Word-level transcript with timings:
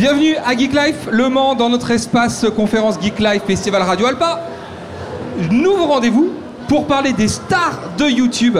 Bienvenue 0.00 0.34
à 0.46 0.56
Geek 0.56 0.72
Life, 0.72 1.08
Le 1.10 1.28
Mans, 1.28 1.54
dans 1.54 1.68
notre 1.68 1.90
espace 1.90 2.46
conférence 2.56 2.98
Geek 3.02 3.18
Life 3.18 3.42
Festival 3.46 3.82
Radio 3.82 4.06
Alpa. 4.06 4.40
Nouveau 5.50 5.84
rendez-vous 5.84 6.30
pour 6.68 6.86
parler 6.86 7.12
des 7.12 7.28
stars 7.28 7.78
de 7.98 8.06
YouTube 8.06 8.56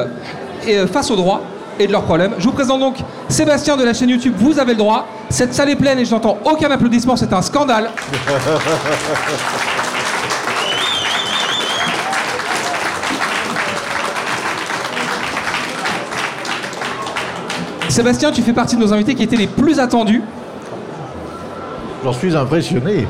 et, 0.66 0.76
euh, 0.76 0.86
face 0.86 1.10
au 1.10 1.16
droit 1.16 1.40
et 1.78 1.86
de 1.86 1.92
leurs 1.92 2.02
problèmes. 2.02 2.34
Je 2.36 2.44
vous 2.44 2.52
présente 2.52 2.80
donc 2.80 2.96
Sébastien 3.30 3.78
de 3.78 3.84
la 3.84 3.94
chaîne 3.94 4.10
YouTube 4.10 4.34
Vous 4.36 4.58
avez 4.58 4.72
le 4.72 4.78
droit. 4.78 5.06
Cette 5.30 5.54
salle 5.54 5.70
est 5.70 5.76
pleine 5.76 5.98
et 5.98 6.04
je 6.04 6.10
n'entends 6.10 6.36
aucun 6.44 6.70
applaudissement, 6.70 7.16
c'est 7.16 7.32
un 7.32 7.40
scandale. 7.40 7.88
Sébastien, 17.88 18.30
tu 18.30 18.42
fais 18.42 18.52
partie 18.52 18.76
de 18.76 18.82
nos 18.82 18.92
invités 18.92 19.14
qui 19.14 19.22
étaient 19.22 19.36
les 19.36 19.46
plus 19.46 19.80
attendus. 19.80 20.22
J'en 22.02 22.12
suis 22.12 22.34
impressionné. 22.34 23.06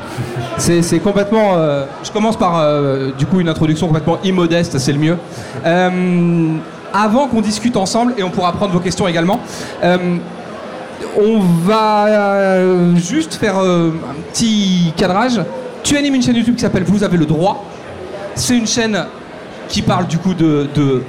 C'est 0.57 0.99
complètement. 0.99 1.53
euh, 1.55 1.85
je 2.03 2.11
commence 2.11 2.35
par 2.37 2.59
euh, 2.59 3.11
du 3.17 3.25
coup 3.25 3.39
une 3.39 3.47
introduction 3.47 3.87
complètement 3.87 4.17
immodeste, 4.23 4.77
c'est 4.79 4.91
le 4.91 4.99
mieux. 4.99 5.17
Euh, 5.65 6.55
avant 6.93 7.27
qu'on 7.27 7.39
discute 7.41 7.77
ensemble, 7.77 8.13
et 8.17 8.23
on 8.23 8.29
pourra 8.29 8.51
prendre 8.51 8.73
vos 8.73 8.79
questions 8.79 9.07
également, 9.07 9.39
on 9.81 11.39
va 11.65 12.57
juste 12.95 13.35
faire 13.35 13.57
un 13.57 13.91
petit 14.33 14.93
cadrage. 14.97 15.39
Tu 15.83 15.95
animes 15.95 16.15
une 16.15 16.21
chaîne 16.21 16.35
YouTube 16.35 16.55
qui 16.55 16.61
s'appelle 16.61 16.83
Vous 16.83 17.03
avez 17.03 17.17
le 17.17 17.25
droit. 17.25 17.63
C'est 18.35 18.57
une 18.57 18.67
chaîne 18.67 19.05
qui 19.69 19.81
parle 19.81 20.05
du 20.07 20.17
coup 20.17 20.33
de, 20.33 20.67
de, 20.75 21.01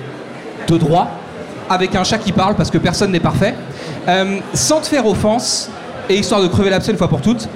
de 0.68 0.78
droit, 0.78 1.10
avec 1.68 1.96
un 1.96 2.04
chat 2.04 2.18
qui 2.18 2.30
parle 2.30 2.54
parce 2.54 2.70
que 2.70 2.78
personne 2.78 3.10
n'est 3.10 3.20
parfait. 3.20 3.56
Sans 4.54 4.80
te 4.80 4.86
faire 4.86 5.04
offense, 5.04 5.68
et 6.08 6.16
histoire 6.16 6.42
de 6.42 6.48
crever 6.48 6.70
l'abcès 6.70 6.92
une 6.92 6.98
fois 6.98 7.08
pour 7.08 7.20
toutes, 7.20 7.48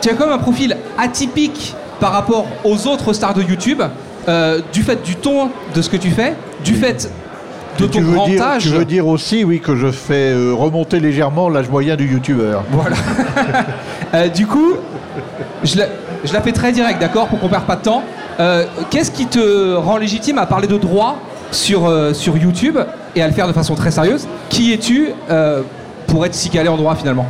tu 0.00 0.08
as 0.08 0.14
quand 0.14 0.26
même 0.26 0.34
un 0.34 0.38
profil 0.38 0.76
atypique 0.98 1.74
par 2.00 2.12
rapport 2.12 2.46
aux 2.64 2.86
autres 2.86 3.12
stars 3.12 3.34
de 3.34 3.42
YouTube, 3.42 3.82
euh, 4.28 4.60
du 4.72 4.82
fait 4.82 5.02
du 5.02 5.16
ton 5.16 5.50
de 5.74 5.82
ce 5.82 5.90
que 5.90 5.96
tu 5.96 6.10
fais, 6.10 6.34
du 6.64 6.74
fait 6.74 7.10
de 7.78 7.86
ton 7.86 7.98
tu, 7.98 8.04
veux 8.04 8.14
grand 8.14 8.26
dire, 8.26 8.42
âge. 8.42 8.62
tu 8.62 8.68
veux 8.70 8.84
dire 8.84 9.06
aussi, 9.06 9.44
oui, 9.44 9.60
que 9.60 9.76
je 9.76 9.90
fais 9.90 10.32
euh, 10.32 10.52
remonter 10.54 11.00
légèrement 11.00 11.48
l'âge 11.48 11.68
moyen 11.68 11.96
du 11.96 12.10
youtubeur. 12.10 12.64
Voilà. 12.70 12.96
Euh, 14.12 14.26
du 14.26 14.44
coup, 14.44 14.72
je 15.62 15.78
la, 15.78 15.84
je 16.24 16.32
la 16.32 16.40
fais 16.40 16.50
très 16.50 16.72
direct, 16.72 17.00
d'accord, 17.00 17.28
pour 17.28 17.38
qu'on 17.38 17.48
perde 17.48 17.62
pas 17.62 17.76
de 17.76 17.82
temps. 17.82 18.02
Qu'est-ce 18.90 19.12
qui 19.12 19.26
te 19.26 19.74
rend 19.76 19.98
légitime 19.98 20.36
à 20.38 20.46
parler 20.46 20.66
de 20.66 20.76
droit 20.78 21.16
sur, 21.52 21.88
sur 22.12 22.36
YouTube 22.36 22.76
et 23.14 23.22
à 23.22 23.28
le 23.28 23.32
faire 23.32 23.46
de 23.46 23.52
façon 23.52 23.76
très 23.76 23.92
sérieuse? 23.92 24.26
Qui 24.48 24.72
es-tu 24.72 25.10
pour 26.08 26.26
être 26.26 26.34
si 26.34 26.50
calé 26.50 26.68
en 26.68 26.76
droit 26.76 26.96
finalement? 26.96 27.26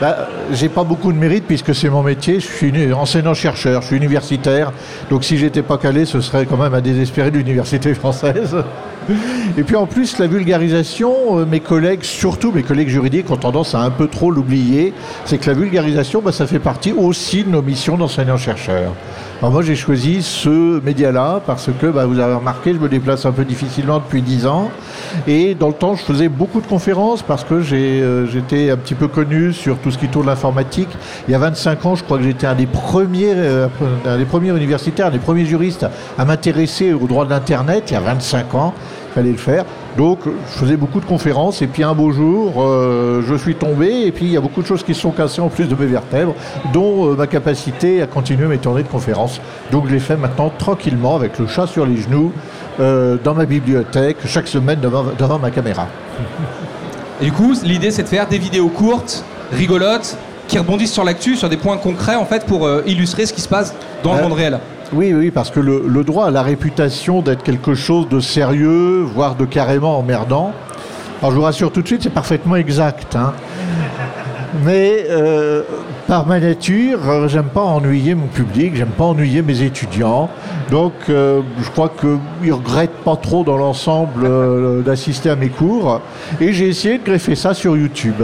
Bah, 0.00 0.28
j'ai 0.52 0.68
pas 0.68 0.84
beaucoup 0.84 1.10
de 1.10 1.16
mérite 1.16 1.46
puisque 1.46 1.74
c'est 1.74 1.88
mon 1.88 2.02
métier. 2.02 2.40
Je 2.40 2.46
suis 2.46 2.92
enseignant-chercheur, 2.92 3.80
je 3.80 3.86
suis 3.88 3.96
universitaire. 3.96 4.72
Donc 5.08 5.24
si 5.24 5.38
j'étais 5.38 5.62
pas 5.62 5.78
calé, 5.78 6.04
ce 6.04 6.20
serait 6.20 6.44
quand 6.44 6.58
même 6.58 6.74
à 6.74 6.82
désespérer 6.82 7.30
de 7.30 7.38
l'université 7.38 7.94
française. 7.94 8.56
Et 9.58 9.62
puis 9.62 9.76
en 9.76 9.86
plus, 9.86 10.18
la 10.18 10.26
vulgarisation, 10.26 11.38
euh, 11.38 11.46
mes 11.46 11.60
collègues, 11.60 12.02
surtout 12.02 12.52
mes 12.52 12.62
collègues 12.62 12.88
juridiques, 12.88 13.30
ont 13.30 13.36
tendance 13.36 13.74
à 13.74 13.80
un 13.80 13.90
peu 13.90 14.08
trop 14.08 14.30
l'oublier. 14.30 14.92
C'est 15.24 15.38
que 15.38 15.46
la 15.48 15.56
vulgarisation, 15.56 16.20
bah, 16.22 16.32
ça 16.32 16.46
fait 16.46 16.58
partie 16.58 16.92
aussi 16.92 17.44
de 17.44 17.50
nos 17.50 17.62
missions 17.62 17.96
d'enseignant-chercheur. 17.96 18.92
Alors 19.42 19.52
moi, 19.52 19.60
j'ai 19.60 19.76
choisi 19.76 20.22
ce 20.22 20.80
média-là 20.80 21.42
parce 21.46 21.68
que, 21.78 21.86
bah, 21.88 22.06
vous 22.06 22.18
avez 22.18 22.34
remarqué, 22.34 22.72
je 22.72 22.78
me 22.78 22.88
déplace 22.88 23.26
un 23.26 23.32
peu 23.32 23.44
difficilement 23.44 23.98
depuis 23.98 24.22
10 24.22 24.46
ans. 24.46 24.70
Et 25.26 25.54
dans 25.54 25.68
le 25.68 25.74
temps, 25.74 25.94
je 25.94 26.02
faisais 26.02 26.28
beaucoup 26.30 26.62
de 26.62 26.66
conférences 26.66 27.22
parce 27.22 27.44
que 27.44 27.54
euh, 27.54 28.26
j'étais 28.26 28.70
un 28.70 28.78
petit 28.78 28.94
peu 28.94 29.08
connu 29.08 29.52
sur 29.52 29.76
tout 29.76 29.90
ce 29.90 29.98
qui 29.98 30.08
tourne 30.08 30.26
l'informatique. 30.26 30.88
Il 31.28 31.32
y 31.32 31.34
a 31.34 31.38
25 31.38 31.84
ans, 31.84 31.94
je 31.96 32.04
crois 32.04 32.16
que 32.16 32.24
j'étais 32.24 32.46
un 32.46 32.54
des 32.54 32.64
premiers, 32.66 33.34
euh, 33.34 33.68
un 34.06 34.16
des 34.16 34.24
premiers 34.24 34.56
universitaires, 34.56 35.08
un 35.08 35.10
des 35.10 35.18
premiers 35.18 35.44
juristes 35.44 35.86
à 36.16 36.24
m'intéresser 36.24 36.94
au 36.94 37.06
droit 37.06 37.26
de 37.26 37.30
l'Internet. 37.30 37.84
Il 37.90 37.92
y 37.92 37.96
a 37.96 38.00
25 38.00 38.54
ans, 38.54 38.72
fallait 39.16 39.32
le 39.32 39.38
faire. 39.38 39.64
Donc, 39.96 40.18
je 40.26 40.58
faisais 40.58 40.76
beaucoup 40.76 41.00
de 41.00 41.06
conférences. 41.06 41.62
Et 41.62 41.66
puis 41.66 41.82
un 41.82 41.94
beau 41.94 42.12
jour, 42.12 42.62
euh, 42.62 43.22
je 43.26 43.34
suis 43.34 43.54
tombé. 43.54 44.06
Et 44.06 44.12
puis 44.12 44.26
il 44.26 44.32
y 44.32 44.36
a 44.36 44.40
beaucoup 44.42 44.60
de 44.60 44.66
choses 44.66 44.82
qui 44.82 44.94
se 44.94 45.00
sont 45.00 45.10
cassées 45.10 45.40
en 45.40 45.48
plus 45.48 45.66
de 45.66 45.74
mes 45.74 45.86
vertèbres, 45.86 46.34
dont 46.74 47.12
euh, 47.12 47.16
ma 47.16 47.26
capacité 47.26 48.02
à 48.02 48.06
continuer 48.06 48.46
mes 48.46 48.58
tournées 48.58 48.82
de 48.82 48.88
conférences. 48.88 49.40
Donc, 49.72 49.88
je 49.88 49.92
les 49.94 50.00
fais 50.00 50.16
maintenant 50.16 50.52
tranquillement 50.58 51.16
avec 51.16 51.38
le 51.38 51.46
chat 51.46 51.66
sur 51.66 51.86
les 51.86 51.96
genoux, 51.96 52.30
euh, 52.78 53.16
dans 53.24 53.34
ma 53.34 53.46
bibliothèque, 53.46 54.18
chaque 54.26 54.48
semaine 54.48 54.80
devant, 54.80 55.06
devant 55.18 55.38
ma 55.38 55.50
caméra. 55.50 55.86
Et 57.22 57.26
du 57.26 57.32
coup, 57.32 57.54
l'idée 57.64 57.90
c'est 57.90 58.02
de 58.02 58.08
faire 58.08 58.28
des 58.28 58.38
vidéos 58.38 58.68
courtes, 58.68 59.24
rigolotes, 59.50 60.18
qui 60.46 60.58
rebondissent 60.58 60.92
sur 60.92 61.04
l'actu, 61.04 61.36
sur 61.36 61.48
des 61.48 61.56
points 61.56 61.78
concrets 61.78 62.14
en 62.14 62.26
fait 62.26 62.44
pour 62.44 62.68
illustrer 62.86 63.26
ce 63.26 63.32
qui 63.32 63.40
se 63.40 63.48
passe 63.48 63.74
dans 64.04 64.14
le 64.14 64.22
monde 64.22 64.34
réel. 64.34 64.60
Oui, 64.92 65.12
oui, 65.12 65.30
parce 65.30 65.50
que 65.50 65.60
le, 65.60 66.04
droit 66.04 66.26
a 66.26 66.30
la 66.30 66.42
réputation 66.42 67.20
d'être 67.20 67.42
quelque 67.42 67.74
chose 67.74 68.08
de 68.08 68.20
sérieux, 68.20 69.02
voire 69.02 69.34
de 69.34 69.44
carrément 69.44 69.98
emmerdant. 69.98 70.52
Alors 71.20 71.32
je 71.32 71.36
vous 71.36 71.42
rassure 71.42 71.72
tout 71.72 71.82
de 71.82 71.86
suite, 71.86 72.02
c'est 72.02 72.10
parfaitement 72.10 72.56
exact. 72.56 73.16
hein. 73.16 73.32
Mais 74.64 75.06
euh, 75.10 75.62
par 76.06 76.26
ma 76.26 76.38
nature, 76.38 76.98
euh, 77.08 77.28
j'aime 77.28 77.48
pas 77.52 77.62
ennuyer 77.62 78.14
mon 78.14 78.26
public, 78.26 78.76
j'aime 78.76 78.90
pas 78.90 79.04
ennuyer 79.04 79.42
mes 79.42 79.62
étudiants. 79.62 80.30
Donc 80.70 80.92
euh, 81.08 81.40
je 81.60 81.70
crois 81.70 81.90
qu'ils 82.00 82.52
regrettent 82.52 83.02
pas 83.04 83.16
trop 83.16 83.44
dans 83.44 83.56
l'ensemble 83.56 84.84
d'assister 84.84 85.30
à 85.30 85.36
mes 85.36 85.48
cours. 85.48 86.00
Et 86.40 86.52
j'ai 86.52 86.68
essayé 86.68 86.98
de 86.98 87.04
greffer 87.04 87.34
ça 87.34 87.54
sur 87.54 87.76
YouTube. 87.76 88.22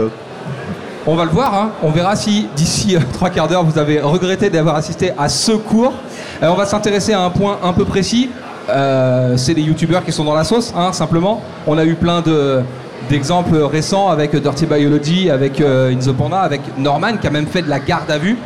On 1.05 1.15
va 1.15 1.25
le 1.25 1.31
voir, 1.31 1.53
hein. 1.53 1.71
on 1.83 1.89
verra 1.89 2.15
si 2.15 2.47
d'ici 2.55 2.95
trois 3.11 3.29
quarts 3.29 3.49
d'heure 3.49 3.65
vous 3.65 3.77
avez 3.77 3.99
regretté 3.99 4.49
d'avoir 4.49 4.75
assisté 4.77 5.11
à 5.17 5.27
ce 5.27 5.51
cours. 5.51 5.93
Euh, 6.41 6.47
on 6.49 6.55
va 6.55 6.65
s'intéresser 6.65 7.13
à 7.13 7.21
un 7.21 7.29
point 7.29 7.59
un 7.63 7.73
peu 7.73 7.85
précis. 7.85 8.29
Euh, 8.69 9.35
c'est 9.37 9.53
les 9.53 9.61
youtubeurs 9.61 10.03
qui 10.05 10.11
sont 10.11 10.23
dans 10.23 10.33
la 10.33 10.43
sauce, 10.43 10.73
hein, 10.75 10.93
simplement. 10.93 11.41
On 11.67 11.77
a 11.77 11.85
eu 11.85 11.95
plein 11.95 12.21
de, 12.21 12.61
d'exemples 13.09 13.57
récents 13.57 14.09
avec 14.09 14.35
Dirty 14.35 14.65
Biology, 14.65 15.29
avec 15.29 15.59
euh, 15.59 15.93
In 15.93 16.13
Panda, 16.13 16.39
avec 16.39 16.61
Norman 16.77 17.17
qui 17.17 17.27
a 17.27 17.29
même 17.29 17.47
fait 17.47 17.61
de 17.61 17.69
la 17.69 17.79
garde 17.79 18.09
à 18.09 18.17
vue. 18.17 18.37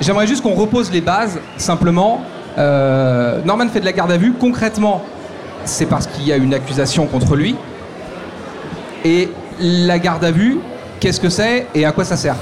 J'aimerais 0.00 0.26
juste 0.26 0.42
qu'on 0.42 0.54
repose 0.54 0.90
les 0.92 1.00
bases, 1.00 1.38
simplement. 1.56 2.22
Euh, 2.58 3.40
Norman 3.44 3.68
fait 3.68 3.80
de 3.80 3.84
la 3.84 3.92
garde 3.92 4.12
à 4.12 4.16
vue. 4.16 4.32
Concrètement, 4.38 5.02
c'est 5.64 5.86
parce 5.86 6.06
qu'il 6.06 6.26
y 6.26 6.32
a 6.32 6.36
une 6.36 6.52
accusation 6.52 7.06
contre 7.06 7.36
lui. 7.36 7.56
Et 9.04 9.30
la 9.60 9.98
garde 9.98 10.24
à 10.24 10.30
vue, 10.30 10.58
qu'est-ce 10.98 11.20
que 11.20 11.28
c'est 11.28 11.66
et 11.74 11.84
à 11.84 11.92
quoi 11.92 12.04
ça 12.04 12.16
sert? 12.16 12.36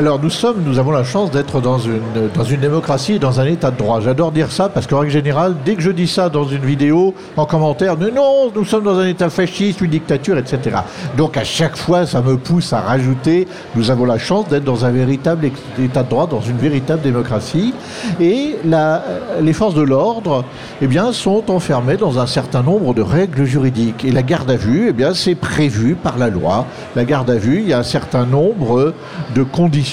Alors 0.00 0.18
nous 0.18 0.30
sommes, 0.30 0.62
nous 0.64 0.78
avons 0.78 0.92
la 0.92 1.04
chance 1.04 1.30
d'être 1.30 1.60
dans 1.60 1.78
une, 1.78 2.00
dans 2.34 2.42
une 2.44 2.60
démocratie 2.60 3.16
et 3.16 3.18
dans 3.18 3.38
un 3.38 3.44
état 3.44 3.70
de 3.70 3.76
droit. 3.76 4.00
J'adore 4.00 4.32
dire 4.32 4.50
ça 4.50 4.70
parce 4.70 4.86
qu'en 4.86 5.00
règle 5.00 5.12
générale, 5.12 5.56
dès 5.62 5.74
que 5.74 5.82
je 5.82 5.90
dis 5.90 6.06
ça 6.08 6.30
dans 6.30 6.44
une 6.44 6.62
vidéo, 6.62 7.14
en 7.36 7.44
commentaire, 7.44 7.98
non, 7.98 8.08
non, 8.14 8.50
nous 8.54 8.64
sommes 8.64 8.84
dans 8.84 8.98
un 8.98 9.06
état 9.06 9.28
fasciste, 9.28 9.82
une 9.82 9.90
dictature, 9.90 10.38
etc. 10.38 10.78
Donc 11.18 11.36
à 11.36 11.44
chaque 11.44 11.76
fois, 11.76 12.06
ça 12.06 12.22
me 12.22 12.38
pousse 12.38 12.72
à 12.72 12.80
rajouter, 12.80 13.46
nous 13.76 13.90
avons 13.90 14.06
la 14.06 14.16
chance 14.16 14.48
d'être 14.48 14.64
dans 14.64 14.86
un 14.86 14.90
véritable 14.90 15.50
état 15.78 16.02
de 16.02 16.08
droit, 16.08 16.26
dans 16.26 16.40
une 16.40 16.56
véritable 16.56 17.02
démocratie. 17.02 17.74
Et 18.22 18.56
la- 18.64 19.04
les 19.42 19.52
forces 19.52 19.74
de 19.74 19.82
l'ordre, 19.82 20.46
eh 20.80 20.88
sont 21.12 21.50
enfermées 21.50 21.98
dans 21.98 22.18
un 22.18 22.26
certain 22.26 22.62
nombre 22.62 22.94
de 22.94 23.02
règles 23.02 23.44
juridiques. 23.44 24.06
Et 24.06 24.12
la 24.12 24.22
garde 24.22 24.50
à 24.50 24.56
vue, 24.56 24.94
eh 24.98 25.04
c'est 25.12 25.34
prévu 25.34 25.94
par 25.94 26.16
la 26.16 26.30
loi. 26.30 26.64
La 26.96 27.04
garde 27.04 27.28
à 27.28 27.36
vue, 27.36 27.60
il 27.60 27.68
y 27.68 27.74
a 27.74 27.78
un 27.80 27.82
certain 27.82 28.24
nombre 28.24 28.94
de 29.34 29.42
conditions 29.42 29.89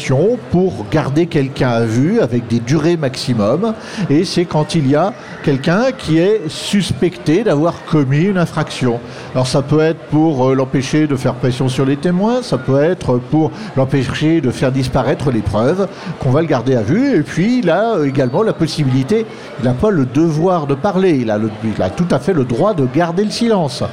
pour 0.52 0.86
garder 0.92 1.26
quelqu'un 1.26 1.70
à 1.70 1.82
vue 1.82 2.20
avec 2.20 2.48
des 2.48 2.60
durées 2.60 2.98
maximum. 2.98 3.74
Et 4.10 4.24
c'est 4.26 4.46
quand 4.46 4.76
il 4.76 4.90
y 4.90 4.96
a 4.96 5.14
quelqu'un 5.44 5.92
qui 5.98 6.20
est 6.20 6.42
suspecté 6.48 7.44
d'avoir 7.44 7.74
commis 7.86 8.24
une 8.26 8.38
infraction. 8.38 9.00
Alors 9.34 9.48
ça 9.48 9.62
peut 9.62 9.80
être 9.82 10.00
pour 10.12 10.50
euh, 10.50 10.56
l'empêcher 10.56 11.08
de 11.08 11.16
faire 11.16 11.34
pression 11.34 11.68
sur 11.70 11.86
les 11.86 11.98
témoins, 11.98 12.42
ça 12.42 12.58
peut 12.58 12.82
être 12.82 13.18
pour 13.32 13.52
l'empêcher 13.76 14.42
de 14.42 14.52
faire 14.52 14.72
disparaître 14.72 15.32
les 15.32 15.42
preuves, 15.42 15.88
qu'on 16.20 16.30
va 16.32 16.42
le 16.42 16.48
garder 16.48 16.76
à 16.76 16.82
vue. 16.82 17.18
Et 17.18 17.22
puis 17.22 17.60
il 17.60 17.70
a 17.70 17.96
euh, 17.96 18.06
également 18.06 18.44
la 18.44 18.54
possibilité, 18.54 19.26
il 19.60 19.66
n'a 19.66 19.74
pas 19.74 19.90
le 19.90 20.06
devoir 20.06 20.68
de 20.68 20.76
parler, 20.76 21.18
il 21.22 21.32
a, 21.32 21.38
le- 21.38 21.52
il 21.64 21.82
a 21.82 21.90
tout 21.90 22.08
à 22.12 22.20
fait 22.20 22.34
le 22.34 22.44
droit 22.46 22.74
de 22.74 22.86
garder 22.94 23.24
le 23.24 23.32
silence. 23.32 23.84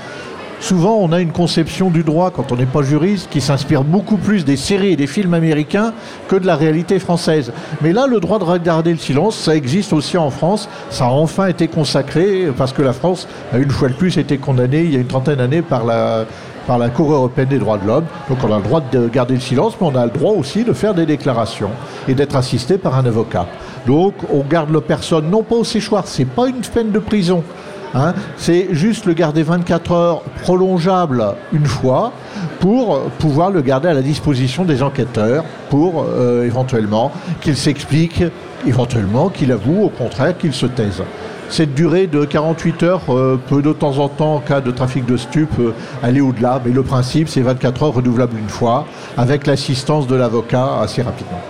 Souvent, 0.64 0.96
on 0.98 1.12
a 1.12 1.20
une 1.20 1.30
conception 1.30 1.90
du 1.90 2.04
droit, 2.04 2.30
quand 2.30 2.50
on 2.50 2.56
n'est 2.56 2.64
pas 2.64 2.80
juriste, 2.80 3.28
qui 3.28 3.42
s'inspire 3.42 3.84
beaucoup 3.84 4.16
plus 4.16 4.46
des 4.46 4.56
séries 4.56 4.92
et 4.92 4.96
des 4.96 5.06
films 5.06 5.34
américains 5.34 5.92
que 6.26 6.36
de 6.36 6.46
la 6.46 6.56
réalité 6.56 6.98
française. 6.98 7.52
Mais 7.82 7.92
là, 7.92 8.06
le 8.06 8.18
droit 8.18 8.38
de 8.38 8.64
garder 8.64 8.92
le 8.92 8.98
silence, 8.98 9.36
ça 9.36 9.54
existe 9.54 9.92
aussi 9.92 10.16
en 10.16 10.30
France. 10.30 10.70
Ça 10.88 11.04
a 11.04 11.08
enfin 11.08 11.48
été 11.48 11.68
consacré, 11.68 12.46
parce 12.56 12.72
que 12.72 12.80
la 12.80 12.94
France 12.94 13.28
a 13.52 13.58
une 13.58 13.70
fois 13.70 13.90
de 13.90 13.92
plus 13.92 14.16
été 14.16 14.38
condamnée, 14.38 14.84
il 14.84 14.94
y 14.94 14.96
a 14.96 15.00
une 15.00 15.06
trentaine 15.06 15.36
d'années, 15.36 15.60
par 15.60 15.84
la 15.84 16.24
par 16.66 16.78
la 16.78 16.88
Cour 16.88 17.12
européenne 17.12 17.48
des 17.48 17.58
droits 17.58 17.76
de 17.76 17.86
l'homme. 17.86 18.06
Donc 18.30 18.38
on 18.42 18.50
a 18.50 18.56
le 18.56 18.62
droit 18.62 18.80
de 18.80 19.06
garder 19.08 19.34
le 19.34 19.40
silence, 19.40 19.74
mais 19.78 19.86
on 19.86 19.94
a 19.94 20.06
le 20.06 20.10
droit 20.10 20.32
aussi 20.32 20.64
de 20.64 20.72
faire 20.72 20.94
des 20.94 21.04
déclarations 21.04 21.68
et 22.08 22.14
d'être 22.14 22.36
assisté 22.36 22.78
par 22.78 22.96
un 22.96 23.04
avocat. 23.04 23.46
Donc 23.86 24.14
on 24.32 24.40
garde 24.40 24.70
la 24.70 24.80
personne 24.80 25.28
non 25.28 25.42
pas 25.42 25.56
au 25.56 25.64
séchoir, 25.64 26.04
c'est 26.06 26.24
pas 26.24 26.48
une 26.48 26.62
peine 26.62 26.90
de 26.90 26.98
prison. 26.98 27.44
Hein, 27.94 28.12
c'est 28.36 28.68
juste 28.72 29.06
le 29.06 29.12
garder 29.12 29.44
24 29.44 29.92
heures 29.92 30.22
prolongeable 30.42 31.24
une 31.52 31.66
fois 31.66 32.12
pour 32.58 33.02
pouvoir 33.20 33.50
le 33.50 33.60
garder 33.60 33.88
à 33.88 33.94
la 33.94 34.02
disposition 34.02 34.64
des 34.64 34.82
enquêteurs 34.82 35.44
pour 35.70 36.04
euh, 36.04 36.44
éventuellement 36.44 37.12
qu'il 37.40 37.56
s'explique, 37.56 38.24
éventuellement 38.66 39.28
qu'il 39.28 39.52
avoue 39.52 39.84
au 39.84 39.88
contraire 39.90 40.36
qu'il 40.36 40.52
se 40.52 40.66
taise. 40.66 41.02
Cette 41.50 41.74
durée 41.74 42.08
de 42.08 42.24
48 42.24 42.82
heures 42.82 43.02
euh, 43.10 43.40
peut 43.46 43.62
de 43.62 43.72
temps 43.72 43.98
en 43.98 44.08
temps, 44.08 44.36
en 44.36 44.40
cas 44.40 44.60
de 44.60 44.72
trafic 44.72 45.06
de 45.06 45.16
stupes, 45.16 45.60
euh, 45.60 45.72
aller 46.02 46.20
au-delà, 46.20 46.60
mais 46.64 46.72
le 46.72 46.82
principe 46.82 47.28
c'est 47.28 47.42
24 47.42 47.84
heures 47.84 47.94
renouvelables 47.94 48.36
une 48.36 48.48
fois, 48.48 48.86
avec 49.16 49.46
l'assistance 49.46 50.08
de 50.08 50.16
l'avocat 50.16 50.80
assez 50.80 51.02
rapidement. 51.02 51.40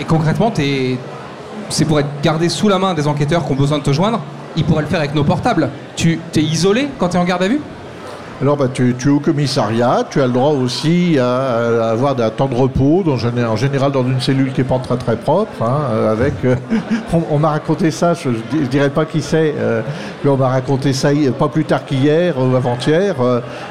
Et 0.00 0.04
concrètement, 0.04 0.50
c'est 1.68 1.84
pour 1.84 2.00
être 2.00 2.08
gardé 2.22 2.48
sous 2.48 2.68
la 2.68 2.78
main 2.78 2.94
des 2.94 3.06
enquêteurs 3.06 3.44
qui 3.44 3.52
ont 3.52 3.56
besoin 3.56 3.78
de 3.78 3.82
te 3.82 3.92
joindre? 3.92 4.20
Il 4.56 4.64
pourrait 4.64 4.82
le 4.82 4.88
faire 4.88 5.00
avec 5.00 5.14
nos 5.14 5.24
portables. 5.24 5.68
Tu 5.96 6.20
es 6.34 6.40
isolé 6.40 6.88
quand 6.98 7.10
tu 7.10 7.16
es 7.16 7.20
en 7.20 7.24
garde 7.24 7.42
à 7.42 7.48
vue? 7.48 7.60
Alors, 8.42 8.56
bah, 8.56 8.66
tu, 8.72 8.90
es 8.90 9.08
au 9.08 9.20
commissariat, 9.20 10.04
tu 10.10 10.20
as 10.20 10.26
le 10.26 10.32
droit 10.32 10.50
aussi 10.50 11.18
à, 11.20 11.90
avoir 11.90 12.18
un 12.18 12.30
temps 12.30 12.48
de 12.48 12.54
repos, 12.54 13.04
en 13.06 13.56
général 13.56 13.92
dans 13.92 14.02
une 14.02 14.20
cellule 14.20 14.52
qui 14.52 14.60
n'est 14.60 14.66
pas 14.66 14.80
très 14.80 14.96
très 14.96 15.16
propre. 15.16 15.62
Hein, 15.62 15.78
euh, 15.92 16.12
avec, 16.12 16.34
euh, 16.44 16.56
on, 17.30 17.38
m'a 17.38 17.50
raconté 17.50 17.92
ça, 17.92 18.12
je 18.14 18.30
ne 18.30 18.66
dirais 18.66 18.90
pas 18.90 19.04
qui 19.04 19.22
c'est, 19.22 19.54
euh, 19.56 19.82
mais 20.24 20.30
on 20.30 20.36
m'a 20.36 20.48
raconté 20.48 20.92
ça 20.92 21.10
pas 21.38 21.48
plus 21.48 21.64
tard 21.64 21.84
qu'hier 21.84 22.34
ou 22.36 22.56
avant-hier, 22.56 23.14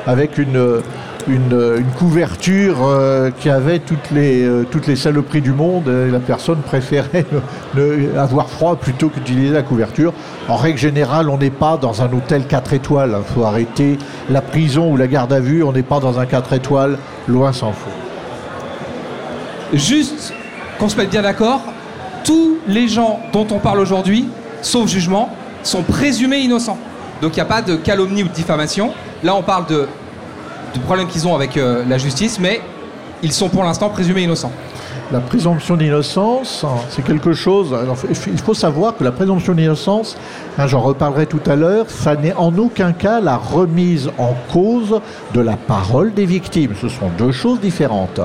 avec 0.08 0.38
une 0.38 0.82
une, 1.28 1.84
couverture 1.98 2.78
euh, 2.81 3.31
qui 3.31 3.50
avait 3.50 3.80
toutes 3.80 4.12
les, 4.12 4.44
euh, 4.44 4.66
toutes 4.70 4.88
les 4.88 4.96
saloperies 4.96 5.42
du 5.42 5.52
monde 5.52 5.88
et 5.88 6.12
la 6.12 6.20
personne 6.20 6.60
préférait 6.60 7.25
avoir 8.18 8.50
froid 8.50 8.75
plutôt 8.75 9.10
qu'utiliser 9.10 9.54
la 9.54 9.62
couverture. 9.62 10.14
En 10.48 10.56
règle 10.56 10.78
générale, 10.78 11.30
on 11.30 11.38
n'est 11.38 11.50
pas 11.50 11.78
dans 11.78 12.02
un 12.02 12.12
hôtel 12.12 12.46
4 12.48 12.74
étoiles. 12.74 13.16
Il 13.18 13.34
faut 13.34 13.44
arrêter 13.44 13.98
la 14.30 14.42
prison 14.42 14.92
ou 14.92 14.98
la 14.98 15.08
garde 15.08 15.34
à 15.34 15.40
vue. 15.40 15.64
On 15.64 15.72
n'est 15.72 15.84
pas 15.84 16.00
dans 16.00 16.20
un 16.20 16.25
4 16.25 16.54
étoiles, 16.54 16.98
loin 17.28 17.54
s'en 17.54 17.72
faut. 17.72 17.92
Juste 19.74 20.34
qu'on 20.80 20.90
se 20.90 20.98
mette 20.98 21.10
bien 21.10 21.22
d'accord, 21.22 21.62
tous 22.24 22.58
les 22.68 22.88
gens 22.88 23.20
dont 23.31 23.48
on 23.52 23.60
parle 23.60 23.80
aujourd'hui, 23.80 24.28
sauf 24.62 24.88
jugement, 24.88 25.30
sont 25.64 25.84
présumés 25.84 26.40
innocents. 26.40 26.78
Donc 27.22 27.31
il 27.34 27.36
n'y 27.36 27.42
a 27.42 27.46
pas 27.46 27.62
de 27.62 27.75
calomnie 27.75 28.24
ou 28.24 28.28
de 28.28 28.34
diffamation. 28.34 28.92
Là, 29.24 29.36
on 29.36 29.42
parle 29.42 29.66
de 29.68 29.88
du 30.74 30.80
problème 30.80 31.08
qu'ils 31.08 31.28
ont 31.28 31.36
avec 31.36 31.58
euh, 31.58 31.84
la 31.88 31.98
justice, 31.98 32.40
mais 32.40 32.62
ils 33.22 33.31
sont 33.31 33.50
pour 33.50 33.64
l'instant 33.64 33.90
présumés 33.90 34.24
innocents. 34.24 34.52
La 35.12 35.20
présomption 35.20 35.78
d'innocence, 35.78 36.66
c'est 36.90 37.04
quelque 37.04 37.34
chose. 37.34 37.75
il 38.28 38.40
faut 38.40 38.54
savoir 38.54 38.98
que 38.98 39.04
la 39.04 39.12
présomption 39.12 39.54
d'innocence, 39.54 40.18
hein, 40.58 40.66
j'en 40.66 40.80
reparlerai 40.80 41.28
tout 41.28 41.42
à 41.46 41.56
l'heure, 41.56 41.86
ça 41.90 42.16
n'est 42.16 42.34
en 42.34 42.58
aucun 42.58 42.94
cas 42.94 43.20
la 43.20 43.38
remise 43.38 44.10
en 44.18 44.34
cause 44.52 45.02
de 45.34 45.42
la 45.42 45.56
parole 45.56 46.14
des 46.14 46.25
victimes. 46.25 46.74
Ce 46.81 46.90
sont 46.90 47.10
deux 47.18 47.31
choses 47.31 47.60
différentes. 47.60 48.22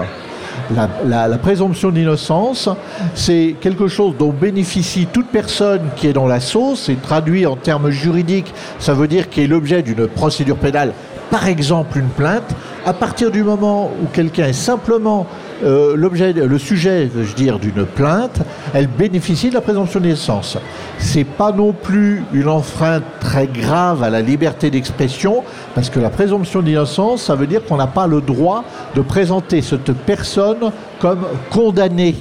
La, 1.04 1.28
la, 1.28 1.38
présomption 1.38 1.90
d'innocence, 1.90 2.68
c'est 3.14 3.56
quelque 3.60 3.88
chose 3.88 4.14
dont 4.18 4.30
bénéficie 4.30 5.06
toute 5.12 5.28
personne 5.28 5.82
qui 5.96 6.08
est 6.08 6.12
dans 6.12 6.26
la 6.26 6.40
sauce, 6.40 6.88
et 6.88 6.96
traduit 6.96 7.46
en 7.46 7.56
termes 7.56 7.90
juridiques, 7.90 8.52
ça 8.78 8.94
veut 8.94 9.08
dire 9.08 9.30
qu'il 9.30 9.44
est 9.44 9.46
l'objet 9.46 9.82
d'une 9.82 10.06
procédure 10.06 10.56
pénale 10.56 10.92
par 11.30 11.46
exemple 11.46 11.98
une 11.98 12.08
plainte, 12.08 12.54
à 12.86 12.92
partir 12.92 13.30
du 13.30 13.42
moment 13.42 13.90
où 14.02 14.06
quelqu'un 14.06 14.46
est 14.46 14.52
simplement 14.52 15.26
euh, 15.62 15.96
l'objet, 15.96 16.32
le 16.32 16.58
sujet, 16.58 17.10
je 17.14 17.34
dire, 17.34 17.58
d'une 17.58 17.84
plainte, 17.84 18.40
elle 18.72 18.86
bénéficie 18.86 19.50
de 19.50 19.54
la 19.54 19.60
présomption 19.60 20.00
d'innocence. 20.00 20.56
C'est 20.98 21.24
pas 21.24 21.52
non 21.52 21.72
plus 21.72 22.22
une 22.32 22.48
enfreinte 22.48 23.02
très 23.20 23.46
grave 23.46 24.02
à 24.02 24.10
la 24.10 24.22
liberté 24.22 24.70
d'expression, 24.70 25.42
parce 25.74 25.90
que 25.90 26.00
la 26.00 26.10
présomption 26.10 26.62
d'innocence, 26.62 27.24
ça 27.24 27.34
veut 27.34 27.46
dire 27.46 27.64
qu'on 27.64 27.76
n'a 27.76 27.88
pas 27.88 28.06
le 28.06 28.20
droit 28.20 28.64
de 28.94 29.00
présenter 29.00 29.60
cette 29.62 29.92
personne 29.92 30.70
comme 31.00 31.26
condamnée 31.50 32.14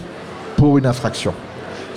pour 0.55 0.77
une 0.77 0.85
infraction. 0.85 1.33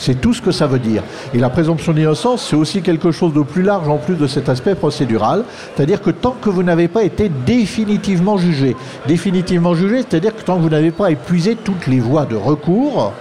C'est 0.00 0.18
tout 0.18 0.32
ce 0.32 0.40
que 0.40 0.50
ça 0.50 0.66
veut 0.66 0.78
dire. 0.78 1.02
Et 1.34 1.38
la 1.38 1.50
présomption 1.50 1.92
d'innocence, 1.92 2.46
c'est 2.48 2.56
aussi 2.56 2.80
quelque 2.80 3.12
chose 3.12 3.34
de 3.34 3.42
plus 3.42 3.62
large 3.62 3.86
en 3.86 3.98
plus 3.98 4.14
de 4.14 4.26
cet 4.26 4.48
aspect 4.48 4.74
procédural. 4.74 5.44
C'est-à-dire 5.76 6.00
que 6.00 6.08
tant 6.08 6.34
que 6.40 6.48
vous 6.48 6.62
n'avez 6.62 6.88
pas 6.88 7.02
été 7.02 7.28
définitivement 7.28 8.38
jugé, 8.38 8.76
définitivement 9.06 9.74
jugé, 9.74 9.98
c'est-à-dire 9.98 10.34
que 10.34 10.40
tant 10.40 10.56
que 10.56 10.62
vous 10.62 10.70
n'avez 10.70 10.90
pas 10.90 11.10
épuisé 11.10 11.54
toutes 11.54 11.86
les 11.86 12.00
voies 12.00 12.24
de 12.24 12.34
recours, 12.34 13.12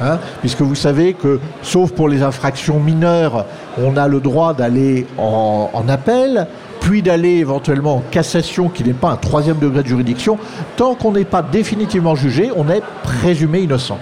hein, 0.00 0.18
puisque 0.40 0.62
vous 0.62 0.74
savez 0.74 1.12
que, 1.12 1.40
sauf 1.60 1.92
pour 1.92 2.08
les 2.08 2.22
infractions 2.22 2.80
mineures, 2.80 3.44
on 3.78 3.98
a 3.98 4.08
le 4.08 4.20
droit 4.20 4.54
d'aller 4.54 5.06
en, 5.18 5.68
en 5.74 5.88
appel, 5.90 6.46
puis 6.80 7.02
d'aller 7.02 7.36
éventuellement 7.36 7.96
en 7.96 8.02
cassation, 8.10 8.70
qui 8.70 8.82
n'est 8.82 8.94
pas 8.94 9.10
un 9.10 9.16
troisième 9.16 9.58
degré 9.58 9.82
de 9.82 9.88
juridiction, 9.88 10.38
tant 10.76 10.94
qu'on 10.94 11.12
n'est 11.12 11.26
pas 11.26 11.42
définitivement 11.42 12.14
jugé, 12.14 12.50
on 12.56 12.70
est 12.70 12.82
présumé 13.02 13.60
innocent. 13.60 13.98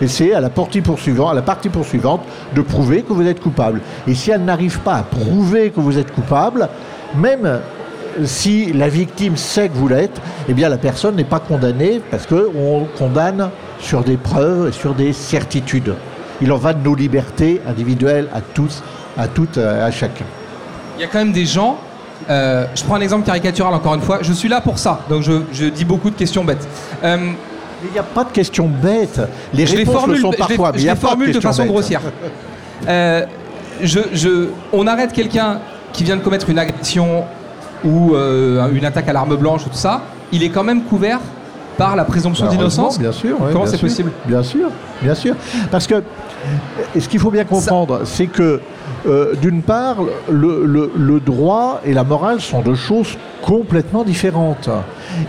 Et 0.00 0.08
c'est 0.08 0.32
à 0.34 0.40
la 0.40 0.50
partie 0.50 0.80
poursuivante, 0.80 2.22
de 2.54 2.60
prouver 2.60 3.02
que 3.02 3.12
vous 3.12 3.26
êtes 3.26 3.40
coupable. 3.40 3.80
Et 4.06 4.14
si 4.14 4.30
elle 4.30 4.44
n'arrive 4.44 4.80
pas 4.80 4.96
à 4.96 5.02
prouver 5.02 5.70
que 5.70 5.80
vous 5.80 5.98
êtes 5.98 6.12
coupable, 6.12 6.68
même 7.16 7.60
si 8.24 8.72
la 8.72 8.88
victime 8.88 9.36
sait 9.36 9.68
que 9.68 9.74
vous 9.74 9.88
l'êtes, 9.88 10.20
eh 10.48 10.54
bien 10.54 10.68
la 10.68 10.78
personne 10.78 11.16
n'est 11.16 11.24
pas 11.24 11.40
condamnée 11.40 12.00
parce 12.10 12.26
qu'on 12.26 12.86
condamne 12.98 13.50
sur 13.80 14.02
des 14.02 14.16
preuves, 14.16 14.72
sur 14.72 14.94
des 14.94 15.12
certitudes. 15.12 15.94
Il 16.40 16.52
en 16.52 16.56
va 16.56 16.74
de 16.74 16.82
nos 16.82 16.94
libertés 16.94 17.60
individuelles 17.66 18.28
à 18.34 18.40
tous, 18.40 18.82
à 19.16 19.28
toutes, 19.28 19.58
à 19.58 19.90
chacun. 19.90 20.24
Il 20.96 21.02
y 21.02 21.04
a 21.04 21.08
quand 21.08 21.18
même 21.18 21.32
des 21.32 21.46
gens. 21.46 21.78
Euh, 22.30 22.66
je 22.74 22.82
prends 22.82 22.94
un 22.94 23.00
exemple 23.00 23.26
caricatural 23.26 23.74
encore 23.74 23.94
une 23.94 24.00
fois. 24.00 24.18
Je 24.22 24.32
suis 24.32 24.48
là 24.48 24.60
pour 24.60 24.78
ça, 24.78 25.00
donc 25.08 25.22
je, 25.22 25.68
dis 25.68 25.84
beaucoup 25.84 26.10
de 26.10 26.16
questions 26.16 26.44
bêtes. 26.44 26.66
Euh, 27.04 27.32
il 27.84 27.92
n'y 27.92 27.98
a 27.98 28.02
pas 28.02 28.24
de 28.24 28.30
questions 28.30 28.68
bêtes. 28.68 29.20
Les 29.52 29.64
réponses 29.64 30.06
le 30.06 30.16
sont 30.16 30.32
parfois, 30.32 30.72
mais 30.74 30.82
il 30.82 30.88
a 30.88 30.96
pas 30.96 31.14
de, 31.14 31.32
de 31.32 31.40
façon 31.40 31.66
grossière. 31.66 32.00
Euh, 32.88 33.24
je, 33.82 34.48
on 34.72 34.86
arrête 34.86 35.12
quelqu'un 35.12 35.60
qui 35.92 36.04
vient 36.04 36.16
de 36.16 36.22
commettre 36.22 36.50
une 36.50 36.58
agression 36.58 37.24
ou 37.84 38.14
euh, 38.14 38.68
une 38.72 38.84
attaque 38.84 39.08
à 39.08 39.12
l'arme 39.12 39.36
blanche 39.36 39.66
ou 39.66 39.70
tout 39.70 39.76
ça, 39.76 40.02
il 40.32 40.42
est 40.42 40.48
quand 40.48 40.64
même 40.64 40.82
couvert 40.82 41.20
par 41.76 41.94
la 41.94 42.04
présomption 42.04 42.46
d'innocence 42.48 42.98
Bien 42.98 43.12
sûr. 43.12 43.36
Comment 43.52 43.66
c'est 43.66 43.80
possible? 43.80 44.10
Bien 44.26 44.42
sûr, 44.42 44.70
bien 45.02 45.14
sûr. 45.14 45.34
Parce 45.70 45.86
que 45.86 46.02
ce 46.98 47.06
qu'il 47.08 47.20
faut 47.20 47.30
bien 47.30 47.44
comprendre, 47.44 48.00
c'est 48.04 48.26
que 48.26 48.60
euh, 49.06 49.34
d'une 49.36 49.62
part, 49.62 49.98
le, 50.28 50.90
le, 50.96 51.20
droit 51.20 51.80
et 51.84 51.92
la 51.92 52.02
morale 52.02 52.40
sont 52.40 52.60
deux 52.60 52.74
choses 52.74 53.16
complètement 53.42 54.04
différentes. 54.04 54.68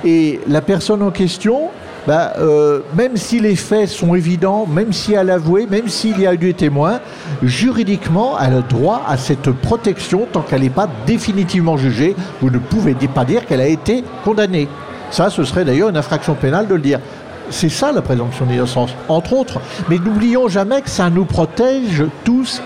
Et 0.06 0.40
la 0.48 0.62
personne 0.62 1.02
en 1.04 1.12
question, 1.12 1.70
bah, 2.08 2.36
euh, 2.40 2.80
même 2.96 3.18
si 3.18 3.42
les 3.42 3.58
faits 3.58 3.90
sont 3.90 4.16
évidents, 4.16 4.66
même 4.66 4.94
si 4.94 5.14
elle 5.14 5.30
a 5.30 5.34
avoué, 5.34 5.68
même 5.70 5.90
s'il 5.90 6.18
y 6.22 6.26
a 6.26 6.34
eu 6.34 6.38
des 6.38 6.54
témoins, 6.54 7.02
juridiquement, 7.44 8.40
elle 8.40 8.54
a 8.54 8.62
droit 8.62 9.04
à 9.06 9.18
cette 9.18 9.52
protection 9.52 10.26
tant 10.32 10.42
qu'elle 10.42 10.62
n'est 10.62 10.70
pas 10.70 10.88
définitivement 11.06 11.76
jugée. 11.76 12.16
Vous 12.42 12.50
ne 12.50 12.60
pouvez 12.60 12.94
pas 12.94 13.26
dire 13.26 13.46
qu'elle 13.46 13.60
a 13.60 13.68
été 13.68 14.06
condamnée. 14.24 14.70
Ça, 15.12 15.30
ce 15.30 15.44
serait 15.44 15.66
d'ailleurs 15.66 15.90
une 15.90 15.98
infraction 15.98 16.34
pénale 16.34 16.68
de 16.68 16.76
le 16.76 16.82
dire. 16.82 17.02
C'est 17.50 17.70
ça 17.70 17.92
la 17.92 18.02
présomption 18.02 18.46
d'innocence, 18.46 18.92
entre 19.10 19.34
autres. 19.34 19.60
Mais 19.90 19.98
n'oublions 19.98 20.48
jamais 20.48 20.82
que 20.82 20.90
ça 20.90 21.10
nous 21.10 21.26
protège 21.26 22.06
tous, 22.24 22.62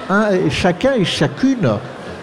chacun 0.52 0.94
et 0.94 1.06
chacune. 1.06 1.68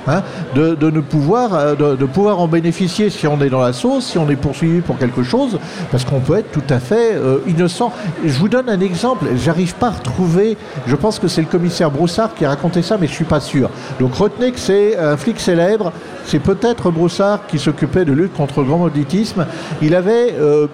Hein, 0.07 0.23
de, 0.55 0.91
ne 0.91 1.01
pouvoir, 1.01 1.55
euh, 1.55 1.97
pouvoir 2.13 2.41
en 2.41 2.49
bénéficier 2.49 3.11
si 3.11 3.27
on 3.27 3.41
est 3.41 3.51
dans 3.51 3.61
la 3.61 3.73
sauce, 3.73 4.07
si 4.07 4.19
on 4.19 4.29
est 4.31 4.37
poursuivi 4.37 4.81
pour 4.81 4.99
quelque 4.99 5.23
chose, 5.23 5.59
parce 5.91 6.05
qu'on 6.05 6.21
peut 6.21 6.39
être 6.39 6.51
tout 6.51 6.63
à 6.71 6.79
fait 6.79 7.15
euh, 7.15 7.39
innocent. 7.47 7.93
Je 8.25 8.39
vous 8.39 8.49
donne 8.49 8.69
un 8.69 8.81
exemple, 8.81 9.27
j'arrive 9.37 9.75
pas 9.75 9.89
à 9.89 9.91
retrouver, 9.91 10.57
je 10.87 10.97
pense 10.97 11.19
que 11.19 11.29
c'est 11.29 11.43
le 11.43 11.47
commissaire 11.47 11.91
Broussard 11.91 12.35
qui 12.35 12.45
a 12.45 12.49
raconté 12.49 12.83
ça, 12.83 12.97
mais 12.99 13.07
je 13.07 13.13
suis 13.13 13.25
pas 13.25 13.41
sûr. 13.41 13.71
Donc 14.01 14.15
retenez 14.15 14.53
que 14.53 14.61
c'est 14.61 14.97
un 14.97 15.17
flic 15.17 15.41
célèbre, 15.41 15.93
c'est 16.25 16.41
peut-être 16.41 16.91
Broussard 16.91 17.47
qui 17.47 17.59
s'occupait 17.59 18.05
de 18.05 18.13
lutte 18.13 18.35
contre 18.35 18.61
le 18.61 18.67
grand 18.67 18.79
mauditisme. 18.79 19.47
Il 19.83 19.95
avait 19.95 20.35
euh, 20.41 20.69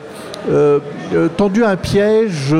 tendu 1.37 1.64
un 1.64 1.76
piège 1.76 2.54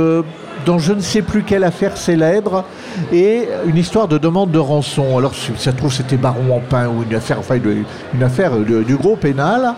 dans 0.65 0.79
je 0.79 0.93
ne 0.93 1.01
sais 1.01 1.23
plus 1.23 1.43
quelle 1.43 1.65
affaire 1.65 1.97
célèbre 1.97 2.65
et 3.13 3.49
une 3.67 3.77
histoire 3.77 4.09
de 4.09 4.19
demande 4.19 4.51
de 4.51 4.59
rançon. 4.59 5.19
Alors, 5.19 5.35
ça 5.35 5.71
se 5.71 5.77
trouve, 5.77 5.93
c'était 5.93 6.17
Baron 6.17 6.61
Pain 6.69 6.89
ou 6.89 7.03
une 7.03 7.15
affaire, 7.15 7.39
affaire 7.39 8.51
du 8.59 8.97
gros 8.97 9.17
pénal. 9.17 9.75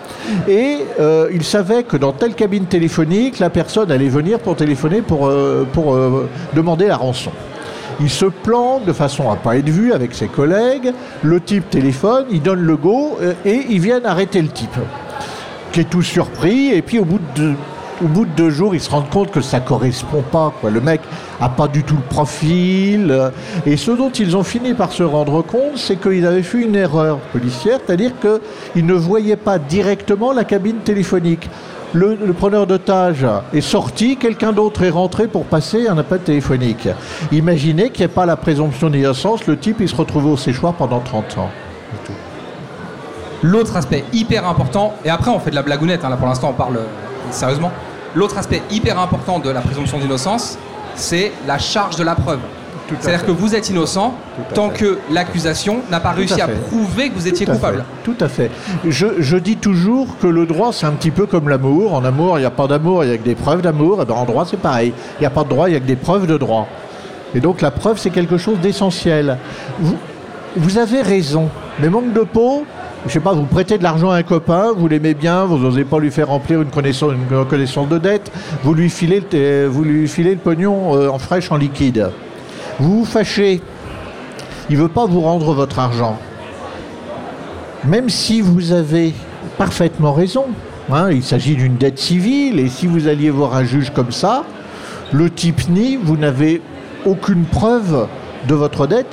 Et 0.49 0.78
euh, 1.00 1.28
il 1.33 1.45
savait 1.45 1.83
que 1.83 1.97
dans 1.97 2.12
telle 2.12 2.35
cabine 2.35 2.66
téléphonique, 2.66 3.38
la 3.38 3.50
personne 3.50 3.90
allait 3.90 4.09
venir 4.09 4.38
pour 4.38 4.57
téléphoner 4.57 5.02
pour, 5.02 5.26
euh, 5.26 5.66
euh, 5.76 6.28
demander 6.55 6.87
la 6.87 6.97
rançon. 6.97 7.33
Il 8.00 8.11
se 8.11 8.26
plante 8.26 8.85
de 8.85 8.93
façon 8.93 9.31
à 9.31 9.37
pas 9.37 9.57
être 9.57 9.71
vu 9.71 9.93
avec 9.93 10.14
ses 10.14 10.28
collègues. 10.28 10.93
Le 11.23 11.40
type 11.40 11.71
téléphone, 11.71 12.26
il 12.31 12.43
donne 12.43 12.61
le 12.61 12.76
go 12.76 13.19
et 13.45 13.66
ils 13.71 13.81
viennent 13.81 14.05
arrêter 14.05 14.43
le 14.43 14.49
type. 14.49 14.76
qui 15.73 15.81
est 15.81 15.90
tout 15.90 16.02
surpris, 16.02 16.73
et 16.73 16.81
puis 16.81 16.99
au 16.99 17.05
bout 17.05 17.21
de 17.35 17.52
au 18.05 18.09
bout 18.09 18.25
de 18.25 18.31
deux 18.31 18.50
jours, 18.50 18.75
ils 18.75 18.81
se 18.81 18.91
rendent 18.91 19.11
compte 19.11 19.31
que 19.31 19.41
ça 19.41 19.61
correspond 19.61 20.23
pas. 20.23 20.53
Quoi. 20.61 20.71
Le 20.71 20.81
mec 20.81 21.00
a 21.41 21.49
pas 21.49 21.69
du 21.69 21.83
tout 21.83 21.97
le 21.97 22.03
profil. 22.03 23.11
euh, 23.11 23.31
Et 23.65 23.76
ce 23.76 23.91
dont 23.91 24.11
ils 24.11 24.37
ont 24.37 24.43
fini 24.43 24.75
par 24.75 24.93
se 24.93 25.03
rendre 25.03 25.43
compte, 25.43 25.76
c'est 25.76 25.97
qu'ils 25.97 26.26
avaient 26.26 26.43
fait 26.43 26.62
une 26.62 26.76
erreur 26.76 27.19
policière, 27.33 27.79
c'est-à-dire 27.85 28.12
qu'ils 28.21 28.87
ne 28.87 28.95
voyaient 28.95 29.37
pas 29.37 29.59
directement 29.59 30.33
la 30.33 30.45
cabine 30.45 30.79
téléphonique. 30.79 31.49
Le, 31.95 32.17
preneur 32.33 32.67
d'otage 32.67 33.26
est 33.55 33.61
sorti, 33.62 34.17
quelqu'un 34.17 34.53
d'autre 34.53 34.83
est 34.83 34.91
rentré 34.91 35.29
pour 35.29 35.45
passer 35.45 35.88
un 35.88 35.97
appel 35.97 36.19
téléphonique. 36.21 36.88
Imaginez 37.33 37.91
qu'il 37.91 38.05
n'y 38.05 38.11
ait 38.12 38.15
pas 38.15 38.26
la 38.26 38.37
présomption 38.37 38.91
d'innocence, 38.91 39.47
le 39.47 39.57
type 39.57 39.76
il 39.81 39.88
se 39.88 39.95
retrouvait 39.97 40.29
au 40.29 40.37
séchoir 40.37 40.75
pendant 40.75 41.00
30 41.00 41.38
ans. 41.38 41.49
L'autre 43.43 43.76
aspect 43.76 44.05
hyper 44.12 44.47
important, 44.47 44.95
et 45.05 45.11
après 45.11 45.31
on 45.31 45.38
fait 45.38 45.50
de 45.50 45.55
la 45.55 45.62
blagounette, 45.62 46.05
hein, 46.05 46.11
là 46.11 46.17
pour 46.17 46.26
l'instant 46.26 46.50
on 46.50 46.55
parle 46.55 46.76
euh, 46.79 46.87
sérieusement. 47.30 47.73
L'autre 48.14 48.38
aspect 48.38 48.62
hyper 48.71 48.99
important 48.99 49.38
de 49.38 49.50
la 49.50 49.61
présomption 49.61 49.99
d'innocence, 49.99 50.59
c'est 50.95 51.33
la 51.47 51.59
charge 51.59 51.97
de 51.97 52.04
la 52.04 52.14
preuve. 52.14 52.40
C'est-à-dire 53.00 53.26
que 53.26 53.33
vous 53.33 53.54
êtes 53.54 53.68
innocent 53.68 54.14
tant 54.54 54.71
fait. 54.71 54.78
que 54.78 54.99
l'accusation 55.11 55.78
n'a 55.90 56.00
pas 56.00 56.11
réussi 56.11 56.40
à, 56.40 56.47
prouver 56.47 57.11
que 57.11 57.14
vous 57.14 57.26
étiez 57.26 57.45
Tout 57.47 57.52
coupable. 57.52 57.85
Tout 58.04 58.16
à 58.21 58.28
fait. 58.28 58.50
Je, 58.87 59.06
je 59.18 59.37
dis 59.37 59.56
toujours 59.56 60.16
que 60.21 60.26
le 60.26 60.47
droit, 60.47 60.73
c'est 60.73 60.87
un 60.87 60.92
petit 60.92 61.11
peu 61.11 61.26
comme 61.26 61.49
l'amour. 61.49 61.95
En 61.95 62.04
amour, 62.04 62.38
il 62.38 62.42
n'y 62.42 62.47
a 62.47 62.50
pas 62.50 62.66
d'amour, 62.66 63.04
il 63.04 63.11
y 63.11 63.12
a 63.12 63.18
que 63.18 63.25
des 63.25 63.35
preuves 63.35 63.61
d'amour. 63.61 64.02
Et 64.02 64.04
ben, 64.04 64.14
en 64.14 64.25
droit, 64.25 64.47
c'est 64.49 64.56
pareil. 64.56 64.92
Il 65.18 65.23
n'y 65.23 65.26
a 65.26 65.30
pas 65.30 65.45
de 65.45 65.49
droit, 65.49 65.68
il 65.68 65.73
y 65.73 65.76
a 65.76 65.80
que 65.80 65.87
des 65.87 65.97
preuves 65.97 66.26
de 66.26 66.38
droit. 66.38 66.68
Et 67.35 67.40
donc, 67.40 67.61
la 67.61 67.71
preuve, 67.71 67.99
c'est 67.99 68.11
quelque 68.11 68.38
chose 68.38 68.59
d'essentiel. 68.61 69.38
Vous, 69.80 69.97
vous 70.56 70.78
avez 70.78 71.02
raison. 71.02 71.49
Mais 71.80 71.88
manque 71.88 72.12
de 72.12 72.21
peau, 72.21 72.64
je 73.06 73.12
sais 73.12 73.20
pas, 73.20 73.32
vous 73.32 73.44
prêtez 73.44 73.78
de 73.78 73.82
l'argent 73.82 74.10
à 74.10 74.16
un 74.16 74.22
copain, 74.22 74.72
vous 74.76 74.88
l'aimez 74.88 75.14
bien, 75.14 75.44
vous 75.44 75.58
n'osez 75.58 75.84
pas 75.84 75.98
lui 75.98 76.10
faire 76.10 76.28
remplir 76.28 76.62
une 76.62 76.70
connaissance, 76.70 77.12
une 77.12 77.36
reconnaissance 77.36 77.88
de 77.88 77.98
dette, 77.98 78.32
vous 78.62 78.75
lui 78.75 78.90
filez 78.90 79.20
le, 79.20 79.26
euh, 79.34 79.68
vous 79.70 79.84
lui 79.84 80.08
filez 80.08 80.32
le 80.32 80.40
pognon 80.40 80.96
euh, 80.96 81.08
en 81.08 81.18
fraîche, 81.18 81.50
en 81.52 81.56
liquide. 81.56 82.10
Vous 82.78 83.00
vous 83.00 83.04
fâchez. 83.04 83.60
Il 84.68 84.76
ne 84.76 84.82
veut 84.82 84.88
pas 84.88 85.06
vous 85.06 85.20
rendre 85.20 85.54
votre 85.54 85.78
argent 85.78 86.18
même 87.86 88.08
si 88.08 88.40
vous 88.40 88.72
avez 88.72 89.14
parfaitement 89.58 90.12
raison, 90.12 90.46
hein, 90.90 91.10
il 91.10 91.22
s'agit 91.22 91.54
d'une 91.54 91.76
dette 91.76 91.98
civile, 91.98 92.58
et 92.58 92.68
si 92.68 92.86
vous 92.86 93.06
alliez 93.06 93.30
voir 93.30 93.54
un 93.54 93.64
juge 93.64 93.90
comme 93.90 94.12
ça, 94.12 94.44
le 95.12 95.30
type 95.30 95.68
nie, 95.68 95.96
vous 95.96 96.16
n'avez 96.16 96.60
aucune 97.04 97.44
preuve 97.44 98.08
de 98.48 98.54
votre 98.54 98.86
dette, 98.86 99.06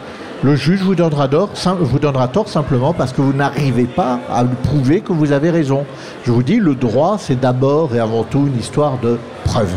le 0.43 0.55
juge 0.57 0.81
vous 0.81 0.95
donnera, 0.95 1.29
tort, 1.29 2.47
simplement 2.49 2.93
parce 2.93 3.13
que 3.13 3.21
vous 3.21 3.31
n'arrivez 3.33 3.85
pas 3.85 4.19
à 4.29 4.43
prouver 4.43 4.99
que 4.99 5.13
vous 5.13 5.31
avez 5.31 5.49
raison. 5.49 5.85
Je 6.25 6.31
vous 6.31 6.43
dis, 6.43 6.57
le 6.57 6.75
droit, 6.75 7.17
c'est 7.17 7.39
d'abord 7.39 7.95
et 7.95 7.99
avant 7.99 8.23
tout 8.23 8.45
une 8.47 8.59
histoire 8.59 8.97
de 8.99 9.17
preuve. 9.45 9.73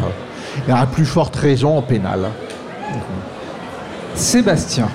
Il 0.67 0.71
y 0.71 0.77
a 0.77 0.85
plus 0.87 1.05
forte 1.05 1.37
raison 1.37 1.79
en 1.79 1.83
pénal. 1.83 2.27
Sébastien, 4.15 4.89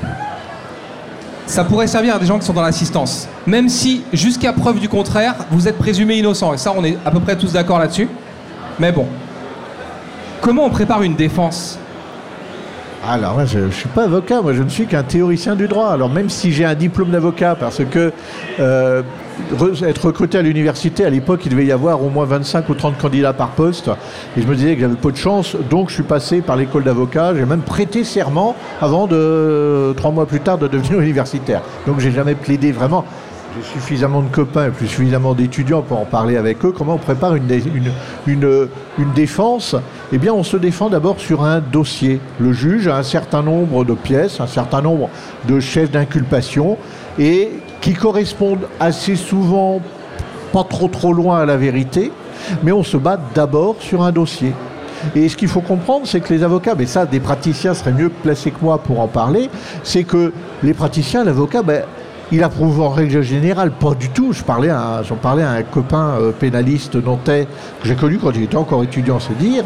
ça 1.46 1.64
pourrait 1.64 1.88
servir 1.88 2.16
à 2.16 2.20
des 2.20 2.26
gens 2.26 2.38
qui 2.38 2.46
sont 2.46 2.54
dans 2.54 2.62
l'assistance. 2.62 3.28
Même 3.48 3.70
si, 3.70 4.04
jusqu'à 4.12 4.52
preuve 4.52 4.80
du 4.80 4.90
contraire, 4.90 5.36
vous 5.52 5.68
êtes 5.68 5.78
présumé 5.78 6.16
innocent. 6.16 6.54
Et 6.54 6.58
ça, 6.58 6.74
on 6.76 6.84
est 6.84 6.98
à 7.06 7.12
peu 7.12 7.20
près 7.20 7.38
tous 7.38 7.54
d'accord 7.54 7.80
là-dessus. 7.80 8.10
Mais 8.78 8.92
bon. 8.92 9.06
Comment 10.42 10.66
on 10.66 10.70
prépare 10.70 11.04
une 11.04 11.16
défense 11.16 11.78
Alors, 13.08 13.34
moi, 13.34 13.46
je 13.46 13.58
ne 13.58 13.72
suis 13.72 13.90
pas 13.90 14.04
avocat, 14.04 14.44
moi 14.44 14.54
je 14.54 14.62
ne 14.62 14.70
suis 14.70 14.86
qu'un 14.86 15.02
théoricien 15.02 15.56
du 15.56 15.68
droit. 15.68 15.90
Alors, 15.90 16.08
même 16.10 16.30
si 16.30 16.52
j'ai 16.52 16.66
un 16.66 16.76
diplôme 16.76 17.10
d'avocat, 17.10 17.56
parce 17.60 17.84
que 17.84 18.14
euh, 18.60 19.02
re- 19.58 19.84
être 19.84 20.06
recruté 20.06 20.38
à 20.38 20.44
l'université, 20.44 21.04
à 21.04 21.10
l'époque, 21.10 21.42
il 21.46 21.50
devait 21.50 21.66
y 21.66 21.72
avoir 21.72 22.04
au 22.04 22.10
moins 22.10 22.26
25 22.26 22.70
ou 22.70 22.76
30 22.76 23.00
candidats 23.00 23.34
par 23.34 23.50
poste, 23.50 23.90
et 24.38 24.42
je 24.44 24.48
me 24.48 24.54
disais 24.56 24.76
que 24.76 24.82
j'avais 24.82 24.94
peu 24.94 25.12
de 25.12 25.18
chance, 25.18 25.56
donc 25.72 25.90
je 25.90 25.96
suis 25.96 26.04
passé 26.04 26.42
par 26.42 26.56
l'école 26.56 26.84
d'avocat, 26.84 27.34
j'ai 27.36 27.46
même 27.46 27.62
prêté 27.62 28.04
serment 28.04 28.56
avant 28.82 29.08
de, 29.08 29.94
trois 29.98 30.12
mois 30.12 30.28
plus 30.28 30.40
tard, 30.42 30.60
de 30.60 30.68
devenir 30.68 31.00
universitaire. 31.02 31.62
Donc, 31.88 32.00
j'ai 32.00 32.12
jamais 32.12 32.36
plaidé 32.36 32.72
vraiment. 32.72 33.04
J'ai 33.54 33.64
suffisamment 33.80 34.22
de 34.22 34.30
copains 34.30 34.68
et 34.68 34.70
plus 34.70 34.88
suffisamment 34.88 35.34
d'étudiants 35.34 35.82
pour 35.82 36.00
en 36.00 36.06
parler 36.06 36.38
avec 36.38 36.64
eux. 36.64 36.74
Comment 36.76 36.94
on 36.94 36.98
prépare 36.98 37.36
une, 37.36 37.48
dé- 37.48 37.62
une, 37.76 37.92
une, 38.26 38.68
une 38.98 39.12
défense? 39.12 39.76
Eh 40.14 40.18
bien, 40.18 40.34
on 40.34 40.44
se 40.44 40.56
défend 40.56 40.90
d'abord 40.90 41.20
sur 41.20 41.44
un 41.44 41.60
dossier. 41.60 42.22
Le 42.40 42.54
juge 42.54 42.88
a 42.88 42.96
un 42.98 43.04
certain 43.04 43.42
nombre 43.42 43.84
de 43.84 43.94
pièces, 43.94 44.40
un 44.40 44.48
certain 44.48 44.82
nombre 44.82 45.10
de 45.50 45.60
chefs 45.60 45.92
d'inculpation 45.92 46.78
et 47.20 47.50
qui 47.82 47.94
correspondent 47.94 48.68
assez 48.80 49.18
souvent 49.18 49.82
pas 50.54 50.64
trop 50.64 50.88
trop 50.88 51.12
loin 51.12 51.40
à 51.40 51.46
la 51.46 51.58
vérité, 51.58 52.12
mais 52.64 52.72
on 52.72 52.84
se 52.84 52.96
bat 52.96 53.20
d'abord 53.36 53.76
sur 53.80 54.02
un 54.02 54.14
dossier. 54.14 54.54
Et 55.16 55.28
ce 55.28 55.36
qu'il 55.36 55.48
faut 55.48 55.62
comprendre, 55.62 56.06
c'est 56.06 56.22
que 56.22 56.34
les 56.34 56.44
avocats, 56.44 56.76
mais 56.78 56.86
ça, 56.86 57.06
des 57.06 57.20
praticiens 57.20 57.74
seraient 57.74 57.92
mieux 57.92 58.10
placés 58.10 58.52
que 58.52 58.62
moi 58.62 58.78
pour 58.78 59.00
en 59.00 59.08
parler, 59.08 59.50
c'est 59.84 60.04
que 60.04 60.32
les 60.62 60.74
praticiens, 60.74 61.24
l'avocat, 61.24 61.64
ben, 61.64 61.84
il 62.32 62.44
approuve 62.44 62.82
en 62.82 62.90
règle 62.90 63.22
générale 63.22 63.72
pas 63.72 63.94
du 63.94 64.10
tout. 64.10 64.34
Parlais 64.46 64.72
j'en 65.08 65.16
parlais 65.16 65.44
à 65.44 65.52
un 65.52 65.64
copain 65.64 66.16
euh, 66.20 66.32
pénaliste 66.32 66.96
nantais 66.96 67.48
que 67.82 67.88
j'ai 67.88 67.96
connu 67.96 68.18
quand 68.18 68.32
il 68.36 68.44
était 68.44 68.58
encore 68.58 68.84
étudiant, 68.84 69.20
c'est 69.20 69.38
dire, 69.38 69.64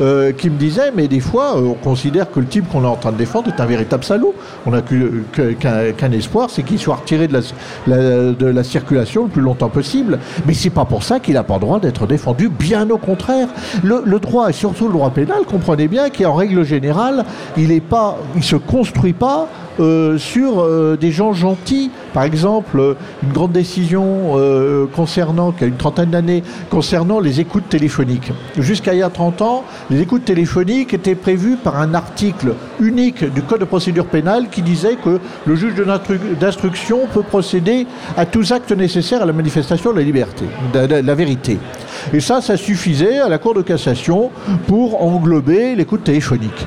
euh, 0.00 0.32
qui 0.32 0.50
me 0.50 0.56
disait, 0.56 0.92
mais 0.94 1.08
des 1.08 1.20
fois, 1.20 1.56
euh, 1.56 1.68
on 1.68 1.74
considère 1.74 2.30
que 2.30 2.40
le 2.40 2.46
type 2.46 2.68
qu'on 2.68 2.84
est 2.84 2.86
en 2.86 2.96
train 2.96 3.12
de 3.12 3.16
défendre 3.16 3.48
est 3.48 3.60
un 3.60 3.66
véritable 3.66 4.04
salaud. 4.04 4.34
On 4.66 4.70
n'a 4.70 4.82
qu'un 4.82 6.12
espoir, 6.12 6.50
c'est 6.50 6.62
qu'il 6.62 6.78
soit 6.78 6.96
retiré 6.96 7.28
de 7.28 7.40
la, 7.86 8.64
circulation 8.64 9.24
le 9.24 9.28
plus 9.28 9.42
longtemps 9.42 9.68
possible. 9.68 10.18
Mais 10.46 10.54
c'est 10.54 10.70
pas 10.70 10.84
pour 10.84 11.02
ça 11.02 11.20
qu'il 11.20 11.34
n'a 11.34 11.42
pas 11.42 11.54
le 11.54 11.60
droit 11.60 11.80
d'être 11.80 12.06
défendu, 12.06 12.48
bien 12.48 12.88
au 12.90 12.98
contraire. 12.98 13.48
Le, 13.82 14.18
droit, 14.18 14.50
et 14.50 14.52
surtout 14.52 14.86
le 14.86 14.92
droit 14.92 15.10
pénal, 15.10 15.42
comprenez 15.46 15.88
bien 15.88 16.10
qu'en 16.10 16.34
règle 16.34 16.64
générale, 16.64 17.24
il 17.56 17.72
est 17.72 17.80
pas, 17.80 18.18
il 18.36 18.42
se 18.42 18.56
construit 18.56 19.12
pas 19.12 19.48
sur 20.18 20.96
des 20.98 21.10
gens 21.10 21.32
gentils. 21.32 21.90
Par 22.12 22.24
exemple, 22.24 22.78
euh, 22.78 22.94
une 23.22 23.32
grande 23.32 23.52
décision 23.52 24.32
euh, 24.36 24.86
concernant, 24.86 25.52
qui 25.52 25.64
a 25.64 25.66
une 25.66 25.76
trentaine 25.76 26.10
d'années, 26.10 26.42
concernant 26.70 27.20
les 27.20 27.40
écoutes 27.40 27.68
téléphoniques. 27.68 28.32
Jusqu'à 28.58 28.94
il 28.94 29.00
y 29.00 29.02
a 29.02 29.10
30 29.10 29.42
ans, 29.42 29.64
les 29.90 30.00
écoutes 30.00 30.24
téléphoniques 30.24 30.94
étaient 30.94 31.14
prévues 31.14 31.56
par 31.56 31.80
un 31.80 31.94
article 31.94 32.54
unique 32.80 33.24
du 33.32 33.42
Code 33.42 33.60
de 33.60 33.64
procédure 33.64 34.06
pénale 34.06 34.48
qui 34.50 34.62
disait 34.62 34.96
que 34.96 35.20
le 35.46 35.56
juge 35.56 35.74
d'instruction 36.40 37.00
peut 37.12 37.22
procéder 37.22 37.86
à 38.16 38.26
tous 38.26 38.52
actes 38.52 38.72
nécessaires 38.72 39.22
à 39.22 39.26
la 39.26 39.32
manifestation 39.32 39.92
de 39.92 39.98
la 39.98 40.04
liberté, 40.04 40.44
de 40.72 40.94
la 40.94 41.14
vérité. 41.14 41.58
Et 42.12 42.20
ça, 42.20 42.40
ça 42.40 42.56
suffisait 42.56 43.18
à 43.18 43.28
la 43.28 43.38
Cour 43.38 43.54
de 43.54 43.62
cassation 43.62 44.30
pour 44.66 45.02
englober 45.02 45.74
l'écoute 45.74 46.04
téléphonique. 46.04 46.66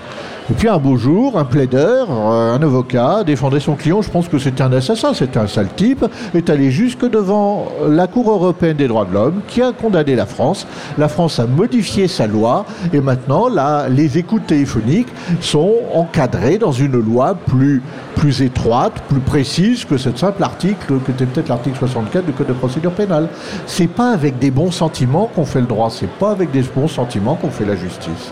Et 0.52 0.54
puis 0.54 0.68
un 0.68 0.78
beau 0.78 0.96
jour, 0.96 1.40
un 1.40 1.44
plaideur, 1.44 2.08
euh, 2.12 2.54
un 2.54 2.62
avocat, 2.62 3.24
défendait 3.24 3.60
son 3.60 3.74
client, 3.74 4.04
je 4.04 4.12
pense 4.12 4.28
que 4.28 4.38
c'était 4.38 4.62
un 4.62 4.72
assassin, 4.74 5.16
c'était 5.16 5.40
un 5.40 5.48
sale 5.48 5.70
type, 5.76 6.06
est 6.36 6.52
allé 6.52 6.70
jusque 6.70 7.10
devant 7.10 7.66
la 7.88 8.06
Cour 8.06 8.30
européenne 8.30 8.78
des 8.78 8.88
droits 8.88 9.06
de 9.06 9.14
l'homme 9.14 9.42
qui 9.48 9.64
a 9.64 9.72
condamné 9.72 10.16
la 10.16 10.28
France. 10.28 10.68
La 11.00 11.08
France 11.08 11.40
a 11.40 11.48
modifié 11.48 12.08
sa 12.08 12.28
loi 12.28 12.66
et 12.94 13.02
maintenant 13.02 13.48
les 13.90 14.20
écoutes 14.20 14.46
téléphoniques 14.46 15.08
sont 15.42 15.74
encadrées 15.96 16.60
dans 16.60 16.72
une 16.72 17.00
loi 17.00 17.34
plus, 17.34 17.82
plus 18.14 18.44
étroite, 18.44 18.94
plus 19.10 19.22
précise 19.22 19.84
que 19.84 19.98
ce 19.98 20.16
simple 20.16 20.44
article, 20.44 21.00
que 21.00 21.12
était 21.12 21.26
peut-être 21.26 21.50
l'article 21.50 21.80
64 21.80 22.24
du 22.24 22.34
Code 22.34 22.48
de 22.48 22.54
procédure 22.54 22.92
pénale. 22.92 23.30
C'est 23.66 23.88
pas 23.88 24.12
avec 24.12 24.38
des 24.38 24.52
bons 24.52 24.72
sentiments 24.72 25.28
qu'on 25.34 25.46
fait 25.46 25.62
le 25.62 25.68
droit, 25.68 25.90
c'est 25.90 26.12
pas 26.20 26.30
avec 26.30 26.52
des 26.52 26.62
bons 26.62 26.88
sentiments 26.88 27.34
qu'on 27.34 27.50
fait 27.50 27.66
la 27.66 27.76
justice. 27.76 28.32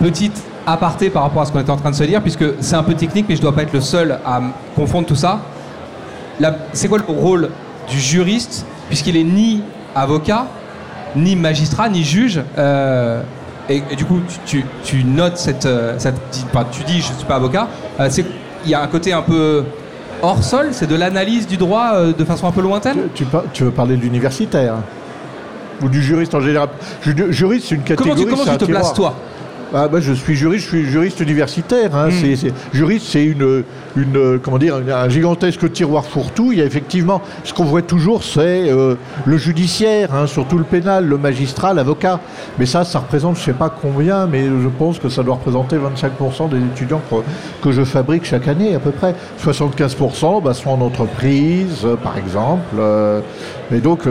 Petite 0.00 0.42
aparté 0.66 1.10
par 1.10 1.22
rapport 1.22 1.42
à 1.42 1.46
ce 1.46 1.52
qu'on 1.52 1.60
était 1.60 1.70
en 1.70 1.76
train 1.76 1.90
de 1.90 1.96
se 1.96 2.04
dire, 2.04 2.20
puisque 2.22 2.44
c'est 2.60 2.74
un 2.76 2.82
peu 2.82 2.94
technique, 2.94 3.26
mais 3.28 3.36
je 3.36 3.40
dois 3.42 3.54
pas 3.54 3.62
être 3.62 3.72
le 3.72 3.80
seul 3.80 4.18
à 4.26 4.40
confondre 4.74 5.06
tout 5.06 5.14
ça. 5.14 5.40
C'est 6.72 6.88
quoi 6.88 6.98
le 6.98 7.04
rôle 7.12 7.50
du 7.88 7.98
juriste, 7.98 8.64
puisqu'il 8.88 9.16
est 9.16 9.24
ni 9.24 9.62
avocat, 9.94 10.46
ni 11.16 11.36
magistrat, 11.36 11.88
ni 11.88 12.02
juge 12.04 12.40
euh, 12.56 13.20
et, 13.68 13.82
et 13.90 13.96
du 13.96 14.04
coup, 14.04 14.20
tu, 14.46 14.60
tu- 14.60 14.64
tu 14.84 15.04
notes 15.04 15.36
cette, 15.36 15.66
euh, 15.66 15.94
cette- 15.98 16.14
enfin, 16.52 16.64
tu 16.70 16.82
dis 16.84 16.98
je 16.98 17.12
suis 17.12 17.24
pas 17.28 17.36
avocat. 17.36 17.68
euh, 17.98 18.08
il 18.64 18.70
y 18.70 18.74
a 18.74 18.82
un 18.82 18.86
côté 18.86 19.12
un 19.12 19.22
peu 19.22 19.64
hors 20.22 20.42
sol, 20.44 20.68
c'est 20.72 20.86
de 20.86 20.94
l'analyse 20.94 21.46
du 21.46 21.56
droit 21.56 21.92
euh, 21.94 22.12
de 22.16 22.24
façon 22.24 22.46
un 22.46 22.52
peu 22.52 22.60
lointaine? 22.62 23.08
Tu, 23.14 23.24
veux 23.64 23.70
parler 23.70 23.96
de 23.96 24.02
l'universitaire? 24.02 24.74
Ou 25.82 25.88
du 25.88 26.02
juriste 26.02 26.34
en 26.34 26.40
général? 26.40 26.68
Ju- 27.02 27.32
Juriste, 27.32 27.66
c'est 27.68 27.74
une 27.74 27.82
Comment 27.82 27.96
catégorie. 28.10 28.24
tu, 28.24 28.30
comment 28.30 28.52
tu 28.52 28.58
te 28.58 28.64
places 28.66 28.92
toi? 28.94 29.14
Ah, 29.72 29.86
bah, 29.88 30.00
je 30.00 30.12
suis 30.12 30.34
juriste, 30.34 30.64
je 30.64 30.68
suis 30.70 30.86
juriste 30.90 31.20
universitaire. 31.20 31.94
hein. 31.94 32.08
Mm. 32.08 32.34
C'est- 32.36 32.52
juriste, 32.72 33.06
c'est 33.08 33.24
une, 33.24 33.62
euh, 33.96 34.38
comment 34.42 34.58
dire, 34.58 34.76
un, 34.76 35.08
gigantesque 35.08 35.70
tiroir 35.72 36.04
fourre-tout. 36.04 36.52
Il 36.52 36.58
y 36.58 36.62
a 36.62 36.64
effectivement, 36.64 37.20
ce 37.44 37.52
qu'on 37.52 37.64
voit 37.64 37.82
toujours, 37.82 38.22
c'est 38.22 38.70
euh, 38.70 38.94
le 39.24 39.36
judiciaire, 39.36 40.14
hein, 40.14 40.26
surtout 40.26 40.58
le 40.58 40.64
pénal, 40.64 41.06
le 41.06 41.18
magistrat, 41.18 41.74
l'avocat. 41.74 42.20
Mais 42.58 42.66
ça, 42.66 42.84
ça 42.84 43.00
représente, 43.00 43.36
je 43.36 43.42
sais 43.42 43.52
pas 43.52 43.70
combien, 43.70 44.26
mais 44.26 44.44
je 44.44 44.68
pense 44.68 44.98
que 44.98 45.08
ça 45.08 45.22
doit 45.22 45.34
représenter 45.34 45.76
25% 45.76 46.48
des 46.50 46.58
étudiants 46.58 47.02
que, 47.62 47.72
je 47.72 47.84
fabrique 47.84 48.24
chaque 48.24 48.48
année, 48.48 48.74
à 48.74 48.78
peu 48.78 48.90
près. 48.90 49.14
75% 49.42 50.42
bah, 50.42 50.54
sont 50.54 50.70
en 50.70 50.80
entreprise, 50.80 51.84
euh, 51.84 51.96
par 51.96 52.18
exemple. 52.18 52.76
et 53.72 53.80
donc, 53.80 54.02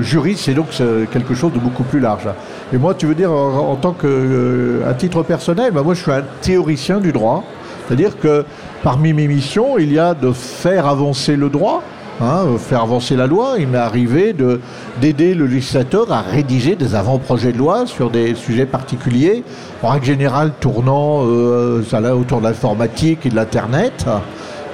juriste, 0.00 0.44
c'est 0.44 0.54
donc 0.54 0.68
quelque 1.12 1.34
chose 1.34 1.52
de 1.52 1.58
beaucoup 1.58 1.82
plus 1.82 2.00
large. 2.00 2.28
Et 2.72 2.78
moi, 2.78 2.94
tu 2.94 3.06
veux 3.06 3.14
dire, 3.14 3.30
en, 3.32 3.76
tant 3.76 3.92
que, 3.92 4.82
à 4.86 4.94
titre 4.94 5.22
personnel, 5.22 5.72
bah, 5.72 5.82
moi, 5.82 5.94
je 5.94 6.02
suis 6.02 6.12
un 6.12 6.24
théoricien 6.40 7.00
du 7.00 7.12
droit. 7.12 7.44
C'est-à-dire 7.86 8.18
que 8.18 8.44
parmi 8.82 9.12
mes 9.12 9.28
missions, 9.28 9.78
il 9.78 9.92
y 9.92 9.98
a 9.98 10.14
de 10.14 10.32
faire 10.32 10.86
avancer 10.86 11.36
le 11.36 11.48
droit, 11.50 11.82
hein, 12.20 12.44
faire 12.58 12.82
avancer 12.82 13.16
la 13.16 13.26
loi. 13.26 13.54
Il 13.58 13.68
m'est 13.68 13.78
arrivé 13.78 14.32
de- 14.32 14.60
d'aider 15.00 15.34
le 15.34 15.46
législateur 15.46 16.10
à 16.12 16.20
rédiger 16.22 16.76
des 16.76 16.94
avant-projets 16.94 17.52
de 17.52 17.58
loi 17.58 17.86
sur 17.86 18.10
des 18.10 18.34
sujets 18.34 18.66
particuliers, 18.66 19.42
en 19.82 19.88
règle 19.88 20.06
générale 20.06 20.52
tournant 20.60 21.22
euh, 21.26 21.82
autour 22.16 22.40
de 22.40 22.44
l'informatique 22.46 23.26
et 23.26 23.28
de 23.30 23.36
l'Internet. 23.36 24.06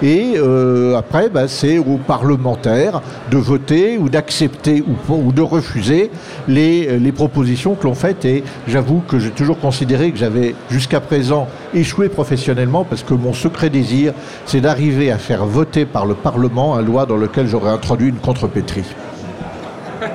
Et 0.02 0.34
euh, 0.36 0.96
après, 0.96 1.28
bah, 1.28 1.46
c'est 1.46 1.78
aux 1.78 1.98
parlementaires 1.98 3.02
de 3.30 3.36
voter 3.36 3.98
ou 3.98 4.08
d'accepter 4.08 4.82
ou, 5.08 5.32
de 5.32 5.42
refuser 5.42 6.10
les, 6.48 6.98
les 6.98 7.12
propositions 7.12 7.74
que 7.74 7.84
l'on 7.84 7.94
fait. 7.94 8.24
Et 8.24 8.44
j'avoue 8.66 9.02
que 9.06 9.18
j'ai 9.18 9.30
toujours 9.30 9.58
considéré 9.58 10.10
que 10.10 10.18
j'avais 10.18 10.54
jusqu'à 10.70 11.00
présent 11.00 11.48
échoué 11.74 12.08
professionnellement 12.08 12.84
parce 12.84 13.02
que 13.02 13.14
mon 13.14 13.32
secret 13.32 13.70
désir, 13.70 14.14
c'est 14.46 14.60
d'arriver 14.60 15.10
à 15.10 15.18
faire 15.18 15.44
voter 15.44 15.84
par 15.84 16.06
le 16.06 16.14
Parlement 16.14 16.76
un 16.76 16.82
loi 16.82 17.06
dans 17.06 17.16
lequel 17.16 17.46
j'aurais 17.46 17.70
introduit 17.70 18.08
une 18.08 18.16
contrepétrie. 18.16 18.84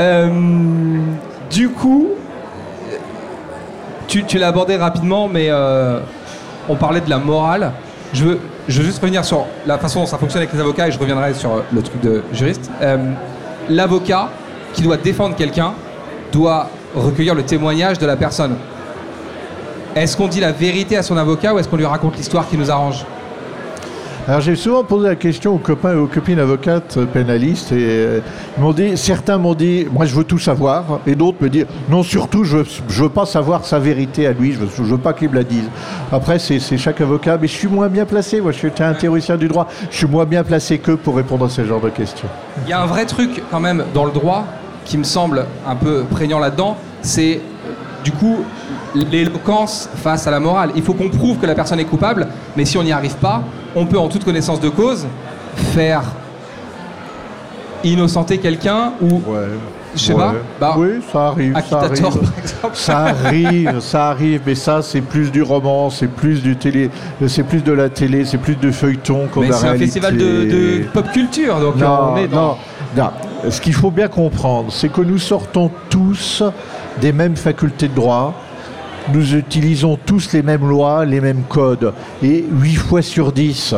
Euh, 0.00 0.30
du 1.50 1.68
coup, 1.68 2.08
tu, 4.08 4.24
tu 4.24 4.38
l'as 4.38 4.48
abordé 4.48 4.76
rapidement, 4.76 5.28
mais 5.28 5.46
euh, 5.50 6.00
on 6.68 6.76
parlait 6.76 7.00
de 7.00 7.10
la 7.10 7.18
morale. 7.18 7.72
Je 8.12 8.24
veux, 8.24 8.40
juste 8.68 9.00
revenir 9.00 9.24
sur 9.24 9.46
la 9.66 9.78
façon 9.78 10.00
dont 10.00 10.06
ça 10.06 10.18
fonctionne 10.18 10.42
avec 10.42 10.52
les 10.52 10.60
avocats 10.60 10.88
et 10.88 10.92
je 10.92 10.98
reviendrai 10.98 11.34
sur 11.34 11.52
euh, 11.52 11.60
le 11.72 11.82
truc 11.82 12.00
de 12.00 12.22
juriste. 12.32 12.70
Euh, 12.80 13.12
L'avocat 13.68 14.28
qui 14.72 14.82
doit 14.82 14.96
défendre 14.96 15.36
quelqu'un 15.36 15.72
doit 16.32 16.68
recueillir 16.94 17.34
le 17.34 17.42
témoignage 17.42 17.98
de 17.98 18.06
la 18.06 18.16
personne. 18.16 18.56
Est-ce 19.94 20.16
qu'on 20.16 20.28
dit 20.28 20.40
la 20.40 20.52
vérité 20.52 20.96
à 20.96 21.02
son 21.02 21.16
avocat 21.16 21.54
ou 21.54 21.58
est-ce 21.58 21.68
qu'on 21.68 21.76
lui 21.76 21.86
raconte 21.86 22.16
l'histoire 22.16 22.48
qui 22.48 22.56
nous 22.56 22.70
arrange? 22.70 23.04
Alors 24.28 24.40
j'ai 24.40 24.54
souvent 24.54 24.84
posé 24.84 25.08
la 25.08 25.16
question 25.16 25.52
aux 25.52 25.58
copains 25.58 25.94
et 25.94 25.96
aux 25.96 26.06
copines 26.06 26.38
avocates 26.38 26.96
euh, 26.96 27.06
pénalistes 27.06 27.72
et 27.72 27.76
euh, 27.80 28.20
ils 28.56 28.62
m'ont 28.62 28.72
dit, 28.72 28.96
certains 28.96 29.36
m'ont 29.36 29.54
dit, 29.54 29.84
moi 29.90 30.04
je 30.04 30.14
veux 30.14 30.22
tout 30.22 30.38
savoir, 30.38 31.00
et 31.08 31.16
d'autres 31.16 31.38
me 31.40 31.50
disent, 31.50 31.66
non 31.90 32.04
surtout 32.04 32.44
je, 32.44 32.58
je 32.88 33.02
veux 33.02 33.08
pas 33.08 33.26
savoir 33.26 33.64
sa 33.64 33.80
vérité 33.80 34.28
à 34.28 34.32
lui, 34.32 34.52
je 34.52 34.60
veux, 34.60 34.84
veux 34.84 34.96
pas 34.96 35.12
qu'il 35.12 35.28
me 35.28 35.34
la 35.34 35.42
dise. 35.42 35.64
Après 36.12 36.38
c'est 36.38 36.60
c'est 36.60 36.78
chaque 36.78 37.00
avocat, 37.00 37.36
mais 37.40 37.48
je 37.48 37.52
suis 37.52 37.66
moins 37.66 37.88
bien 37.88 38.04
placé, 38.04 38.40
moi 38.40 38.52
je 38.52 38.58
suis 38.58 38.70
un 38.78 38.94
théoricien 38.94 39.36
du 39.36 39.48
droit, 39.48 39.66
je 39.90 39.96
suis 39.96 40.06
moins 40.06 40.24
bien 40.24 40.44
placé 40.44 40.78
qu'eux 40.78 40.96
pour 40.96 41.16
répondre 41.16 41.46
à 41.46 41.48
ce 41.48 41.64
genre 41.64 41.80
de 41.80 41.90
questions. 41.90 42.28
Il 42.64 42.70
y 42.70 42.72
a 42.72 42.80
un 42.80 42.86
vrai 42.86 43.06
truc 43.06 43.42
quand 43.50 43.60
même 43.60 43.84
dans 43.92 44.04
le 44.04 44.12
droit 44.12 44.46
qui 44.84 44.98
me 44.98 45.04
semble 45.04 45.46
un 45.66 45.74
peu 45.74 46.04
prégnant 46.04 46.38
là-dedans, 46.38 46.76
c'est 47.00 47.40
euh, 47.66 47.72
du 48.04 48.12
coup 48.12 48.44
l'éloquence 48.94 49.88
face 49.96 50.26
à 50.26 50.30
la 50.30 50.40
morale. 50.40 50.70
Il 50.76 50.82
faut 50.82 50.94
qu'on 50.94 51.08
prouve 51.08 51.38
que 51.38 51.46
la 51.46 51.54
personne 51.54 51.80
est 51.80 51.84
coupable, 51.84 52.26
mais 52.56 52.64
si 52.64 52.76
on 52.78 52.82
n'y 52.82 52.92
arrive 52.92 53.16
pas, 53.16 53.42
on 53.74 53.86
peut 53.86 53.98
en 53.98 54.08
toute 54.08 54.24
connaissance 54.24 54.60
de 54.60 54.68
cause 54.68 55.06
faire 55.74 56.02
innocenter 57.84 58.38
quelqu'un 58.38 58.92
ou 59.00 59.20
Ouais. 59.26 59.48
je 59.94 60.00
sais 60.00 60.14
pas, 60.14 60.34
bah, 60.60 60.74
oui, 60.78 61.00
ça 61.12 61.26
arrive, 61.28 61.52
ça 61.68 61.78
arrive. 61.78 61.80
par 61.80 61.90
exemple. 61.90 62.18
Ça 62.74 62.98
arrive, 62.98 63.76
ça 63.80 64.08
arrive, 64.10 64.40
mais 64.46 64.54
ça 64.54 64.82
c'est 64.82 65.00
plus 65.00 65.30
du 65.32 65.42
roman, 65.42 65.90
c'est 65.90 66.06
plus 66.06 66.42
du 66.42 66.56
télé, 66.56 66.90
c'est 67.26 67.42
plus 67.42 67.62
de 67.64 67.72
la 67.72 67.88
télé, 67.88 68.24
c'est 68.24 68.38
plus 68.38 68.56
de 68.56 68.70
feuilleton 68.70 69.26
qu'en 69.32 69.40
Mais 69.40 69.52
c'est 69.52 69.66
un 69.68 69.76
festival 69.76 70.16
de, 70.16 70.44
de 70.44 70.84
pop 70.92 71.10
culture, 71.12 71.58
donc 71.60 71.76
Non, 71.76 72.12
on 72.12 72.16
est 72.16 72.28
dans... 72.28 72.40
non, 72.40 72.56
non. 72.96 73.10
Ce 73.50 73.60
qu'il 73.60 73.74
faut 73.74 73.90
bien 73.90 74.08
comprendre, 74.08 74.70
c'est 74.70 74.88
que 74.90 75.00
nous 75.00 75.18
sortons 75.18 75.70
tous 75.90 76.42
des 77.00 77.12
mêmes 77.12 77.36
facultés 77.36 77.88
de 77.88 77.94
droit. 77.94 78.34
Nous 79.10 79.34
utilisons 79.34 79.98
tous 80.06 80.32
les 80.32 80.42
mêmes 80.42 80.68
lois, 80.68 81.04
les 81.04 81.20
mêmes 81.20 81.42
codes. 81.48 81.92
Et 82.22 82.44
8 82.50 82.74
fois 82.76 83.02
sur 83.02 83.32
10, 83.32 83.74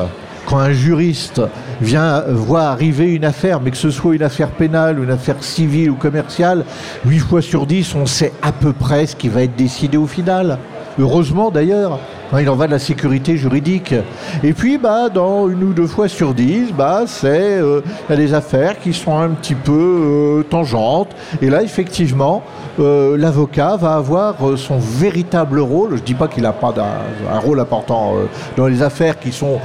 quand 0.47 0.59
un 0.59 0.73
juriste 0.73 1.40
vient 1.81 2.21
voir 2.28 2.73
arriver 2.73 3.14
une 3.14 3.25
affaire, 3.25 3.61
mais 3.61 3.71
que 3.71 3.76
ce 3.76 3.90
soit 3.90 4.14
une 4.14 4.23
affaire 4.23 4.50
pénale, 4.50 5.02
une 5.02 5.11
affaire 5.11 5.43
civile 5.43 5.90
ou 5.90 5.95
commerciale, 5.95 6.64
8 7.07 7.19
fois 7.21 7.43
sur 7.43 7.66
10, 7.66 7.95
on 7.95 8.07
sait 8.07 8.33
à 8.43 8.52
peu 8.52 8.75
près 8.75 9.07
ce 9.07 9.16
qui 9.16 9.28
va 9.28 9.43
être 9.43 9.57
décidé 9.57 9.97
au 9.97 10.07
final. 10.07 10.59
Heureusement 10.99 11.50
d'ailleurs, 11.50 11.99
il 12.40 12.49
en 12.51 12.57
va 12.57 12.66
de 12.66 12.73
la 12.73 12.79
sécurité 12.79 13.37
juridique. 13.37 13.94
Et 14.42 14.53
puis, 14.53 14.79
bah, 14.79 15.09
dans 15.09 15.49
une 15.49 15.62
ou 15.62 15.73
deux 15.73 15.87
fois 15.87 16.09
sur 16.09 16.35
dix, 16.35 16.73
bah, 16.73 17.03
c'est, 17.07 17.29
euh, 17.59 17.81
y 18.09 18.12
a 18.12 18.16
des 18.16 18.35
affaires 18.35 18.79
qui 18.81 18.92
sont 18.92 19.18
un 19.18 19.31
petit 19.31 19.55
peu 19.55 19.73
euh, 19.73 20.42
tangentes. 20.42 21.11
Et 21.42 21.51
là, 21.51 21.62
effectivement, 21.62 22.42
euh, 22.81 23.16
l'avocat 23.16 23.77
va 23.77 23.94
avoir 23.94 24.35
son 24.57 24.79
véritable 24.79 25.61
rôle. 25.61 25.97
Je 25.97 26.03
dis 26.03 26.14
pas 26.14 26.29
qu'il 26.29 26.42
n'a 26.42 26.53
pas 26.53 26.73
d'un- 26.73 27.33
un 27.33 27.38
rôle 27.38 27.61
important 27.61 28.14
dans 28.57 28.66
les 28.66 28.83
affaires 28.83 29.18
qui 29.18 29.33
sont 29.33 29.59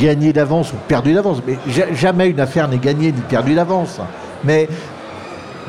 gagnées 0.00 0.32
d'avance 0.32 0.72
ou 0.72 0.76
perdues 0.88 1.12
d'avance. 1.14 1.38
Mais 1.46 1.56
ja- 1.68 1.92
jamais 1.92 2.28
une 2.28 2.40
affaire 2.40 2.68
n'est 2.68 2.78
gagnée 2.78 3.12
ni 3.12 3.20
perdue 3.28 3.54
d'avance. 3.54 4.00
Mais 4.44 4.68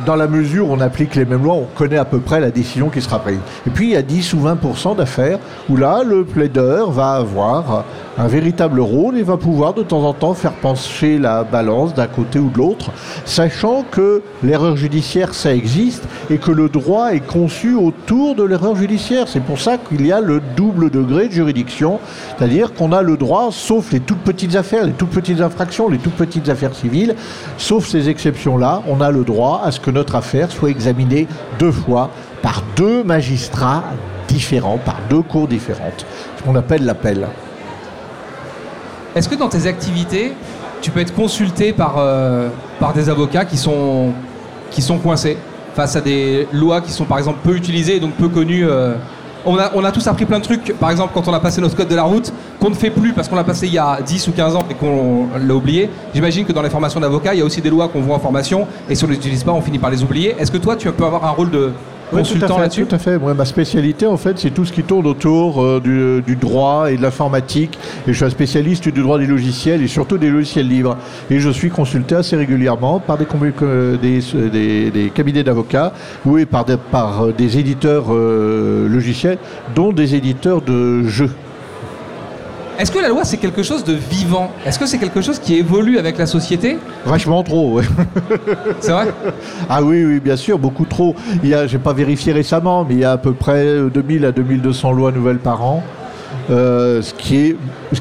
dans 0.06 0.16
la 0.16 0.28
mesure 0.28 0.70
où 0.70 0.74
on 0.74 0.80
applique 0.80 1.16
les 1.16 1.26
mêmes 1.26 1.44
lois, 1.44 1.56
on 1.56 1.68
connaît 1.76 1.98
à 1.98 2.06
peu 2.06 2.20
près 2.20 2.40
la 2.40 2.52
décision 2.52 2.90
qui 2.90 3.02
sera 3.02 3.20
prise. 3.20 3.40
Et 3.68 3.70
puis 3.70 3.88
il 3.88 3.92
y 3.92 3.96
a 3.96 4.02
10 4.02 4.34
ou 4.34 4.40
20% 4.40 4.96
d'affaires 4.96 5.40
où 5.70 5.78
là, 5.78 6.04
le 6.04 6.24
plaideur 6.26 6.92
va 6.92 7.14
avoir 7.14 7.86
un 8.18 8.28
véritable 8.28 8.80
rôle 8.80 9.18
et 9.18 9.24
va 9.24 9.38
pouvoir 9.38 9.74
de 9.74 9.82
temps 9.82 10.04
en 10.04 10.14
temps 10.14 10.34
faire 10.34 10.54
pencher 10.54 11.18
la 11.18 11.44
balance 11.44 11.94
d'un 11.94 12.08
côté 12.08 12.40
ou 12.40 12.50
de 12.50 12.58
l'autre, 12.58 12.92
sachant 13.26 13.84
que 13.90 14.22
l'erreur 14.44 14.78
judiciaire, 14.78 15.34
ça 15.34 15.54
existe 15.54 16.04
et 16.30 16.38
que 16.38 16.52
le 16.52 16.70
droit 16.70 17.14
est 17.14 17.26
conçu 17.26 17.76
autour 17.76 18.36
de 18.36 18.44
l'erreur 18.44 18.76
judiciaire. 18.76 19.28
C'est 19.28 19.44
pour 19.44 19.60
ça 19.60 19.78
qu'il 19.78 20.06
y 20.06 20.12
a 20.12 20.22
le 20.22 20.42
double 20.56 20.92
degré 20.92 21.28
de 21.28 21.34
juridiction, 21.34 22.00
c'est-à-dire 22.38 22.74
qu'on 22.74 22.92
a 22.92 23.02
le 23.02 23.18
droit, 23.18 23.50
sauf 23.52 23.92
les 23.92 24.00
toutes 24.00 24.20
petites 24.20 24.56
affaires, 24.56 24.86
les 24.86 24.92
toutes 24.92 25.10
petites 25.10 25.42
infractions, 25.42 25.90
les 25.90 25.98
toutes 25.98 26.14
petites 26.14 26.50
affaires 26.50 26.76
civiles, 26.76 27.16
sauf 27.58 27.88
ces 27.88 28.10
exceptions-là, 28.10 28.84
on 28.88 29.02
a 29.02 29.10
le 29.10 29.24
droit 29.24 29.62
à 29.64 29.72
ce 29.72 29.80
que 29.84 29.92
notre 29.92 30.16
affaire 30.16 30.52
soit 30.52 30.70
examinée 30.70 31.28
deux 31.60 31.72
fois 31.72 32.10
par 32.42 32.64
deux 32.76 33.04
magistrats 33.04 33.84
différents, 34.28 34.80
par 34.80 34.98
deux 35.10 35.22
cours 35.22 35.48
différentes, 35.48 36.06
ce 36.38 36.44
qu'on 36.44 36.56
appelle 36.56 36.86
l'appel. 36.86 37.28
Est-ce 39.16 39.30
que 39.30 39.36
dans 39.36 39.50
tes 39.50 39.68
activités, 39.68 40.34
tu 40.82 40.90
peux 40.90 41.02
être 41.02 41.14
consulté 41.14 41.72
par, 41.72 41.96
euh, 41.98 42.50
par 42.80 42.94
des 42.94 43.10
avocats 43.10 43.46
qui 43.46 43.58
sont, 43.58 44.12
qui 44.72 44.82
sont 44.82 44.98
coincés 44.98 45.38
face 45.76 45.96
à 45.96 46.02
des 46.02 46.48
lois 46.52 46.82
qui 46.82 46.92
sont 46.92 47.06
par 47.06 47.18
exemple 47.18 47.40
peu 47.44 47.56
utilisées 47.56 47.98
et 47.98 48.00
donc 48.00 48.14
peu 48.14 48.30
connues 48.30 48.66
euh, 48.68 48.96
on, 49.46 49.58
a, 49.58 49.92
tous 49.92 50.08
appris 50.08 50.26
plein 50.26 50.40
de 50.40 50.44
trucs, 50.44 50.74
par 50.80 50.92
exemple 50.92 51.12
quand 51.14 51.28
on 51.28 51.34
a 51.34 51.40
passé 51.40 51.62
notre 51.62 51.76
code 51.76 51.88
de 51.88 51.96
la 51.96 52.04
route, 52.04 52.32
qu'on 52.60 52.70
ne 52.70 52.76
fait 52.76 52.90
plus 52.90 53.14
parce 53.14 53.28
qu'on 53.28 53.36
l'a 53.36 53.44
passé 53.44 53.68
il 53.68 53.74
y 53.74 53.78
a 53.78 54.00
10 54.02 54.28
ou 54.28 54.32
15 54.32 54.56
ans 54.56 54.64
et 54.70 54.74
qu'on 54.74 55.28
l'a 55.38 55.54
oublié. 55.54 55.90
J'imagine 56.14 56.46
que 56.46 56.54
dans 56.54 56.62
les 56.62 56.70
formations 56.70 57.00
d'avocats, 57.00 57.34
il 57.34 57.40
y 57.40 57.42
a 57.42 57.46
aussi 57.46 57.62
des 57.62 57.70
lois 57.70 57.88
qu'on 57.88 58.02
voit 58.02 58.16
en 58.16 58.20
formation 58.20 58.68
et 58.90 58.96
si 58.96 59.04
on 59.04 59.08
ne 59.08 59.14
les 59.14 59.18
utilise 59.18 59.44
pas, 59.44 59.52
on 59.52 59.62
finit 59.62 59.80
par 59.80 59.90
les 59.90 60.04
oublier. 60.04 60.36
Est-ce 60.40 60.52
que 60.52 60.58
toi, 60.58 60.76
tu 60.76 60.92
peux 60.92 61.06
avoir 61.06 61.26
un 61.26 61.32
rôle 61.32 61.52
de 61.52 61.72
consultant 62.20 62.58
là-dessus 62.60 62.86
Tout 62.86 62.96
à 62.96 63.00
fait. 63.00 63.18
Moi, 63.18 63.34
ma 63.34 63.46
spécialité, 63.46 64.06
en 64.06 64.18
fait, 64.18 64.38
c'est 64.40 64.52
tout 64.52 64.66
ce 64.66 64.72
qui 64.74 64.84
tourne 64.84 65.06
autour 65.08 65.62
euh, 65.62 65.80
du, 65.80 66.22
du 66.26 66.36
droit 66.36 66.92
et 66.92 66.98
de 66.98 67.02
l'informatique. 67.02 67.78
Et 68.08 68.12
je 68.14 68.18
suis 68.18 68.26
un 68.26 68.30
spécialiste 68.30 68.88
du 68.90 69.02
droit 69.02 69.18
des 69.20 69.28
logiciels 69.28 69.82
et 69.82 69.88
surtout 69.88 70.18
des 70.18 70.30
logiciels 70.30 70.68
libres. 70.68 70.98
Et 71.30 71.40
je 71.40 71.50
suis 71.50 71.70
consulté 71.70 72.16
assez 72.16 72.36
régulièrement 72.36 73.00
par 73.00 73.18
des, 73.18 73.28
euh, 73.62 73.98
des, 73.98 74.20
des- 74.50 74.92
des 74.92 75.10
cabinets 75.10 75.44
d'avocats 75.44 75.94
ou 76.26 76.38
par 76.50 76.66
des, 76.66 76.78
par 76.78 77.26
euh, 77.26 77.32
des 77.38 77.58
éditeurs 77.58 78.06
euh, 78.12 78.88
logiciels, 78.88 79.38
dont 79.76 79.92
des 79.92 80.16
éditeurs 80.16 80.62
de 80.62 81.04
jeux. 81.04 81.32
Est-ce 82.80 82.92
que 82.92 83.00
la 83.00 83.10
loi, 83.10 83.24
c'est 83.24 83.38
quelque 83.38 83.62
chose 83.62 83.84
de 83.84 83.94
vivant? 83.94 84.50
Est-ce 84.66 84.80
que 84.80 84.86
c'est 84.88 84.98
quelque 84.98 85.22
chose 85.22 85.38
qui 85.38 85.56
évolue 85.56 86.00
avec 86.00 86.18
la 86.18 86.26
société? 86.26 86.80
Vachement 87.06 87.44
trop, 87.44 87.74
ouais. 87.74 87.84
C'est 88.80 88.92
vrai? 88.92 89.08
Ah 89.70 89.84
oui, 89.84 90.04
oui, 90.04 90.20
bien 90.20 90.36
sûr, 90.36 90.58
beaucoup 90.58 90.86
trop. 90.86 91.16
A, 91.54 91.68
j'ai 91.68 91.78
pas 91.78 91.94
vérifié 91.94 92.34
récemment, 92.34 92.84
mais 92.84 92.96
il 92.96 93.00
y 93.02 93.06
a 93.06 93.12
à 93.12 93.18
peu 93.18 93.34
près 93.34 93.66
euh, 93.66 93.90
2000 93.90 94.26
à 94.26 94.32
2200 94.32 94.92
lois 94.92 95.12
nouvelles 95.12 95.38
par 95.38 95.64
an. 95.64 95.84
Euh, 96.50 97.02
ce, 97.02 97.14
qui 97.14 97.56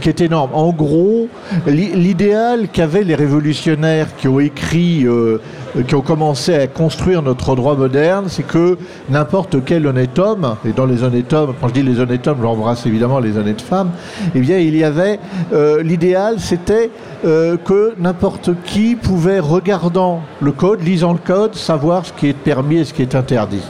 est, 0.08 0.20
énorme. 0.20 0.50
En 0.52 0.72
gros, 0.72 1.28
l'idéal 1.66 2.68
qu'avaient 2.72 3.04
les 3.04 3.14
révolutionnaires 3.14 4.08
qui 4.16 4.28
ont 4.28 4.40
écrit, 4.40 5.06
euh, 5.06 5.38
qui 5.86 5.94
ont 5.94 6.00
commencé 6.00 6.54
à 6.54 6.66
construire 6.66 7.22
notre 7.22 7.54
droit 7.54 7.76
moderne, 7.76 8.24
c'est 8.28 8.42
que 8.42 8.78
n'importe 9.10 9.64
quel 9.64 9.86
honnête 9.86 10.18
homme, 10.18 10.56
et 10.64 10.72
dans 10.72 10.86
les 10.86 11.02
honnêtes 11.02 11.32
hommes, 11.32 11.54
quand 11.60 11.68
je 11.68 11.74
dis 11.74 11.82
les 11.82 12.00
honnêtes 12.00 12.26
hommes, 12.26 12.38
j'embrasse 12.42 12.84
évidemment 12.86 13.20
les 13.20 13.36
honnêtes 13.36 13.62
femmes, 13.62 13.90
eh 14.34 14.40
bien 14.40 14.58
il 14.58 14.76
y 14.76 14.84
avait, 14.84 15.20
euh, 15.52 15.82
l'idéal 15.82 16.36
c'était 16.38 16.90
que 17.22 17.94
n'importe 18.00 18.50
qui 18.64 18.96
pouvait, 18.96 19.38
regardant 19.38 20.22
le 20.40 20.50
code, 20.50 20.82
lisant 20.82 21.12
le 21.12 21.20
code, 21.24 21.54
savoir 21.54 22.04
ce 22.04 22.12
qui 22.12 22.26
est 22.26 22.32
permis 22.32 22.78
et 22.78 22.84
ce 22.84 22.92
qui 22.92 23.02
est 23.02 23.14
interdit. 23.14 23.62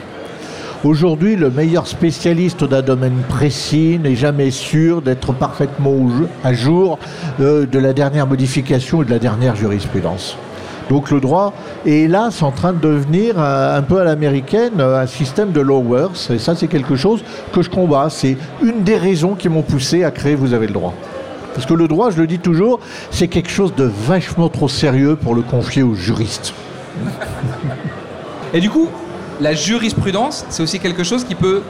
Aujourd'hui, 0.84 1.36
le 1.36 1.48
meilleur 1.48 1.86
spécialiste 1.86 2.64
d'un 2.64 2.82
domaine 2.82 3.22
précis 3.28 4.00
n'est 4.02 4.16
jamais 4.16 4.50
sûr 4.50 5.00
d'être 5.00 5.32
parfaitement 5.32 5.94
à 6.42 6.52
jour 6.54 6.98
euh, 7.38 7.66
de 7.66 7.78
la 7.78 7.92
dernière 7.92 8.26
modification 8.26 9.00
et 9.02 9.04
de 9.04 9.10
la 9.10 9.20
dernière 9.20 9.54
jurisprudence. 9.54 10.36
Donc 10.90 11.12
le 11.12 11.20
droit 11.20 11.52
est 11.86 12.00
hélas 12.00 12.42
en 12.42 12.50
train 12.50 12.72
de 12.72 12.80
devenir 12.80 13.38
un, 13.38 13.80
peu 13.82 14.00
à 14.00 14.04
l'américaine 14.04 14.80
un 14.80 15.06
système 15.06 15.52
de 15.52 15.60
lowers 15.60 16.08
et 16.30 16.38
ça 16.38 16.56
c'est 16.56 16.66
quelque 16.66 16.96
chose 16.96 17.22
que 17.52 17.62
je 17.62 17.70
combats. 17.70 18.08
C'est 18.10 18.36
une 18.60 18.82
des 18.82 18.96
raisons 18.96 19.36
qui 19.36 19.48
m'ont 19.48 19.62
poussé 19.62 20.02
à 20.02 20.10
créer 20.10 20.34
Vous 20.34 20.52
avez 20.52 20.66
le 20.66 20.72
droit. 20.72 20.94
Parce 21.54 21.64
que 21.64 21.74
le 21.74 21.86
droit, 21.86 22.10
je 22.10 22.16
le 22.16 22.26
dis 22.26 22.40
toujours, 22.40 22.80
c'est 23.12 23.28
quelque 23.28 23.50
chose 23.50 23.72
de 23.76 23.84
vachement 23.84 24.48
trop 24.48 24.68
sérieux 24.68 25.14
pour 25.14 25.36
le 25.36 25.42
confier 25.42 25.84
aux 25.84 25.94
juristes. 25.94 26.52
Et 28.52 28.60
du 28.60 28.68
coup, 28.68 28.88
la 29.42 29.54
jurisprudence, 29.54 30.46
c'est 30.48 30.62
aussi 30.62 30.78
quelque 30.78 31.02
chose 31.02 31.24
qui 31.24 31.34
peut 31.34 31.62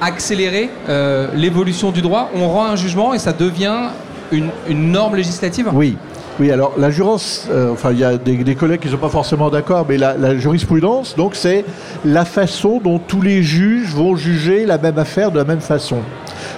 accélérer 0.00 0.68
euh, 0.88 1.28
l'évolution 1.34 1.90
du 1.90 2.02
droit. 2.02 2.30
On 2.34 2.48
rend 2.48 2.66
un 2.66 2.76
jugement 2.76 3.14
et 3.14 3.18
ça 3.18 3.32
devient 3.32 3.88
une, 4.30 4.50
norme 4.68 5.16
législative 5.16 5.70
Oui. 5.72 5.96
Oui, 6.40 6.50
alors 6.50 6.72
la 6.76 6.90
jurance, 6.90 7.46
euh, 7.48 7.72
enfin 7.72 7.92
il 7.92 8.00
y 8.00 8.04
a 8.04 8.16
des, 8.16 8.56
collègues 8.56 8.80
qui 8.80 8.88
ne 8.88 8.92
sont 8.92 8.98
pas 8.98 9.08
forcément 9.08 9.50
d'accord, 9.50 9.86
mais 9.88 9.96
la, 9.96 10.36
jurisprudence, 10.36 11.14
donc 11.14 11.36
c'est 11.36 11.64
la 12.04 12.24
façon 12.24 12.80
dont 12.82 12.98
tous 12.98 13.22
les 13.22 13.44
juges 13.44 13.94
vont 13.94 14.16
juger 14.16 14.66
la 14.66 14.76
même 14.76 14.98
affaire 14.98 15.30
de 15.30 15.38
la 15.38 15.44
même 15.44 15.60
façon. 15.60 15.98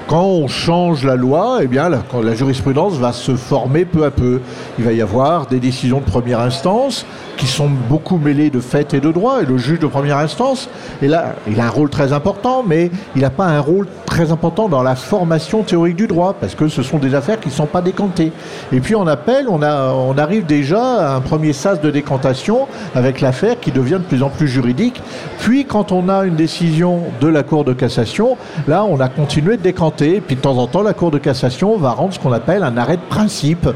Quand 0.09 0.25
on 0.25 0.49
change 0.49 1.05
la 1.05 1.17
loi, 1.17 1.59
eh 1.63 1.67
bien, 1.67 1.91
la, 1.91 2.35
jurisprudence 2.35 2.95
va 2.95 3.13
se 3.13 3.35
former 3.35 3.85
peu 3.85 4.05
à 4.05 4.11
peu. 4.11 4.41
Il 4.79 4.85
va 4.85 4.93
y 4.93 5.03
avoir 5.03 5.47
des 5.47 5.59
décisions 5.59 5.99
de 5.99 6.05
première 6.05 6.41
instance 6.41 7.05
qui 7.37 7.47
sont 7.47 7.69
beaucoup 7.89 8.17
mêlées 8.17 8.51
de 8.51 8.61
fait 8.61 8.95
et 8.95 9.01
de 9.01 9.11
droit. 9.11 9.43
Et 9.43 9.47
le 9.47 9.59
juge 9.59 9.81
de 9.81 9.87
première 9.87 10.19
instance, 10.19 10.69
et 11.03 11.09
là, 11.09 11.35
il 11.49 11.61
a 11.61 11.67
un 11.67 11.71
rôle 11.71 11.91
très 11.91 12.13
important, 12.13 12.63
mais 12.65 12.91
il 13.17 13.23
n'a 13.23 13.31
pas 13.31 13.47
un 13.47 13.61
rôle 13.61 13.89
très 14.07 14.31
important 14.31 14.69
dans 14.69 14.83
la 14.83 14.95
formation 14.95 15.63
théorique 15.63 15.97
du 15.97 16.07
droit, 16.07 16.35
parce 16.41 16.55
que 16.55 16.69
ce 16.69 16.83
sont 16.83 16.99
des 16.99 17.15
affaires 17.15 17.41
qui 17.41 17.49
ne 17.49 17.55
sont 17.55 17.67
pas 17.67 17.83
décantées. 17.83 18.33
Et 18.73 18.81
puis 18.81 18.95
on 18.95 19.07
appelle, 19.07 19.47
on, 19.49 19.61
a, 19.61 19.66
on 19.75 20.17
arrive 20.19 20.47
déjà 20.47 20.81
à 20.81 21.17
un 21.17 21.21
premier 21.21 21.53
sas 21.53 21.81
de 21.81 21.91
décantation 21.91 22.67
avec 22.95 23.21
l'affaire 23.21 23.59
qui 23.61 23.73
devient 23.73 23.99
de 24.01 24.09
plus 24.09 24.23
en 24.23 24.29
plus 24.29 24.49
juridique. 24.49 25.01
Puis 25.39 25.65
quand 25.65 25.93
on 25.93 26.09
a 26.09 26.25
une 26.25 26.37
décision 26.37 27.03
de 27.21 27.29
la 27.29 27.43
Cour 27.43 27.65
de 27.65 27.73
cassation, 27.73 28.37
là 28.69 28.85
on 28.85 29.01
a 29.01 29.09
continué 29.09 29.57
de 29.57 29.63
décanter. 29.63 30.21
Puis 30.21 30.37
de 30.37 30.41
temps 30.41 30.59
en 30.59 30.67
temps, 30.67 30.83
la 30.83 30.95
Cour 30.95 31.11
de 31.11 31.19
cassation 31.19 31.77
va 31.77 31.91
rendre 31.93 32.15
ce 32.15 32.19
qu'on 32.19 32.33
appelle 32.33 32.63
un 32.63 32.77
arrêt 32.77 32.97
de 32.97 33.03
principe. 33.09 33.69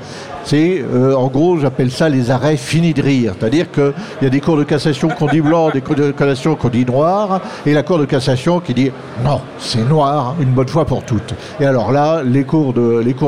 C'est, 0.51 0.83
euh, 0.83 1.15
en 1.15 1.29
gros, 1.29 1.59
j'appelle 1.59 1.93
ça 1.93 2.09
les 2.09 2.33
arrêts 2.33 2.57
finis 2.57 2.93
de 2.93 3.01
rire. 3.01 3.35
C'est-à-dire 3.39 3.71
qu'il 3.71 3.93
y 4.21 4.27
a 4.27 4.31
des 4.31 4.41
cours 4.41 4.57
de 4.57 4.65
cassation 4.65 5.07
qu'on 5.07 5.29
dit 5.29 5.41
blanc, 5.41 5.71
des 5.71 5.81
cours 5.81 5.95
de 5.95 6.11
cassation 6.11 6.57
qu'on 6.57 6.71
dit 6.71 6.85
noir, 6.85 7.41
et 7.65 7.73
la 7.73 7.85
Cour 7.85 8.01
de 8.01 8.05
cassation 8.05 8.59
qui 8.59 8.75
dit 8.75 8.91
non, 9.25 9.41
c'est 9.61 9.89
noir, 9.89 10.35
une 10.41 10.51
bonne 10.51 10.67
fois 10.67 10.87
pour 10.87 11.05
toutes. 11.05 11.35
Et 11.61 11.67
alors 11.67 11.93
là, 11.93 12.25
les 12.25 12.43
cours, 12.43 12.73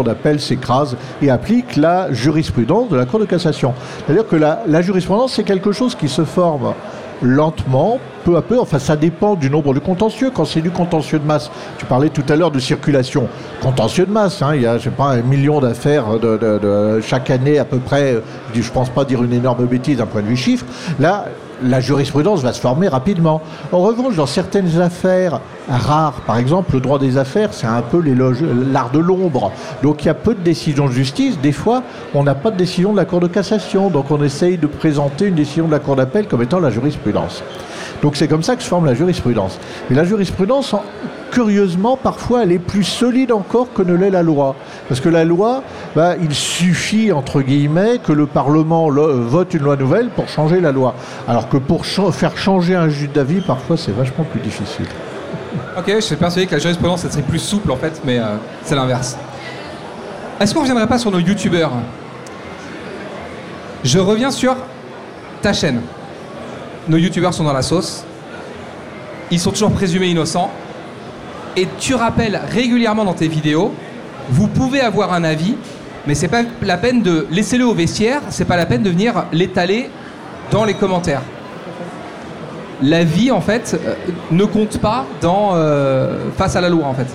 d'appel 0.03 0.41
s'écrasent 0.41 0.97
et 1.23 1.31
appliquent 1.31 1.77
la 1.77 2.13
jurisprudence 2.13 2.89
de 2.89 2.97
la 2.97 3.07
Cour 3.07 3.21
de 3.21 3.25
cassation. 3.25 3.73
C'est-à-dire 4.05 4.27
que 4.27 4.35
la 4.35 4.83
jurisprudence, 4.83 5.35
c'est 5.35 5.45
quelque 5.45 5.71
chose 5.71 5.95
qui 5.95 6.09
se 6.09 6.25
forme 6.25 6.75
lentement, 7.23 7.99
peu 8.25 8.37
à 8.37 8.43
peu. 8.43 8.59
Enfin, 8.59 8.79
ça 8.79 8.97
dépend 8.97 9.35
du 9.35 9.51
nombre 9.51 9.75
de 9.75 9.79
contentieux. 9.79 10.31
Quand 10.35 10.45
c'est 10.45 10.61
du 10.61 10.71
contentieux 10.71 11.19
de 11.19 11.27
masse, 11.27 11.51
tu 11.79 11.87
parlais 11.87 12.09
tout 12.09 12.25
à 12.29 12.37
l'heure 12.37 12.51
de 12.51 12.59
circulation. 12.59 13.29
Contentieux 13.61 14.07
de 14.07 14.13
masse, 14.13 14.43
hein, 14.43 14.55
il 14.55 14.63
y 14.63 14.67
a, 14.67 14.79
je 14.79 14.85
sais 14.85 14.91
pas, 14.91 15.11
un 15.11 15.23
million 15.23 15.61
d'affaires 15.61 16.07
chaque 17.03 17.31
année 17.31 17.59
à 17.59 17.65
peu 17.65 17.79
près. 17.79 18.17
Je 18.55 18.71
pense 18.71 18.91
pas 18.91 19.05
dire 19.05 19.23
une 19.23 19.33
énorme 19.33 19.67
bêtise 19.67 19.99
d'un 19.99 20.07
point 20.07 20.23
de 20.23 20.27
vue 20.27 20.37
chiffre. 20.37 20.67
Là, 21.01 21.27
la 21.63 21.81
jurisprudence 21.81 22.43
va 22.43 22.53
se 22.53 22.61
former 22.61 22.89
rapidement. 22.89 23.41
En 23.73 23.81
revanche, 23.81 24.17
dans 24.17 24.27
certaines 24.27 24.81
affaires 24.81 25.41
rares, 25.69 26.23
par 26.27 26.39
exemple, 26.39 26.75
le 26.75 26.81
droit 26.81 26.99
des 26.99 27.17
affaires, 27.17 27.53
c'est 27.53 27.67
un 27.67 27.83
peu 27.83 28.03
l'art 28.71 28.91
de 28.91 28.99
l'ombre. 28.99 29.53
Donc 29.83 30.05
il 30.05 30.07
y 30.07 30.11
a 30.11 30.15
peu 30.15 30.35
de 30.35 30.41
décisions 30.41 30.87
de 30.87 30.93
justice. 30.93 31.39
Des 31.41 31.53
fois, 31.53 31.83
on 32.15 32.23
n'a 32.23 32.35
pas 32.35 32.51
de 32.51 32.57
décision 32.57 32.93
de 32.93 32.97
la 32.97 33.05
Cour 33.05 33.21
de 33.21 33.29
cassation. 33.29 33.91
Donc 33.91 34.11
on 34.11 34.23
essaye 34.23 34.59
de 34.59 34.67
présenter 34.67 35.27
une 35.27 35.35
décision 35.35 35.67
de 35.67 35.73
la 35.73 35.79
Cour 35.79 35.97
d'appel 35.97 36.27
comme 36.27 36.43
étant 36.43 36.61
la 36.61 36.71
jurisprudence. 36.71 37.43
Donc 38.03 38.17
c'est 38.17 38.27
comme 38.27 38.43
ça 38.43 38.57
que 38.57 38.63
se 38.63 38.69
forme 38.69 38.85
la 38.85 38.95
jurisprudence. 38.95 39.59
Et 39.91 39.95
la 39.95 40.05
jurisprudence, 40.05 40.75
curieusement, 41.31 41.97
parfois, 41.97 42.43
elle 42.43 42.51
est 42.51 42.59
plus 42.59 42.83
solide 42.83 43.31
encore 43.31 43.73
que 43.73 43.83
ne 43.83 43.95
l'est 43.95 44.11
la 44.11 44.25
loi. 44.25 44.57
Parce 44.89 45.01
que 45.01 45.09
la 45.09 45.25
loi, 45.25 45.63
bah, 45.95 46.17
il 46.21 46.35
suffit, 46.35 47.13
entre 47.13 47.43
guillemets, 47.43 48.01
que 48.05 48.13
le 48.13 48.27
Parlement 48.27 48.89
vote 48.91 49.55
une 49.55 49.63
loi 49.63 49.77
nouvelle 49.77 50.09
pour 50.09 50.29
changer 50.29 50.61
la 50.61 50.73
loi. 50.73 50.95
Alors 51.29 51.49
que 51.49 51.57
pour 51.57 51.87
faire 51.87 52.37
changer 52.37 52.75
un 52.75 52.89
juge 52.89 53.11
d'avis, 53.11 53.41
parfois, 53.41 53.77
c'est 53.77 53.93
vachement 53.93 54.25
plus 54.25 54.41
difficile. 54.41 54.87
Ok, 55.79 55.85
je 55.87 56.01
suis 56.01 56.17
persuadé 56.17 56.47
que 56.47 56.55
la 56.55 56.61
jurisprudence, 56.61 57.07
serait 57.09 57.23
plus 57.23 57.39
souple, 57.39 57.71
en 57.71 57.77
fait, 57.77 58.03
mais 58.05 58.19
euh, 58.19 58.25
c'est 58.65 58.75
l'inverse. 58.75 59.17
Est-ce 60.41 60.53
qu'on 60.53 60.61
ne 60.61 60.65
reviendrait 60.65 60.89
pas 60.89 60.99
sur 60.99 61.13
nos 61.13 61.21
youtubeurs? 61.21 61.71
Je 63.85 63.99
reviens 64.01 64.33
sur 64.33 64.57
ta 65.41 65.53
chaîne 65.53 65.81
nos 66.89 66.97
youtubeurs 66.97 67.35
sont 67.35 67.45
dans 67.45 67.53
la 67.53 67.63
sauce, 67.63 68.05
ils 69.31 69.41
sont 69.41 69.51
toujours 69.51 69.73
présumés 69.73 70.09
innocents, 70.09 70.51
et 71.57 71.69
tu 71.79 71.95
rappelles 71.95 72.41
régulièrement 72.51 73.05
dans 73.05 73.15
tes 73.15 73.29
vidéos, 73.29 73.73
vous 74.31 74.49
pouvez 74.49 74.81
avoir 74.81 75.13
un 75.13 75.25
avis, 75.25 75.57
mais 76.07 76.15
c'est 76.15 76.29
pas 76.29 76.43
la 76.63 76.77
peine 76.77 77.03
de 77.03 77.27
laisser 77.31 77.59
le 77.59 77.67
au 77.67 77.75
vestiaire, 77.75 78.23
c'est 78.31 78.45
pas 78.45 78.57
la 78.57 78.67
peine 78.67 78.83
de 78.83 78.91
venir 78.91 79.25
l'étaler 79.33 79.91
dans 80.51 80.65
les 80.65 80.75
commentaires 80.75 81.23
la 82.83 83.05
vie, 83.05 83.31
en 83.31 83.41
fait, 83.41 83.79
euh, 83.87 83.95
ne 84.31 84.45
compte 84.45 84.79
pas 84.79 85.07
dans, 85.21 85.53
euh, 85.55 86.31
face 86.37 86.57
à 86.57 86.61
la 86.61 86.69
loi, 86.69 86.87
en 86.87 86.95
fait. 86.95 87.07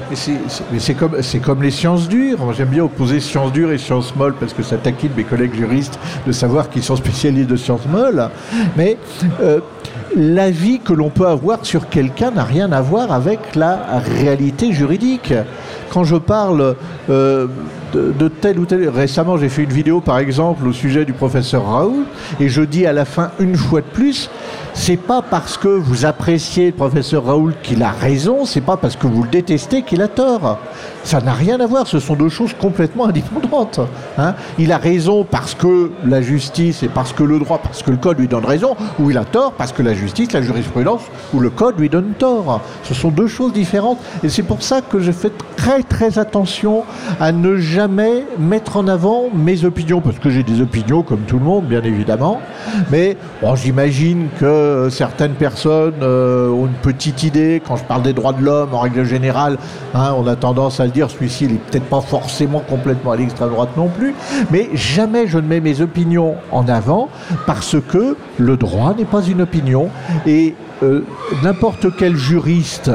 Mais 0.71 0.79
c'est 0.79 1.39
comme, 1.39 1.61
les 1.61 1.71
sciences 1.71 2.07
dures. 2.07 2.53
J'aime 2.53 2.69
bien 2.69 2.83
opposer 2.83 3.19
sciences 3.19 3.51
dures 3.51 3.71
et 3.71 3.77
sciences 3.77 4.15
molles 4.15 4.35
parce 4.39 4.53
que 4.53 4.63
ça 4.63 4.77
taquine 4.77 5.11
mes 5.15 5.23
collègues 5.23 5.55
juristes 5.55 5.99
de 6.25 6.31
savoir 6.31 6.69
qu'ils 6.69 6.83
sont 6.83 6.95
spécialistes 6.95 7.49
de 7.49 7.57
sciences 7.57 7.85
molles. 7.85 8.29
Mais 8.77 8.97
euh, 9.41 9.59
la 10.15 10.49
vie 10.49 10.79
que 10.79 10.93
l'on 10.93 11.09
peut 11.09 11.27
avoir 11.27 11.65
sur 11.65 11.89
quelqu'un 11.89 12.31
n'a 12.31 12.43
rien 12.43 12.71
à 12.71 12.81
voir 12.81 13.11
avec 13.11 13.55
la 13.55 14.01
réalité 14.21 14.71
juridique. 14.71 15.33
Quand 15.89 16.03
je 16.03 16.15
parle 16.15 16.75
de, 17.93 18.27
tel 18.27 18.59
ou 18.59 18.65
tel. 18.65 18.89
Récemment, 18.89 19.37
j'ai 19.37 19.49
fait 19.49 19.63
une 19.63 19.73
vidéo, 19.73 20.01
par 20.01 20.19
exemple, 20.19 20.67
au 20.67 20.73
sujet 20.73 21.05
du 21.05 21.13
professeur 21.13 21.67
Raoul, 21.67 22.05
et 22.39 22.49
je 22.49 22.61
dis 22.61 22.85
à 22.85 22.93
la 22.93 23.05
fin 23.05 23.31
une 23.39 23.55
fois 23.55 23.81
de 23.81 23.85
plus 23.85 24.29
c'est 24.77 24.95
pas 24.95 25.23
parce 25.23 25.57
que 25.57 25.67
vous 25.67 26.05
appréciez 26.05 26.67
le 26.67 26.71
professeur 26.71 27.25
Raoul 27.25 27.55
qu'il 27.63 27.81
a 27.81 27.89
raison, 27.89 28.45
c'est 28.45 28.61
pas 28.61 28.77
parce 28.77 28.95
que 28.95 29.07
vous 29.07 29.23
le 29.23 29.29
détestez 29.29 29.81
qu'il 29.81 30.01
a 30.03 30.07
tort. 30.07 30.59
Ça 31.03 31.19
n'a 31.19 31.33
rien 31.33 31.59
à 31.59 31.65
voir, 31.65 31.87
ce 31.87 31.99
sont 31.99 32.15
deux 32.15 32.29
choses 32.29 32.53
complètement 32.53 33.05
indépendantes. 33.09 33.79
Hein. 34.17 34.35
il 34.59 34.71
a 34.71 34.77
raison 34.77 35.23
parce 35.23 35.55
que 35.55 35.91
la 36.05 36.21
justice 36.21 36.83
et 36.83 36.89
parce 36.89 37.11
que 37.11 37.23
le 37.23 37.39
droit, 37.39 37.57
parce 37.57 37.81
que 37.81 37.91
le 37.91 37.97
code 37.97 38.19
lui 38.19 38.27
donne 38.27 38.45
raison, 38.45 38.75
ou 38.99 39.09
il 39.09 39.17
a 39.17 39.25
tort 39.25 39.53
parce 39.53 39.71
que 39.73 39.81
la 39.81 39.95
justice, 39.95 40.31
la 40.33 40.43
jurisprudence 40.43 41.01
ou 41.33 41.39
le 41.39 41.49
code 41.49 41.79
lui 41.79 41.89
donne 41.89 42.13
tort. 42.17 42.61
Ce 42.83 42.93
sont 42.93 43.09
deux 43.09 43.27
choses 43.27 43.53
différentes. 43.53 43.97
Et 44.23 44.29
c'est 44.29 44.43
pour 44.43 44.61
ça 44.61 44.81
que 44.81 44.99
je 44.99 45.11
fais 45.11 45.31
très 45.55 45.81
très 45.81 46.19
attention 46.19 46.83
à 47.19 47.31
ne 47.31 47.57
jamais 47.57 47.76
mettre 48.39 48.77
en 48.77 48.87
avant 48.87 49.25
mes 49.31 49.63
opinions, 49.65 50.01
parce 50.01 50.17
que 50.17 50.31
j'ai 50.31 50.41
des 50.41 50.61
opinions 50.61 51.03
comme 51.03 51.21
tout 51.21 51.37
le 51.37 51.45
monde, 51.45 51.65
bien 51.65 51.83
évidemment. 51.83 52.41
Mais 52.91 53.17
bon, 53.41 53.55
j'imagine 53.55 54.29
que 54.39 54.87
certaines 54.89 55.33
personnes 55.33 55.93
euh, 56.01 56.49
ont 56.49 56.65
une 56.65 56.73
petite 56.81 57.21
idée. 57.23 57.61
Quand 57.65 57.75
je 57.75 57.83
parle 57.83 58.01
des 58.01 58.13
droits 58.13 58.33
de 58.33 58.43
l'homme, 58.43 58.73
en 58.73 58.79
règle 58.79 59.03
générale, 59.03 59.57
hein, 59.93 60.15
on 60.17 60.25
a 60.25 60.35
tendance 60.35 60.79
à 60.79 60.85
le 60.85 60.91
celui-ci, 61.07 61.45
il 61.45 61.51
n'est 61.51 61.59
peut-être 61.59 61.85
pas 61.85 62.01
forcément 62.01 62.61
complètement 62.67 63.11
à 63.11 63.17
l'extrême 63.17 63.49
droite 63.49 63.69
non 63.77 63.89
plus, 63.89 64.15
mais 64.49 64.69
jamais 64.73 65.27
je 65.27 65.37
ne 65.37 65.47
mets 65.47 65.59
mes 65.59 65.81
opinions 65.81 66.35
en 66.51 66.67
avant 66.67 67.09
parce 67.45 67.75
que 67.79 68.15
le 68.39 68.57
droit 68.57 68.95
n'est 68.97 69.05
pas 69.05 69.21
une 69.21 69.41
opinion 69.41 69.89
et 70.25 70.55
euh, 70.81 71.03
n'importe 71.43 71.95
quel 71.97 72.15
juriste 72.15 72.91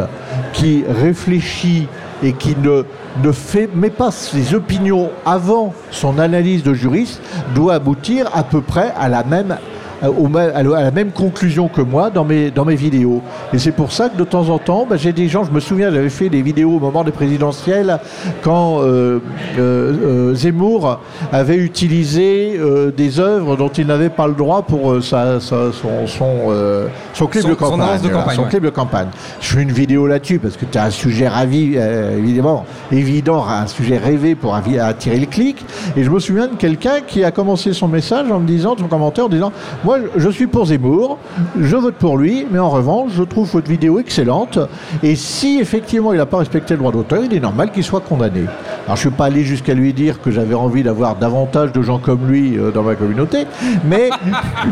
qui 0.52 0.84
réfléchit 0.88 1.86
et 2.22 2.32
qui 2.32 2.56
ne, 2.56 3.32
fait, 3.32 3.68
met 3.74 3.90
pas 3.90 4.10
ses 4.10 4.54
opinions 4.54 5.10
avant 5.26 5.74
son 5.90 6.18
analyse 6.18 6.62
de 6.62 6.74
juriste 6.74 7.20
doit 7.54 7.74
aboutir 7.74 8.30
à 8.32 8.44
peu 8.44 8.60
près 8.60 8.92
à 8.96 9.08
la 9.08 9.24
même 9.24 9.56
à 10.02 10.62
la 10.62 10.90
même 10.90 11.10
conclusion 11.10 11.68
que 11.68 11.80
moi 11.80 12.10
dans 12.10 12.24
mes, 12.24 12.50
dans 12.50 12.64
mes 12.64 12.74
vidéos. 12.74 13.22
Et 13.52 13.58
c'est 13.58 13.72
pour 13.72 13.92
ça 13.92 14.08
que 14.08 14.16
de 14.16 14.24
temps 14.24 14.48
en 14.48 14.58
temps, 14.58 14.86
bah, 14.88 14.96
j'ai 14.96 15.12
des 15.12 15.28
gens, 15.28 15.44
je 15.44 15.50
me 15.50 15.60
souviens, 15.60 15.90
j'avais 15.90 16.10
fait 16.10 16.28
des 16.28 16.42
vidéos 16.42 16.76
au 16.76 16.80
moment 16.80 17.04
des 17.04 17.12
présidentielles 17.12 17.98
quand 18.42 18.80
euh, 18.80 19.20
euh, 19.58 20.34
Zemmour 20.34 21.00
avait 21.32 21.56
utilisé 21.56 22.58
des 22.96 23.20
œuvres 23.20 23.56
dont 23.56 23.68
il 23.68 23.86
n'avait 23.86 24.10
pas 24.10 24.26
le 24.26 24.34
droit 24.34 24.62
pour 24.62 25.02
sa, 25.02 25.40
son, 25.40 25.72
son, 26.06 27.26
clip 27.26 27.46
de 27.46 27.54
campagne. 27.54 28.00
Son, 28.34 28.44
clip 28.44 28.62
de 28.62 28.70
campagne. 28.70 29.08
Je 29.40 29.54
fais 29.54 29.62
une 29.62 29.72
vidéo 29.72 30.06
là-dessus 30.06 30.38
parce 30.38 30.56
que 30.56 30.64
tu 30.64 30.78
as 30.78 30.84
un 30.84 30.90
sujet 30.90 31.28
ravi, 31.28 31.76
évidemment, 31.76 32.64
évident, 32.90 33.44
un 33.46 33.66
sujet 33.66 33.98
rêvé 33.98 34.34
pour 34.34 34.54
attirer 34.54 35.18
le 35.18 35.26
clic. 35.26 35.64
Et 35.96 36.04
je 36.04 36.10
me 36.10 36.18
souviens 36.18 36.48
de 36.48 36.56
quelqu'un 36.56 37.00
qui 37.06 37.24
a 37.24 37.30
commencé 37.30 37.72
son 37.72 37.88
message 37.88 38.30
en 38.30 38.40
me 38.40 38.46
disant, 38.46 38.76
son 38.78 38.88
commentaire 38.88 39.26
en 39.26 39.28
disant, 39.28 39.52
moi 39.84 39.91
je 40.16 40.28
suis 40.30 40.46
pour 40.46 40.66
Zemmour, 40.66 41.18
je 41.58 41.76
vote 41.76 41.94
pour 41.94 42.18
lui, 42.18 42.46
mais 42.50 42.58
en 42.58 42.70
revanche, 42.70 43.12
je 43.14 43.22
trouve 43.22 43.50
votre 43.50 43.68
vidéo 43.68 43.98
excellente. 43.98 44.58
Et 45.02 45.16
si 45.16 45.58
effectivement 45.60 46.12
il 46.12 46.18
n'a 46.18 46.26
pas 46.26 46.38
respecté 46.38 46.74
le 46.74 46.78
droit 46.78 46.92
d'auteur, 46.92 47.22
il 47.24 47.34
est 47.34 47.40
normal 47.40 47.70
qu'il 47.70 47.84
soit 47.84 48.00
condamné. 48.00 48.40
Alors 48.40 48.88
je 48.88 48.92
ne 48.92 48.96
suis 48.96 49.10
pas 49.10 49.26
allé 49.26 49.44
jusqu'à 49.44 49.74
lui 49.74 49.92
dire 49.92 50.20
que 50.20 50.30
j'avais 50.30 50.54
envie 50.54 50.82
d'avoir 50.82 51.16
davantage 51.16 51.72
de 51.72 51.82
gens 51.82 51.98
comme 51.98 52.26
lui 52.26 52.58
euh, 52.58 52.70
dans 52.70 52.82
ma 52.82 52.94
communauté, 52.94 53.46
mais, 53.84 54.10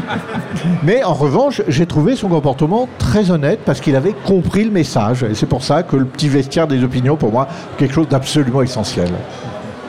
mais 0.83 1.03
en 1.05 1.15
revanche, 1.15 1.63
j'ai 1.69 1.87
trouvé 1.87 2.17
son 2.17 2.29
comportement 2.29 2.89
très 2.99 3.31
honnête 3.31 3.61
parce 3.65 3.81
qu'il 3.81 3.97
avait 3.97 4.15
compris 4.25 4.65
le 4.65 4.71
message. 4.71 5.23
Et 5.23 5.35
c'est 5.35 5.47
pour 5.47 5.65
ça 5.65 5.83
que 5.83 5.97
le 5.97 6.05
petit 6.05 6.29
vestiaire 6.29 6.67
des 6.67 6.83
opinions, 6.85 7.17
pour 7.17 7.33
moi, 7.33 7.49
quelque 7.79 7.95
chose 7.95 8.09
d'absolument 8.09 8.63
essentiel. 8.63 9.11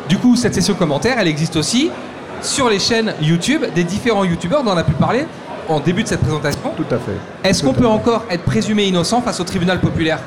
Du 0.09 0.17
coup, 0.17 0.35
cette 0.35 0.53
session 0.53 0.73
commentaire, 0.73 1.17
elle 1.19 1.27
existe 1.27 1.55
aussi 1.55 1.89
sur 2.41 2.69
les 2.69 2.79
chaînes 2.79 3.13
YouTube 3.21 3.63
des 3.75 3.83
différents 3.83 4.23
YouTubeurs 4.23 4.63
dont 4.63 4.71
on 4.71 4.77
a 4.77 4.83
pu 4.83 4.93
parler 4.93 5.25
en 5.67 5.79
début 5.79 6.03
de 6.03 6.07
cette 6.07 6.21
présentation. 6.21 6.71
Tout 6.75 6.93
à 6.93 6.97
fait. 6.97 7.49
Est-ce 7.49 7.63
qu'on 7.63 7.73
peut 7.73 7.87
encore 7.87 8.25
être 8.29 8.43
présumé 8.43 8.85
innocent 8.85 9.21
face 9.21 9.39
au 9.39 9.43
tribunal 9.43 9.79
populaire? 9.79 10.19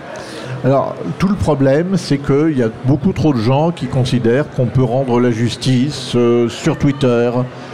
Alors, 0.64 0.94
tout 1.18 1.28
le 1.28 1.34
problème, 1.34 1.98
c'est 1.98 2.16
qu'il 2.16 2.56
y 2.56 2.62
a 2.62 2.70
beaucoup 2.86 3.12
trop 3.12 3.34
de 3.34 3.38
gens 3.38 3.70
qui 3.70 3.86
considèrent 3.86 4.48
qu'on 4.48 4.64
peut 4.64 4.82
rendre 4.82 5.20
la 5.20 5.30
justice 5.30 6.12
euh, 6.14 6.48
sur 6.48 6.78
Twitter, 6.78 7.30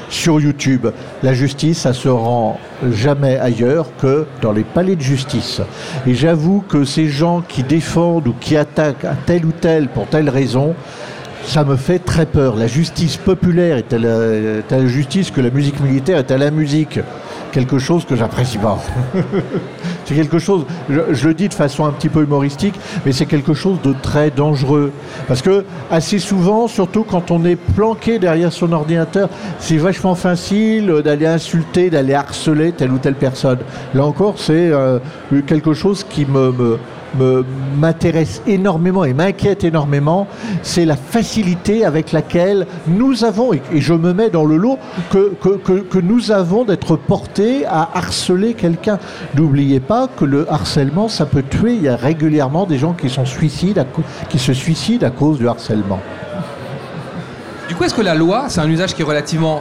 sur 0.09 0.41
YouTube. 0.41 0.89
La 1.23 1.33
justice, 1.33 1.79
ça 1.79 1.93
se 1.93 2.09
rend 2.09 2.59
jamais 2.91 3.39
ailleurs 3.39 3.87
que 4.01 4.27
dans 4.43 4.51
les 4.51 4.65
palais 4.65 4.97
de 4.97 5.01
justice. 5.01 5.61
Et 6.05 6.15
j'avoue 6.15 6.65
que 6.69 6.85
ces 6.85 7.07
gens 7.07 7.43
qui 7.47 7.63
défendent 7.63 8.27
ou 8.27 8.35
qui 8.41 8.57
attaquent 8.57 9.05
à 9.05 9.15
telle 9.15 9.47
ou 9.47 9.53
telle 9.53 9.87
pour 9.87 10.09
telle 10.09 10.29
raison, 10.29 10.75
ça 11.45 11.65
me 11.65 11.77
fait 11.77 11.99
très 11.99 12.27
peur. 12.27 12.57
La 12.57 12.67
justice 12.67 13.17
populaire 13.17 13.77
est 13.77 13.93
à 13.93 13.99
la, 13.99 14.87
justice 14.87 15.31
que 15.31 15.41
la 15.41 15.51
musique 15.51 15.81
militaire 15.81 16.19
est 16.19 16.31
à 16.31 16.39
la 16.39 16.51
musique. 16.51 17.01
Quelque 17.53 17.79
chose 17.79 18.05
que 18.05 18.17
j'apprécie 18.17 18.59
pas. 18.59 18.79
c'est 20.11 20.17
quelque 20.17 20.41
chose, 20.41 20.65
je, 20.89 21.29
le 21.29 21.35
dis 21.35 21.49
de 21.49 21.55
façon 21.55 21.85
un 21.85 21.93
petit 21.93 22.09
peu 22.09 22.25
humoristique, 22.25 22.75
mais 23.07 23.13
c'est 23.13 23.27
quelque 23.27 23.55
chose 23.55 23.81
de 23.81 23.95
très 24.03 24.33
dangereux. 24.33 24.91
Parce 25.29 25.41
que 25.41 25.65
assez 25.89 26.19
souvent, 26.19 26.67
surtout 26.67 27.05
quand 27.05 27.31
on 27.31 27.45
est 27.45 27.55
planqué 27.55 28.19
derrière 28.19 28.53
son 28.53 28.73
ordinateur, 28.73 29.29
c'est 29.61 29.77
vachement 29.77 30.17
facile 30.17 30.93
d'aller 31.05 31.27
insulter, 31.27 31.91
d'aller 31.91 32.15
harceler 32.15 32.73
telle 32.73 32.91
ou 32.91 32.99
telle 32.99 33.15
personne. 33.15 33.59
Là 33.95 34.05
encore, 34.05 34.35
c'est 34.37 34.73
euh, 34.73 34.99
quelque 35.47 35.75
chose 35.75 36.03
qui 36.03 36.27
me 36.27 36.77
m'intéresse 37.77 38.43
énormément 38.47 39.05
et 39.05 39.13
m'inquiète 39.13 39.65
énormément, 39.65 40.27
c'est 40.63 40.85
la 40.85 40.97
facilité 40.97 41.85
avec 41.85 42.13
laquelle 42.13 42.67
nous 42.87 43.25
avons, 43.25 43.53
et, 43.53 43.63
je 43.75 43.95
me 43.95 44.13
mets 44.13 44.31
dans 44.31 44.45
le 44.45 44.57
lot, 44.57 44.79
que, 45.11 45.35
que, 45.41 45.99
nous 45.99 46.31
avons 46.31 46.65
d'être 46.65 46.97
portés 46.97 47.67
à 47.67 47.91
harceler 47.95 48.55
quelqu'un. 48.55 48.99
N'oubliez 49.35 49.81
pas 50.01 50.09
que 50.09 50.25
le 50.25 50.51
harcèlement, 50.51 51.09
ça 51.09 51.27
peut 51.27 51.43
tuer. 51.43 51.75
Il 51.75 51.83
y 51.83 51.89
a 51.89 51.97
régulièrement 51.97 52.65
des 52.65 52.79
gens 52.79 52.95
qui, 52.95 53.11
sont 53.11 53.27
suicides 53.27 53.85
qui 54.31 54.39
se 54.39 54.55
suicident 54.55 55.07
à 55.07 55.11
cause 55.11 55.37
du 55.39 55.47
harcèlement. 55.47 56.01
Du 57.69 57.75
coup, 57.75 57.85
est-ce 57.85 57.95
que 57.95 58.01
la 58.01 58.15
loi, 58.15 58.47
c'est 58.49 58.61
un 58.61 58.69
usage 58.69 58.95
qui 58.95 59.03
est 59.03 59.05
relativement 59.05 59.61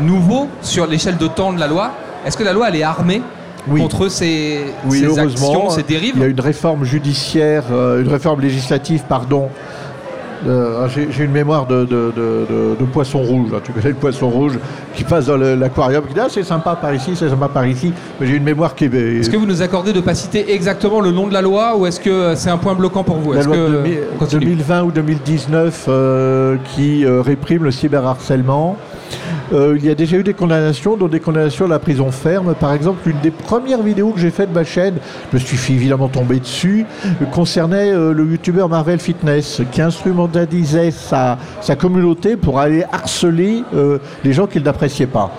nouveau 0.00 0.48
sur 0.60 0.88
l'échelle 0.88 1.18
de 1.18 1.28
temps 1.28 1.52
de 1.52 1.60
la 1.60 1.68
loi 1.68 1.92
Est-ce 2.26 2.36
que 2.36 2.42
la 2.42 2.52
loi, 2.52 2.68
elle 2.68 2.76
est 2.76 2.82
armée 2.82 3.22
contre 3.68 4.08
ces, 4.08 4.74
actions, 5.18 5.70
ces 5.70 5.84
dérives? 5.84 6.14
Il 6.16 6.22
y 6.22 6.24
a 6.24 6.28
une 6.28 6.40
réforme 6.40 6.84
judiciaire, 6.84 7.64
euh, 7.70 8.02
une 8.02 8.08
réforme 8.08 8.40
législative, 8.40 9.04
pardon, 9.08 9.50
ah, 10.48 10.86
j'ai 10.88 11.24
une 11.24 11.32
mémoire 11.32 11.66
de, 11.66 12.84
poisson 12.92 13.18
rouge. 13.22 13.50
Tu 13.64 13.72
connais 13.72 13.88
le 13.88 13.94
poisson 13.94 14.28
rouge 14.28 14.58
qui 14.94 15.04
passe 15.04 15.26
dans 15.26 15.36
l'aquarium, 15.36 16.04
qui 16.06 16.14
dit 16.14 16.20
Ah, 16.20 16.28
c'est 16.28 16.42
sympa 16.42 16.76
par 16.76 16.94
ici, 16.94 17.12
c'est 17.14 17.28
sympa 17.28 17.48
par 17.48 17.66
ici. 17.66 17.92
Mais 18.20 18.26
j'ai 18.26 18.36
une 18.36 18.44
mémoire 18.44 18.74
qui 18.74 18.84
est. 18.84 18.94
Est-ce 18.94 19.30
que 19.30 19.36
vous 19.36 19.46
nous 19.46 19.62
accordez 19.62 19.92
de 19.92 19.98
ne 19.98 20.04
pas 20.04 20.14
citer 20.14 20.52
exactement 20.52 21.00
le 21.00 21.10
nom 21.10 21.26
de 21.26 21.32
la 21.32 21.42
loi 21.42 21.76
ou 21.76 21.86
est-ce 21.86 22.00
que 22.00 22.34
c'est 22.34 22.50
un 22.50 22.58
point 22.58 22.74
bloquant 22.74 23.04
pour 23.04 23.16
vous? 23.16 23.32
La 23.32 23.42
loi 23.42 23.56
que... 23.56 24.26
2020 24.26 24.82
ou 24.82 24.92
2019 24.92 25.86
euh, 25.88 26.56
qui 26.74 27.04
euh, 27.04 27.22
réprime 27.22 27.64
le 27.64 27.70
cyberharcèlement. 27.70 28.76
Euh, 29.52 29.76
il 29.78 29.84
y 29.84 29.90
a 29.90 29.94
déjà 29.94 30.16
eu 30.16 30.24
des 30.24 30.34
condamnations, 30.34 30.96
dont 30.96 31.06
des 31.06 31.20
condamnations 31.20 31.66
à 31.66 31.68
la 31.68 31.78
prison 31.78 32.10
ferme. 32.10 32.54
Par 32.54 32.72
exemple, 32.72 33.08
une 33.08 33.20
des 33.20 33.30
premières 33.30 33.82
vidéos 33.82 34.10
que 34.10 34.18
j'ai 34.18 34.30
faites 34.30 34.50
de 34.50 34.54
ma 34.54 34.64
chaîne, 34.64 34.94
je 35.32 35.36
me 35.36 35.40
suis 35.40 35.72
évidemment 35.72 36.08
tombé 36.08 36.40
dessus, 36.40 36.84
concernait 37.30 37.92
le 37.92 38.24
youtubeur 38.24 38.68
Marvel 38.68 38.98
Fitness 38.98 39.62
qui 39.70 39.80
instrumentalisait 40.26 40.90
sa, 40.90 41.38
sa 41.60 41.76
communauté 41.76 42.36
pour 42.36 42.58
aller 42.58 42.84
harceler 42.92 43.62
les 44.24 44.32
gens 44.32 44.46
qu'il 44.46 44.62
n'appréciait 44.62 45.06
pas. 45.06 45.30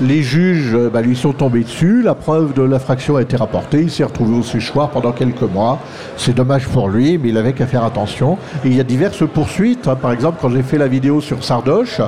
Les 0.00 0.22
juges 0.22 0.76
bah, 0.92 1.02
lui 1.02 1.16
sont 1.16 1.32
tombés 1.32 1.64
dessus, 1.64 2.02
la 2.02 2.14
preuve 2.14 2.54
de 2.54 2.62
l'infraction 2.62 3.16
a 3.16 3.22
été 3.22 3.36
rapportée, 3.36 3.82
il 3.82 3.90
s'est 3.90 4.04
retrouvé 4.04 4.38
au 4.38 4.42
séchoir 4.42 4.90
pendant 4.90 5.12
quelques 5.12 5.42
mois. 5.42 5.80
C'est 6.16 6.34
dommage 6.34 6.66
pour 6.68 6.88
lui, 6.88 7.18
mais 7.18 7.30
il 7.30 7.36
avait 7.36 7.52
qu'à 7.52 7.66
faire 7.66 7.84
attention. 7.84 8.38
Il 8.64 8.74
y 8.74 8.80
a 8.80 8.84
diverses 8.84 9.26
poursuites. 9.26 9.88
Hein. 9.88 9.96
Par 9.96 10.12
exemple, 10.12 10.38
quand 10.40 10.50
j'ai 10.50 10.62
fait 10.62 10.78
la 10.78 10.88
vidéo 10.88 11.20
sur 11.20 11.44
Sardoche, 11.44 12.00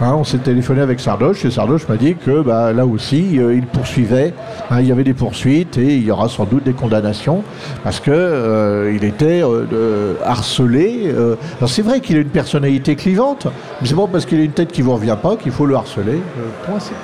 hein, 0.00 0.14
on 0.14 0.24
s'est 0.24 0.38
téléphoné 0.38 0.80
avec 0.80 1.00
Sardoche 1.00 1.44
et 1.44 1.50
Sardoche 1.50 1.88
m'a 1.88 1.96
dit 1.96 2.16
que 2.16 2.42
bah, 2.42 2.72
là 2.72 2.86
aussi, 2.86 3.38
euh, 3.38 3.54
il 3.54 3.66
poursuivait. 3.66 4.34
Hein. 4.70 4.80
il 4.80 4.86
y 4.86 4.92
avait 4.92 5.04
des 5.04 5.14
poursuites 5.14 5.78
et 5.78 5.96
il 5.96 6.04
y 6.04 6.10
aura 6.10 6.28
sans 6.28 6.44
doute 6.44 6.64
des 6.64 6.72
condamnations 6.72 7.42
parce 7.84 8.00
qu'il 8.00 8.12
euh, 8.14 8.98
était 9.00 9.42
euh, 9.42 10.14
harcelé. 10.24 11.12
Alors 11.58 11.68
c'est 11.82 11.88
vrai 11.88 12.00
qu'il 12.00 12.16
a 12.16 12.20
une 12.20 12.28
personnalité 12.28 12.94
clivante, 12.94 13.48
mais 13.80 13.88
c'est 13.88 13.94
bon 13.94 14.06
parce 14.06 14.24
qu'il 14.24 14.38
a 14.38 14.44
une 14.44 14.52
tête 14.52 14.70
qui 14.70 14.82
vous 14.82 14.92
revient 14.94 15.16
pas 15.20 15.36
qu'il 15.36 15.50
faut 15.50 15.66
le 15.66 15.74
harceler. 15.74 16.22
point 16.64 16.78
c'est 16.78 16.94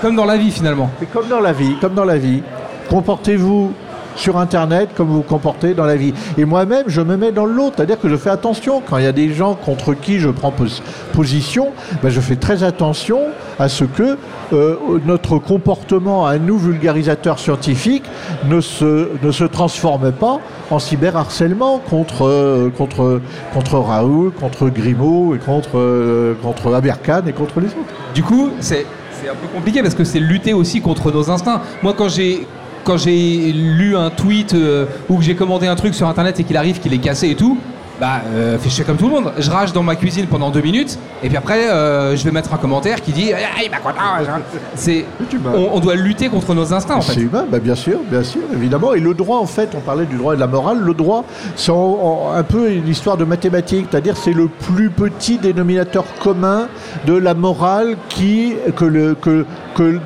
comme 0.00 0.16
dans 0.16 0.24
la 0.24 0.38
vie 0.38 0.50
finalement. 0.50 0.90
Comme 1.12 1.28
dans 1.28 1.40
la 1.40 1.52
vie, 1.52 1.76
comme 1.78 1.92
dans 1.92 2.06
la 2.06 2.16
vie. 2.16 2.42
Comportez-vous 2.88 3.74
sur 4.16 4.38
Internet 4.38 4.90
comme 4.96 5.08
vous 5.08 5.16
vous 5.16 5.22
comportez 5.22 5.74
dans 5.74 5.86
la 5.86 5.96
vie. 5.96 6.14
Et 6.38 6.44
moi-même, 6.44 6.84
je 6.86 7.00
me 7.00 7.16
mets 7.16 7.32
dans 7.32 7.46
l'autre, 7.46 7.74
c'est-à-dire 7.76 8.00
que 8.00 8.08
je 8.08 8.16
fais 8.16 8.30
attention. 8.30 8.82
Quand 8.88 8.98
il 8.98 9.04
y 9.04 9.08
a 9.08 9.12
des 9.12 9.32
gens 9.32 9.54
contre 9.54 9.94
qui 9.94 10.18
je 10.18 10.28
prends 10.28 10.52
position, 11.12 11.68
ben 12.02 12.10
je 12.10 12.20
fais 12.20 12.36
très 12.36 12.62
attention 12.62 13.20
à 13.58 13.68
ce 13.68 13.84
que 13.84 14.16
euh, 14.52 14.76
notre 15.06 15.38
comportement 15.38 16.26
à 16.26 16.38
nous, 16.38 16.58
vulgarisateurs 16.58 17.38
scientifiques, 17.38 18.04
ne 18.46 18.60
se, 18.60 19.44
transforme 19.44 20.12
pas 20.12 20.40
en 20.70 20.78
cyberharcèlement 20.78 21.78
contre, 21.78 22.26
euh, 22.26 22.70
contre, 22.76 23.20
contre 23.52 23.78
Raoul, 23.78 24.32
contre 24.32 24.68
Grimaud, 24.68 25.34
et 25.34 25.38
contre, 25.38 25.78
euh, 25.78 26.34
contre 26.42 26.74
Aberkan 26.74 27.22
et 27.26 27.32
contre 27.32 27.60
les 27.60 27.68
autres. 27.68 27.94
Du 28.14 28.22
coup, 28.22 28.50
c'est 28.60 28.86
un 29.24 29.34
peu 29.34 29.48
compliqué 29.54 29.82
parce 29.82 29.94
que 29.94 30.04
c'est 30.04 30.20
lutter 30.20 30.52
aussi 30.52 30.80
contre 30.80 31.10
nos 31.10 31.30
instincts. 31.30 31.62
Moi, 31.82 31.94
quand 31.96 32.08
j'ai 32.08 32.46
quand 32.84 32.98
j'ai 32.98 33.52
lu 33.52 33.96
un 33.96 34.10
tweet 34.10 34.54
euh, 34.54 34.86
ou 35.08 35.16
que 35.16 35.24
j'ai 35.24 35.34
commandé 35.34 35.66
un 35.66 35.74
truc 35.74 35.94
sur 35.94 36.06
internet 36.06 36.38
et 36.38 36.44
qu'il 36.44 36.56
arrive 36.56 36.78
qu'il 36.78 36.92
est 36.92 36.98
cassé 36.98 37.30
et 37.30 37.34
tout, 37.34 37.58
bah, 38.00 38.22
euh, 38.26 38.58
fais 38.58 38.70
chier 38.70 38.84
comme 38.84 38.96
tout 38.96 39.06
le 39.06 39.12
monde. 39.12 39.32
Je 39.38 39.50
rage 39.50 39.72
dans 39.72 39.82
ma 39.82 39.96
cuisine 39.96 40.26
pendant 40.26 40.50
deux 40.50 40.60
minutes, 40.60 40.98
et 41.22 41.28
puis 41.28 41.36
après, 41.36 41.68
euh, 41.68 42.16
je 42.16 42.24
vais 42.24 42.30
mettre 42.30 42.52
un 42.52 42.56
commentaire 42.56 43.00
qui 43.00 43.12
dit 43.12 43.32
ah, 43.32 43.62
il 43.62 43.70
m'a 43.70 43.78
C'est, 44.74 45.04
on, 45.46 45.70
on, 45.74 45.80
doit 45.80 45.94
lutter 45.94 46.28
contre 46.28 46.54
nos 46.54 46.72
instincts, 46.72 46.96
en 46.96 47.00
fait. 47.00 47.14
C'est 47.14 47.20
humain, 47.20 47.46
bah, 47.50 47.58
bien 47.58 47.74
sûr, 47.74 47.98
bien 48.10 48.22
sûr, 48.22 48.42
évidemment. 48.52 48.94
Et 48.94 49.00
le 49.00 49.14
droit, 49.14 49.38
en 49.38 49.46
fait, 49.46 49.70
on 49.76 49.80
parlait 49.80 50.06
du 50.06 50.16
droit 50.16 50.32
et 50.32 50.36
de 50.36 50.40
la 50.40 50.46
morale. 50.46 50.80
Le 50.80 50.94
droit, 50.94 51.24
c'est 51.56 51.72
un 51.72 52.42
peu 52.42 52.70
une 52.70 52.88
histoire 52.88 53.16
de 53.16 53.24
mathématiques, 53.24 53.86
c'est-à-dire 53.90 54.16
c'est 54.16 54.32
le 54.32 54.48
plus 54.48 54.90
petit 54.90 55.38
dénominateur 55.38 56.04
commun 56.20 56.68
de 57.06 57.14
la 57.14 57.34
morale 57.34 57.96
qui, 58.08 58.54
que, 58.76 58.84
le, 58.84 59.14
que, 59.14 59.44
que, 59.74 60.00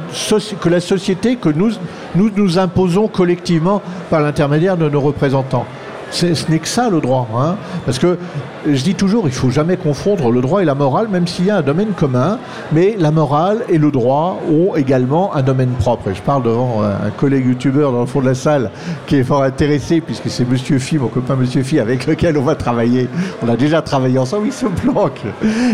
que 0.60 0.68
la 0.68 0.80
société, 0.80 1.36
que 1.36 1.48
nous, 1.48 1.72
nous 2.14 2.30
nous 2.36 2.58
imposons 2.58 3.08
collectivement 3.08 3.82
par 4.10 4.20
l'intermédiaire 4.20 4.76
de 4.76 4.88
nos 4.88 5.00
représentants 5.00 5.66
ce 6.10 6.50
n'est 6.50 6.58
que 6.58 6.68
ça 6.68 6.88
le 6.90 7.00
droit. 7.00 7.28
Hein. 7.36 7.56
Parce 7.84 7.98
que 7.98 8.18
je 8.66 8.82
dis 8.82 8.94
toujours, 8.94 9.24
il 9.24 9.30
ne 9.30 9.34
faut 9.34 9.50
jamais 9.50 9.76
confondre 9.76 10.30
le 10.30 10.40
droit 10.40 10.62
et 10.62 10.64
la 10.64 10.74
morale, 10.74 11.08
même 11.08 11.26
s'il 11.26 11.46
y 11.46 11.50
a 11.50 11.56
un 11.56 11.62
domaine 11.62 11.92
commun. 11.92 12.38
Mais 12.72 12.96
la 12.98 13.10
morale 13.10 13.64
et 13.68 13.78
le 13.78 13.90
droit 13.90 14.38
ont 14.50 14.74
également 14.74 15.34
un 15.34 15.42
domaine 15.42 15.70
propre. 15.70 16.08
Et 16.08 16.14
je 16.14 16.22
parle 16.22 16.42
devant 16.42 16.82
un 16.82 17.10
collègue 17.10 17.46
youtubeur 17.46 17.92
dans 17.92 18.00
le 18.00 18.06
fond 18.06 18.20
de 18.20 18.26
la 18.26 18.34
salle 18.34 18.70
qui 19.06 19.16
est 19.16 19.24
fort 19.24 19.42
intéressé, 19.42 20.00
puisque 20.00 20.28
c'est 20.28 20.48
Monsieur 20.48 20.78
Phi, 20.78 20.98
mon 20.98 21.08
copain 21.08 21.36
Monsieur 21.36 21.62
Phi, 21.62 21.78
avec 21.80 22.06
lequel 22.06 22.36
on 22.38 22.42
va 22.42 22.54
travailler. 22.54 23.08
On 23.42 23.48
a 23.48 23.56
déjà 23.56 23.82
travaillé 23.82 24.18
ensemble, 24.18 24.46
il 24.46 24.52
se 24.52 24.66
planque. 24.66 25.22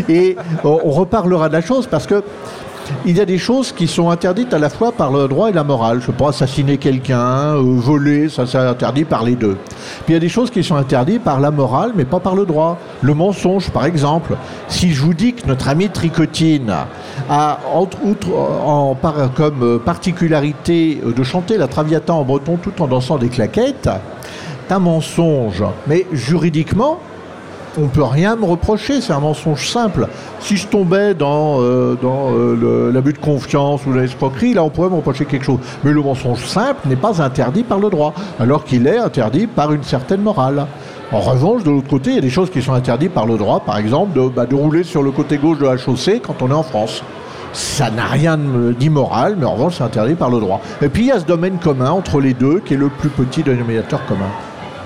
Et 0.08 0.36
on 0.64 0.90
reparlera 0.90 1.48
de 1.48 1.54
la 1.54 1.62
chose 1.62 1.86
parce 1.86 2.06
que 2.06 2.22
il 3.04 3.16
y 3.16 3.20
a 3.20 3.24
des 3.24 3.38
choses 3.38 3.72
qui 3.72 3.86
sont 3.86 4.10
interdites 4.10 4.52
à 4.54 4.58
la 4.58 4.70
fois 4.70 4.92
par 4.92 5.10
le 5.10 5.28
droit 5.28 5.48
et 5.48 5.52
la 5.52 5.64
morale. 5.64 6.00
Je 6.00 6.10
peux 6.10 6.24
assassiner 6.24 6.78
quelqu'un, 6.78 7.56
euh, 7.56 7.62
voler, 7.62 8.28
ça 8.28 8.46
c'est 8.46 8.58
interdit 8.58 9.04
par 9.04 9.24
les 9.24 9.36
deux. 9.36 9.56
Puis 10.04 10.10
il 10.10 10.12
y 10.14 10.16
a 10.16 10.20
des 10.20 10.28
choses 10.28 10.50
qui 10.50 10.62
sont 10.62 10.76
interdites 10.76 11.22
par 11.22 11.40
la 11.40 11.50
morale, 11.50 11.92
mais 11.94 12.04
pas 12.04 12.20
par 12.20 12.34
le 12.34 12.46
droit. 12.46 12.78
Le 13.02 13.14
mensonge, 13.14 13.70
par 13.70 13.84
exemple. 13.84 14.36
Si 14.68 14.92
je 14.92 15.02
vous 15.02 15.14
dis 15.14 15.34
que 15.34 15.46
notre 15.46 15.68
ami 15.68 15.88
Tricotine 15.88 16.72
a, 17.28 17.58
entre 17.72 17.98
en, 18.64 18.96
comme 19.34 19.80
particularité 19.80 21.00
de 21.04 21.22
chanter 21.22 21.56
la 21.56 21.68
Traviata 21.68 22.14
en 22.14 22.24
breton 22.24 22.56
tout 22.56 22.82
en 22.82 22.86
dansant 22.86 23.18
des 23.18 23.28
claquettes, 23.28 23.88
c'est 24.66 24.74
un 24.74 24.78
mensonge. 24.78 25.62
Mais 25.86 26.06
juridiquement, 26.12 26.98
on 27.78 27.88
peut 27.88 28.02
rien 28.02 28.37
me 28.37 28.44
reprocher, 28.44 29.00
c'est 29.00 29.12
un 29.12 29.20
mensonge 29.20 29.68
simple. 29.68 30.08
Si 30.40 30.56
je 30.56 30.66
tombais 30.66 31.14
dans, 31.14 31.60
euh, 31.60 31.96
euh, 32.04 32.92
l'abus 32.92 33.12
de 33.12 33.18
confiance 33.18 33.84
ou 33.87 33.92
l'escroquerie, 33.92 34.54
là 34.54 34.62
on 34.64 34.70
pourrait 34.70 34.90
me 34.90 34.96
reprocher 34.96 35.24
quelque 35.24 35.44
chose. 35.44 35.58
Mais 35.82 35.92
le 35.92 36.02
mensonge 36.02 36.44
simple 36.46 36.88
n'est 36.88 36.96
pas 36.96 37.22
interdit 37.22 37.62
par 37.62 37.78
le 37.78 37.90
droit, 37.90 38.14
alors 38.38 38.64
qu'il 38.64 38.87
est 38.87 38.98
interdit 38.98 39.46
par 39.46 39.72
une 39.72 39.82
certaine 39.82 40.22
morale. 40.22 40.66
En 41.12 41.20
revanche, 41.20 41.62
de 41.62 41.70
l'autre 41.70 41.88
côté, 41.88 42.10
il 42.10 42.16
y 42.16 42.18
a 42.18 42.22
des 42.22 42.30
choses 42.30 42.50
qui 42.50 42.62
sont 42.62 42.72
interdites 42.72 43.12
par 43.12 43.26
le 43.26 43.37
droit, 43.37 43.60
par 43.60 43.78
exemple 43.78 44.18
de, 44.18 44.28
bah, 44.28 44.46
de 44.46 44.54
rouler 44.54 44.82
sur 44.82 45.02
le 45.02 45.10
côté 45.10 45.38
gauche 45.38 45.58
de 45.58 45.66
la 45.66 45.76
chaussée 45.76 46.20
quand 46.24 46.42
on 46.42 46.50
est 46.50 46.54
en 46.54 46.62
France. 46.62 47.02
Ça 47.52 47.88
n'a 47.88 48.06
rien 48.06 48.37
d'immoral, 48.37 49.37
mais 49.38 49.46
en 49.46 49.54
revanche, 49.54 49.76
c'est 49.78 49.84
interdit 49.84 50.14
par 50.14 50.28
le 50.28 50.40
droit. 50.40 50.60
Et 50.82 50.88
puis 50.88 51.04
il 51.04 51.08
y 51.08 51.12
a 51.12 51.20
ce 51.20 51.24
domaine 51.24 51.58
commun 51.58 51.90
entre 51.90 52.20
les 52.20 52.34
deux, 52.34 52.58
qui 52.58 52.74
est 52.74 52.76
le 52.76 52.88
plus 52.88 53.10
petit 53.10 53.44
dénominateur 53.44 54.04
commun. 54.06 54.26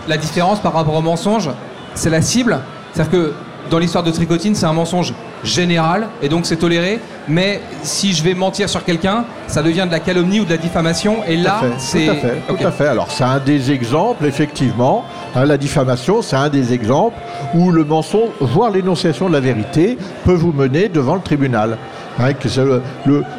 La 0.06 0.18
différence 0.18 0.60
par 0.60 0.74
rapport 0.74 0.94
au 0.94 1.00
mensonge, 1.00 1.48
c'est 1.94 2.10
la 2.10 2.20
cible 2.20 2.58
c'est-à-dire 2.98 3.12
que 3.12 3.32
dans 3.70 3.78
l'histoire 3.78 4.02
de 4.02 4.10
Tricotine, 4.10 4.56
c'est 4.56 4.66
un 4.66 4.72
mensonge 4.72 5.14
général 5.44 6.08
et 6.20 6.28
donc 6.28 6.46
c'est 6.46 6.56
toléré. 6.56 6.98
Mais 7.28 7.60
si 7.82 8.12
je 8.12 8.24
vais 8.24 8.34
mentir 8.34 8.68
sur 8.68 8.82
quelqu'un, 8.82 9.24
ça 9.46 9.62
devient 9.62 9.84
de 9.86 9.92
la 9.92 10.00
calomnie 10.00 10.40
ou 10.40 10.44
de 10.44 10.50
la 10.50 10.56
diffamation. 10.56 11.18
Et 11.28 11.36
là, 11.36 11.60
c'est. 11.76 12.06
Tout 12.06 12.10
à 12.10 12.14
fait. 12.14 12.42
Tout 12.48 12.66
à 12.66 12.70
fait. 12.72 12.86
Alors, 12.88 13.08
c'est 13.12 13.22
un 13.22 13.38
des 13.38 13.70
exemples, 13.70 14.24
effectivement. 14.24 15.04
Hein, 15.36 15.44
la 15.44 15.56
diffamation, 15.58 16.22
c'est 16.22 16.34
un 16.34 16.48
des 16.48 16.72
exemples 16.72 17.16
où 17.54 17.70
le 17.70 17.84
mensonge, 17.84 18.30
voire 18.40 18.72
l'énonciation 18.72 19.28
de 19.28 19.34
la 19.34 19.40
vérité, 19.40 19.96
peut 20.24 20.34
vous 20.34 20.52
mener 20.52 20.88
devant 20.88 21.14
le 21.14 21.20
tribunal. 21.20 21.78
Hein, 22.18 22.32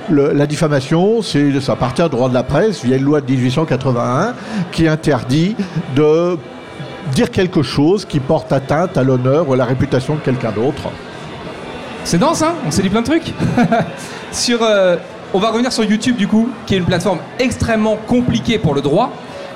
la 0.08 0.48
diffamation, 0.48 1.22
c'est 1.22 1.52
à 1.68 1.76
partir 1.76 2.10
du 2.10 2.16
droit 2.16 2.30
de 2.30 2.34
la 2.34 2.44
presse, 2.44 2.86
via 2.86 2.96
une 2.96 3.04
loi 3.04 3.20
de 3.20 3.30
1881 3.30 4.36
qui 4.72 4.88
interdit 4.88 5.58
de 5.98 6.38
dire 7.14 7.32
quelque 7.32 7.64
chose 7.64 8.06
qui 8.06 8.20
porte 8.20 8.52
atteinte 8.52 8.98
à 8.98 9.04
l'honneur 9.04 9.50
ou 9.50 9.54
à 9.54 9.58
la 9.58 9.66
réputation 9.66 10.16
de 10.16 10.20
quelqu'un 10.20 10.52
d'autre. 10.52 10.90
C'est 12.04 12.18
dense, 12.18 12.42
hein 12.42 12.56
On 12.66 12.72
s'est 12.72 12.82
dit 12.82 12.90
plein 12.90 13.02
de 13.02 13.06
trucs. 13.06 13.34
sur, 14.32 14.64
euh, 14.64 14.98
on 15.34 15.40
va 15.40 15.50
revenir 15.50 15.72
sur 15.72 15.84
YouTube, 15.84 16.16
du 16.16 16.28
coup, 16.28 16.50
qui 16.66 16.76
est 16.76 16.78
une 16.78 16.86
plateforme 16.86 17.20
extrêmement 17.40 17.98
compliquée 18.08 18.58
pour 18.58 18.74
le 18.74 18.82
droit. 18.82 19.12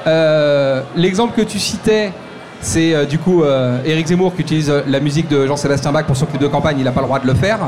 Euh, 0.05 0.81
l'exemple 0.95 1.33
que 1.35 1.41
tu 1.41 1.59
citais, 1.59 2.11
c'est 2.61 2.93
euh, 2.93 3.05
du 3.05 3.17
coup 3.17 3.43
Eric 3.85 4.07
Zemmour 4.07 4.35
qui 4.35 4.41
utilise 4.41 4.71
la 4.87 4.99
musique 4.99 5.29
de 5.29 5.47
Jean-Sébastien 5.47 5.91
Bach 5.91 6.05
pour 6.05 6.15
son 6.15 6.25
clip 6.25 6.41
de 6.41 6.47
campagne, 6.47 6.77
il 6.79 6.83
n'a 6.83 6.91
pas 6.91 7.01
le 7.01 7.07
droit 7.07 7.19
de 7.19 7.27
le 7.27 7.33
faire. 7.33 7.59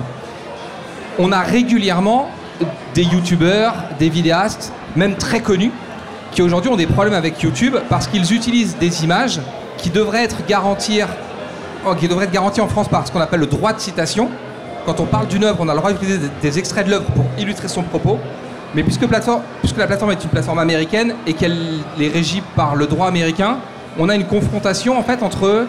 On 1.17 1.31
a 1.31 1.39
régulièrement 1.39 2.29
des 2.93 3.03
youtubeurs, 3.03 3.73
des 3.99 4.09
vidéastes, 4.09 4.71
même 4.95 5.15
très 5.15 5.41
connus, 5.41 5.71
qui 6.31 6.41
aujourd'hui 6.41 6.69
ont 6.69 6.75
des 6.75 6.87
problèmes 6.87 7.13
avec 7.13 7.41
YouTube 7.41 7.75
parce 7.89 8.07
qu'ils 8.07 8.33
utilisent 8.33 8.77
des 8.77 9.03
images 9.03 9.39
qui 9.85 9.91
devrait 9.91 10.23
être 10.23 10.43
garantir, 10.47 11.07
oh, 11.85 11.93
garanti 12.33 12.59
en 12.59 12.67
France 12.67 12.87
par 12.87 13.05
ce 13.05 13.11
qu'on 13.11 13.21
appelle 13.21 13.41
le 13.41 13.45
droit 13.45 13.71
de 13.71 13.79
citation. 13.79 14.31
Quand 14.83 14.99
on 14.99 15.05
parle 15.05 15.27
d'une 15.27 15.43
œuvre, 15.43 15.59
on 15.59 15.69
a 15.69 15.75
le 15.75 15.79
droit 15.79 15.91
d'utiliser 15.91 16.21
des, 16.41 16.57
extraits 16.57 16.87
de 16.87 16.89
l'œuvre 16.89 17.05
pour 17.13 17.25
illustrer 17.37 17.67
son 17.67 17.83
propos. 17.83 18.17
Mais 18.73 18.81
puisque 18.81 19.03
la 19.03 19.07
plateforme 19.85 20.11
est 20.11 20.23
une 20.23 20.29
plateforme 20.31 20.57
américaine 20.57 21.13
et 21.27 21.33
qu'elle 21.33 21.55
est 21.99 22.07
régie 22.07 22.41
par 22.55 22.75
le 22.75 22.87
droit 22.87 23.07
américain, 23.07 23.59
on 23.99 24.09
a 24.09 24.15
une 24.15 24.25
confrontation 24.25 24.97
en 24.97 25.03
fait 25.03 25.21
entre 25.21 25.67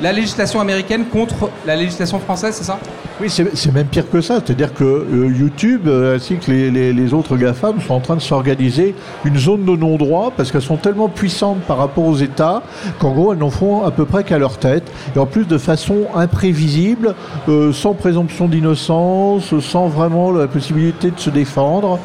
la 0.00 0.12
législation 0.12 0.60
américaine 0.60 1.06
contre 1.06 1.50
la 1.66 1.76
législation 1.76 2.18
française, 2.18 2.54
c'est 2.54 2.64
ça? 2.64 2.78
Oui, 3.20 3.28
c'est 3.30 3.72
même 3.72 3.88
pire 3.88 4.08
que 4.08 4.20
ça. 4.20 4.34
C'est-à-dire 4.36 4.72
que 4.72 4.84
euh, 4.84 5.34
YouTube, 5.36 5.88
euh, 5.88 6.14
ainsi 6.14 6.36
que 6.36 6.52
les, 6.52 7.14
autres 7.14 7.36
GAFAM, 7.36 7.80
sont 7.80 7.94
en 7.94 8.00
train 8.00 8.14
de 8.14 8.20
s'organiser 8.20 8.94
une 9.24 9.36
zone 9.36 9.64
de 9.64 9.76
non-droit 9.76 10.32
parce 10.36 10.52
qu'elles 10.52 10.62
sont 10.62 10.76
tellement 10.76 11.08
puissantes 11.08 11.60
par 11.62 11.78
rapport 11.78 12.04
aux 12.04 12.16
États 12.16 12.62
qu'en 13.00 13.10
gros, 13.12 13.32
elles 13.32 13.40
n'en 13.40 13.50
font 13.50 13.84
à 13.84 13.90
peu 13.90 14.04
près 14.04 14.22
qu'à 14.22 14.38
leur 14.38 14.58
tête. 14.58 14.84
Et 15.16 15.18
en 15.18 15.26
plus, 15.26 15.48
de 15.48 15.58
façon 15.58 16.06
imprévisible, 16.14 17.16
euh, 17.48 17.72
sans 17.72 17.94
présomption 17.94 18.46
d'innocence, 18.46 19.58
sans 19.58 19.88
vraiment 19.88 20.30
la 20.30 20.46
possibilité 20.46 21.10
de 21.10 21.18
se 21.18 21.30
défendre. 21.30 21.98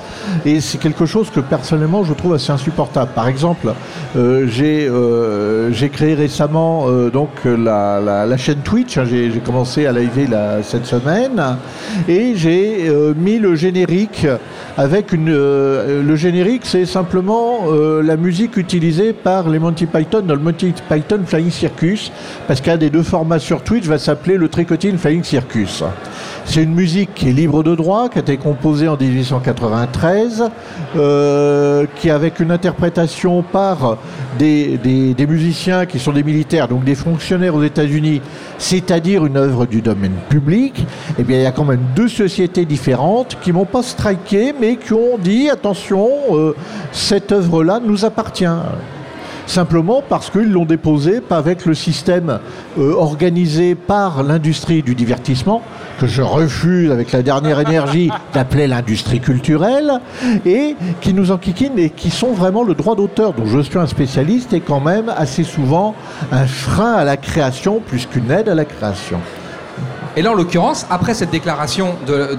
Et 0.45 0.61
c'est 0.61 0.79
quelque 0.79 1.05
chose 1.05 1.29
que 1.29 1.41
personnellement, 1.41 2.03
je 2.03 2.13
trouve 2.13 2.33
assez 2.33 2.51
insupportable. 2.51 3.11
Par 3.13 3.27
exemple, 3.27 3.73
j'ai 4.15 4.89
créé 5.91 6.15
récemment 6.15 6.87
donc 7.11 7.29
la 7.45 7.82
la, 8.01 8.37
chaîne 8.37 8.59
Twitch. 8.63 8.97
Hein, 8.97 9.05
j'ai 9.05 9.41
commencé 9.43 9.85
à 9.85 9.91
live 9.91 10.29
cette 10.63 10.85
semaine 10.85 11.41
et 12.07 12.35
j'ai 12.35 12.89
euh, 12.89 13.13
mis 13.15 13.39
le 13.39 13.55
générique 13.55 14.27
avec 14.77 15.11
une. 15.11 15.29
Euh, 15.29 16.03
le 16.03 16.15
générique, 16.15 16.63
c'est 16.65 16.85
simplement 16.85 17.67
euh, 17.67 18.01
la 18.01 18.17
musique 18.17 18.57
utilisée 18.57 19.13
par 19.13 19.49
les 19.49 19.59
Monty 19.59 19.85
Python 19.85 20.21
dans 20.21 20.35
le 20.35 20.41
Monty 20.41 20.73
Python 20.89 21.21
Flying 21.25 21.51
Circus, 21.51 22.11
parce 22.47 22.61
qu'un 22.61 22.77
des 22.77 22.89
deux 22.89 23.03
formats 23.03 23.39
sur 23.39 23.61
Twitch 23.61 23.85
va 23.85 23.97
s'appeler 23.97 24.37
le 24.37 24.47
Tricotine 24.49 24.97
Flying 24.97 25.23
Circus. 25.23 25.83
C'est 26.45 26.61
une 26.61 26.73
musique 26.73 27.13
qui 27.15 27.29
est 27.29 27.31
libre 27.31 27.63
de 27.63 27.73
droit, 27.75 28.09
qui 28.09 28.19
a 28.19 28.21
été 28.21 28.37
composée 28.37 28.87
en 28.87 28.97
1893, 28.97 30.43
euh, 30.95 31.85
qui 31.95 32.09
avec 32.09 32.39
une 32.39 32.51
interprétation 32.51 33.41
par 33.41 33.97
des, 34.37 35.15
musiciens 35.27 35.85
qui 35.85 35.99
sont 35.99 36.11
des 36.11 36.23
militaires, 36.23 36.67
donc 36.67 36.83
des 36.83 36.95
fonctionnaires 36.95 37.55
aux 37.55 37.63
États-Unis, 37.63 38.21
c'est-à-dire 38.57 39.25
une 39.25 39.37
œuvre 39.37 39.65
du 39.65 39.81
domaine 39.81 40.15
public, 40.29 40.85
eh 41.17 41.23
bien 41.23 41.37
il 41.37 41.43
y 41.43 41.47
a 41.47 41.51
quand 41.51 41.65
même 41.65 41.81
deux 41.95 42.09
sociétés 42.09 42.65
différentes 42.65 43.37
qui 43.41 43.51
m'ont 43.51 43.65
pas 43.65 43.81
striké, 43.81 44.53
mais 44.59 44.75
qui 44.75 44.93
ont 44.93 45.17
dit 45.17 45.49
attention, 45.49 46.09
euh, 46.31 46.55
cette 46.91 47.31
œuvre-là 47.31 47.79
nous 47.83 48.05
appartient 48.05 48.45
simplement 49.45 50.03
parce 50.07 50.29
qu'ils 50.29 50.51
l'ont 50.51 50.65
déposé 50.65 51.21
avec 51.29 51.65
le 51.65 51.73
système 51.73 52.39
euh, 52.77 52.93
organisé 52.93 53.75
par 53.75 54.23
l'industrie 54.23 54.83
du 54.83 54.95
divertissement, 54.95 55.61
que 55.99 56.07
je 56.07 56.21
refuse 56.21 56.91
avec 56.91 57.11
la 57.11 57.21
dernière 57.21 57.59
énergie 57.59 58.09
d'appeler 58.33 58.67
l'industrie 58.67 59.19
culturelle, 59.19 59.99
et 60.45 60.75
qui 61.01 61.13
nous 61.13 61.31
enquiquinent 61.31 61.79
et 61.79 61.89
qui 61.89 62.09
sont 62.09 62.33
vraiment 62.33 62.63
le 62.63 62.73
droit 62.73 62.95
d'auteur, 62.95 63.33
dont 63.33 63.45
je 63.45 63.59
suis 63.59 63.77
un 63.77 63.87
spécialiste, 63.87 64.53
et 64.53 64.59
quand 64.59 64.79
même 64.79 65.11
assez 65.15 65.43
souvent 65.43 65.95
un 66.31 66.45
frein 66.45 66.93
à 66.93 67.03
la 67.03 67.17
création 67.17 67.79
plus 67.79 68.05
qu'une 68.05 68.31
aide 68.31 68.49
à 68.49 68.55
la 68.55 68.65
création. 68.65 69.19
Et 70.15 70.21
là, 70.21 70.31
en 70.31 70.35
l'occurrence, 70.35 70.85
après 70.89 71.13
cette 71.13 71.31
déclaration 71.31 71.95
de, 72.05 72.37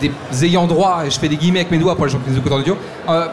des 0.00 0.44
ayants 0.44 0.66
droit, 0.66 1.02
et 1.04 1.10
je 1.10 1.18
fais 1.18 1.28
des 1.28 1.36
guillemets 1.36 1.60
avec 1.60 1.70
mes 1.70 1.78
doigts 1.78 1.96
pour 1.96 2.06
les 2.06 2.12
gens 2.12 2.18
qui 2.18 2.30
nous 2.30 2.38
écoutent 2.38 2.52
en 2.52 2.60
audio, 2.60 2.76
euh, 3.08 3.26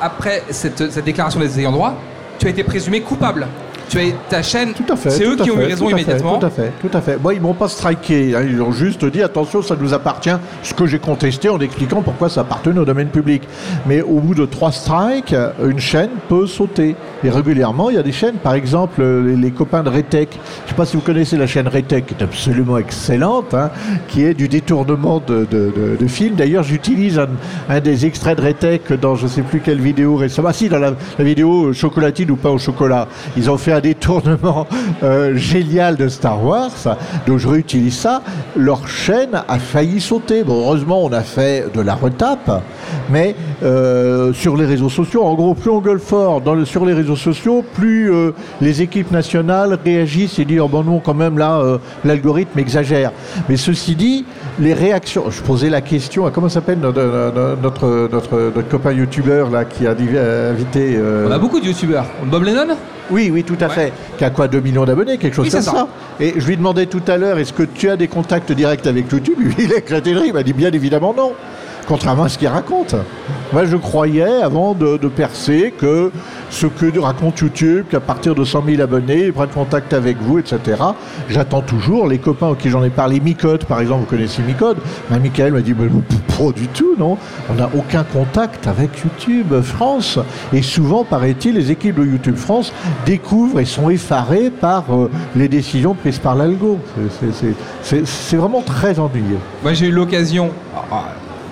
après 0.00 0.42
cette, 0.50 0.98
déclaration 1.04 1.40
des 1.40 1.58
ayants 1.60 1.72
droit, 1.72 1.94
tu 2.38 2.46
as 2.46 2.50
été 2.50 2.62
présumé 2.64 3.00
coupable 3.00 3.46
tu 3.88 3.98
as 3.98 4.12
ta 4.28 4.42
chaîne. 4.42 4.72
Tout 4.72 4.92
à 4.92 4.96
fait. 4.96 5.10
C'est 5.10 5.24
eux 5.24 5.36
qui 5.36 5.50
ont 5.50 5.60
eu 5.60 5.64
raison 5.64 5.88
immédiatement. 5.88 6.38
tout 6.38 6.46
à 6.46 6.50
fait, 6.50 6.72
tout 6.80 6.90
à 6.96 7.00
fait. 7.00 7.18
Moi, 7.20 7.34
ils 7.34 7.40
m'ont 7.40 7.54
pas 7.54 7.68
striké. 7.68 8.34
Hein. 8.34 8.44
ils 8.48 8.60
ont 8.62 8.72
juste 8.72 9.04
dit 9.04 9.22
attention, 9.22 9.62
ça 9.62 9.76
nous 9.80 9.94
appartient. 9.94 10.36
Ce 10.62 10.74
que 10.74 10.86
j'ai 10.86 10.98
contesté 10.98 11.48
en 11.48 11.58
expliquant 11.58 12.02
pourquoi 12.02 12.28
ça 12.28 12.42
appartenait 12.42 12.80
au 12.80 12.84
domaine 12.84 13.08
public. 13.08 13.42
Mais 13.86 14.02
au 14.02 14.20
bout 14.20 14.34
de 14.34 14.44
trois 14.46 14.72
strikes, 14.72 15.34
une 15.62 15.78
chaîne 15.78 16.10
peut 16.28 16.46
sauter. 16.46 16.96
Et 17.24 17.30
régulièrement, 17.30 17.90
il 17.90 17.96
y 17.96 17.98
a 17.98 18.02
des 18.02 18.12
chaînes, 18.12 18.36
par 18.36 18.54
exemple, 18.54 19.02
les, 19.02 19.50
copains 19.50 19.82
de 19.82 19.88
Retech. 19.88 20.28
Je 20.32 20.36
ne 20.36 20.68
sais 20.68 20.74
pas 20.74 20.86
si 20.86 20.96
vous 20.96 21.02
connaissez 21.02 21.36
la 21.36 21.46
chaîne 21.46 21.68
Retech, 21.68 22.06
qui 22.06 22.14
est 22.14 22.22
absolument 22.22 22.78
excellente, 22.78 23.54
hein, 23.54 23.70
qui 24.08 24.24
est 24.24 24.34
du 24.34 24.48
détournement 24.48 25.22
de, 25.26 25.46
de, 25.50 26.06
films. 26.06 26.36
D'ailleurs, 26.36 26.62
j'utilise 26.62 27.20
un, 27.68 27.80
des 27.80 28.06
extraits 28.06 28.38
de 28.38 28.46
Retech 28.46 28.92
dans 29.00 29.14
je 29.16 29.24
ne 29.24 29.28
sais 29.28 29.42
plus 29.42 29.60
quelle 29.60 29.80
vidéo 29.80 30.16
récemment. 30.16 30.48
Ah 30.50 30.52
si, 30.52 30.68
dans 30.68 30.78
la, 30.78 30.92
la 31.18 31.24
vidéo 31.24 31.72
chocolatine 31.72 32.30
ou 32.30 32.36
pas 32.36 32.50
au 32.50 32.58
chocolat. 32.58 33.08
Ils 33.36 33.50
ont 33.50 33.58
fait 33.58 33.72
un 33.78 33.80
détournement 33.80 34.66
euh, 35.02 35.36
génial 35.36 35.96
de 35.96 36.08
Star 36.08 36.44
Wars, 36.44 36.96
donc 37.26 37.38
je 37.38 37.48
réutilise 37.48 37.96
ça. 37.96 38.22
Leur 38.56 38.88
chaîne 38.88 39.40
a 39.46 39.58
failli 39.58 40.00
sauter. 40.00 40.42
Bon, 40.42 40.64
heureusement, 40.64 41.04
on 41.04 41.12
a 41.12 41.20
fait 41.22 41.72
de 41.72 41.80
la 41.80 41.94
retape, 41.94 42.62
mais 43.10 43.34
euh, 43.62 44.32
sur 44.32 44.56
les 44.56 44.66
réseaux 44.66 44.88
sociaux, 44.88 45.24
en 45.24 45.34
gros, 45.34 45.54
plus 45.54 45.70
on 45.70 45.80
gueule 45.80 45.98
fort 45.98 46.40
dans 46.40 46.54
le, 46.54 46.64
sur 46.64 46.84
les 46.84 46.94
réseaux 46.94 47.16
sociaux, 47.16 47.64
plus 47.74 48.12
euh, 48.12 48.32
les 48.60 48.82
équipes 48.82 49.10
nationales 49.10 49.78
réagissent 49.84 50.38
et 50.38 50.44
disent 50.44 50.60
oh, 50.60 50.68
bon 50.68 50.84
non, 50.84 51.00
quand 51.00 51.14
même 51.14 51.38
là, 51.38 51.78
l'algorithme 52.04 52.58
exagère. 52.58 53.12
Mais 53.48 53.56
ceci 53.56 53.94
dit, 53.94 54.24
les 54.58 54.74
réactions. 54.74 55.30
Je 55.30 55.42
posais 55.42 55.70
la 55.70 55.80
question 55.80 56.26
à 56.26 56.30
comment 56.30 56.48
s'appelle 56.48 56.78
notre, 56.78 57.56
notre, 57.62 58.08
notre, 58.12 58.62
copain 58.68 58.92
youtubeur 58.92 59.50
là 59.50 59.64
qui 59.64 59.86
a 59.86 59.90
invité. 60.50 60.98
On 61.26 61.30
a 61.30 61.38
beaucoup 61.38 61.60
de 61.60 61.66
youtubeurs. 61.66 62.06
Bob 62.30 62.44
Lennon? 62.44 62.76
Oui, 63.10 63.30
oui, 63.32 63.42
tout 63.42 63.56
à 63.60 63.68
fait. 63.68 63.92
Qui 64.18 64.24
a 64.24 64.30
quoi 64.30 64.48
2 64.48 64.60
millions 64.60 64.84
d'abonnés, 64.84 65.18
quelque 65.18 65.34
chose 65.34 65.50
comme 65.50 65.62
ça. 65.62 65.88
Et 66.20 66.34
je 66.36 66.46
lui 66.46 66.56
demandais 66.56 66.86
tout 66.86 67.02
à 67.06 67.16
l'heure, 67.16 67.38
est-ce 67.38 67.52
que 67.52 67.62
tu 67.62 67.88
as 67.88 67.96
des 67.96 68.08
contacts 68.08 68.52
directs 68.52 68.86
avec 68.86 69.10
YouTube? 69.10 69.38
Il 69.58 69.72
a 69.72 69.78
éclaté 69.78 70.12
de 70.12 70.18
rire, 70.18 70.26
il 70.28 70.34
m'a 70.34 70.42
dit 70.42 70.52
bien 70.52 70.70
évidemment 70.70 71.14
non. 71.16 71.32
Contrairement 71.88 72.24
à 72.24 72.28
ce 72.28 72.36
qu'il 72.36 72.48
raconte. 72.48 72.94
Moi, 73.52 73.64
je 73.64 73.76
croyais, 73.76 74.42
avant 74.42 74.74
de, 74.74 74.98
percer, 75.08 75.72
que 75.76 76.12
ce 76.50 76.66
que 76.66 76.98
raconte 76.98 77.38
YouTube, 77.40 77.86
qu'à 77.90 78.00
partir 78.00 78.34
de 78.34 78.44
100 78.44 78.64
000 78.66 78.82
abonnés, 78.82 79.26
ils 79.26 79.32
prennent 79.32 79.48
contact 79.48 79.94
avec 79.94 80.18
vous, 80.20 80.38
etc. 80.38 80.82
J'attends 81.30 81.62
toujours 81.62 82.06
les 82.06 82.18
copains 82.18 82.48
auxquels 82.48 82.72
j'en 82.72 82.84
ai 82.84 82.90
parlé, 82.90 83.20
Micode, 83.20 83.64
par 83.64 83.80
exemple, 83.80 84.00
vous 84.00 84.06
connaissez 84.06 84.42
Micode 84.42 84.76
bah, 85.10 85.18
Michael 85.18 85.54
m'a 85.54 85.62
dit, 85.62 85.72
pas 85.72 86.52
du 86.54 86.68
tout, 86.68 86.94
non 86.98 87.16
On 87.48 87.54
n'a 87.54 87.70
aucun 87.74 88.04
contact 88.04 88.66
avec 88.66 88.90
YouTube 89.02 89.60
France. 89.62 90.18
Et 90.52 90.60
souvent, 90.60 91.04
paraît-il, 91.04 91.54
les 91.54 91.70
équipes 91.70 91.96
de 91.96 92.04
YouTube 92.04 92.36
France 92.36 92.72
découvrent 93.06 93.60
et 93.60 93.64
sont 93.64 93.88
effarées 93.88 94.50
par 94.50 94.84
euh, 94.90 95.10
les 95.34 95.48
décisions 95.48 95.94
prises 95.94 96.18
par 96.18 96.34
l'algo. 96.34 96.78
C'est 97.82 98.36
vraiment 98.36 98.60
très 98.60 98.98
ennuyeux. 98.98 99.38
Moi, 99.62 99.72
j'ai 99.72 99.86
eu 99.86 99.92
l'occasion, 99.92 100.50
ah, 100.76 100.84
ah, 100.92 101.04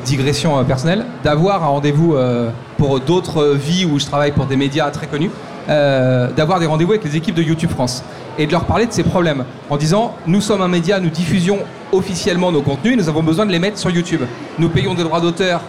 digression 0.07 0.59
euh, 0.59 0.63
personnelle, 0.63 1.05
d'avoir 1.23 1.63
un 1.63 1.69
rendez-vous 1.69 2.15
euh, 2.15 2.51
pour 2.79 3.01
d'autres 3.01 3.55
vies 3.55 3.85
où 3.85 3.99
je 3.99 4.07
travaille 4.07 4.33
pour 4.33 4.47
des 4.47 4.57
médias 4.57 4.91
très 4.91 5.07
connus, 5.07 5.31
d'avoir 5.69 6.61
des 6.61 6.67
rendez-vous 6.67 6.93
avec 6.93 7.03
les 7.03 7.17
équipes 7.17 7.35
de 7.35 7.43
YouTube 7.43 7.71
France 7.71 8.05
et 8.39 8.47
de 8.47 8.53
leur 8.53 8.67
parler 8.67 8.87
de 8.87 8.93
ces 8.93 9.03
problèmes 9.03 9.45
en 9.69 9.77
disant 9.77 10.15
nous 10.29 10.41
sommes 10.41 10.63
un 10.63 10.69
média, 10.69 11.01
nous 11.01 11.11
diffusions 11.11 11.59
officiellement 11.91 12.53
nos 12.53 12.63
contenus, 12.63 12.97
nous 12.97 13.09
avons 13.09 13.25
besoin 13.25 13.47
de 13.47 13.51
les 13.51 13.59
mettre 13.59 13.77
sur 13.77 13.91
YouTube. 13.91 14.21
Nous 14.61 14.69
payons 14.69 14.95
des 14.95 15.03
droits 15.03 15.21
d'auteur 15.21 15.61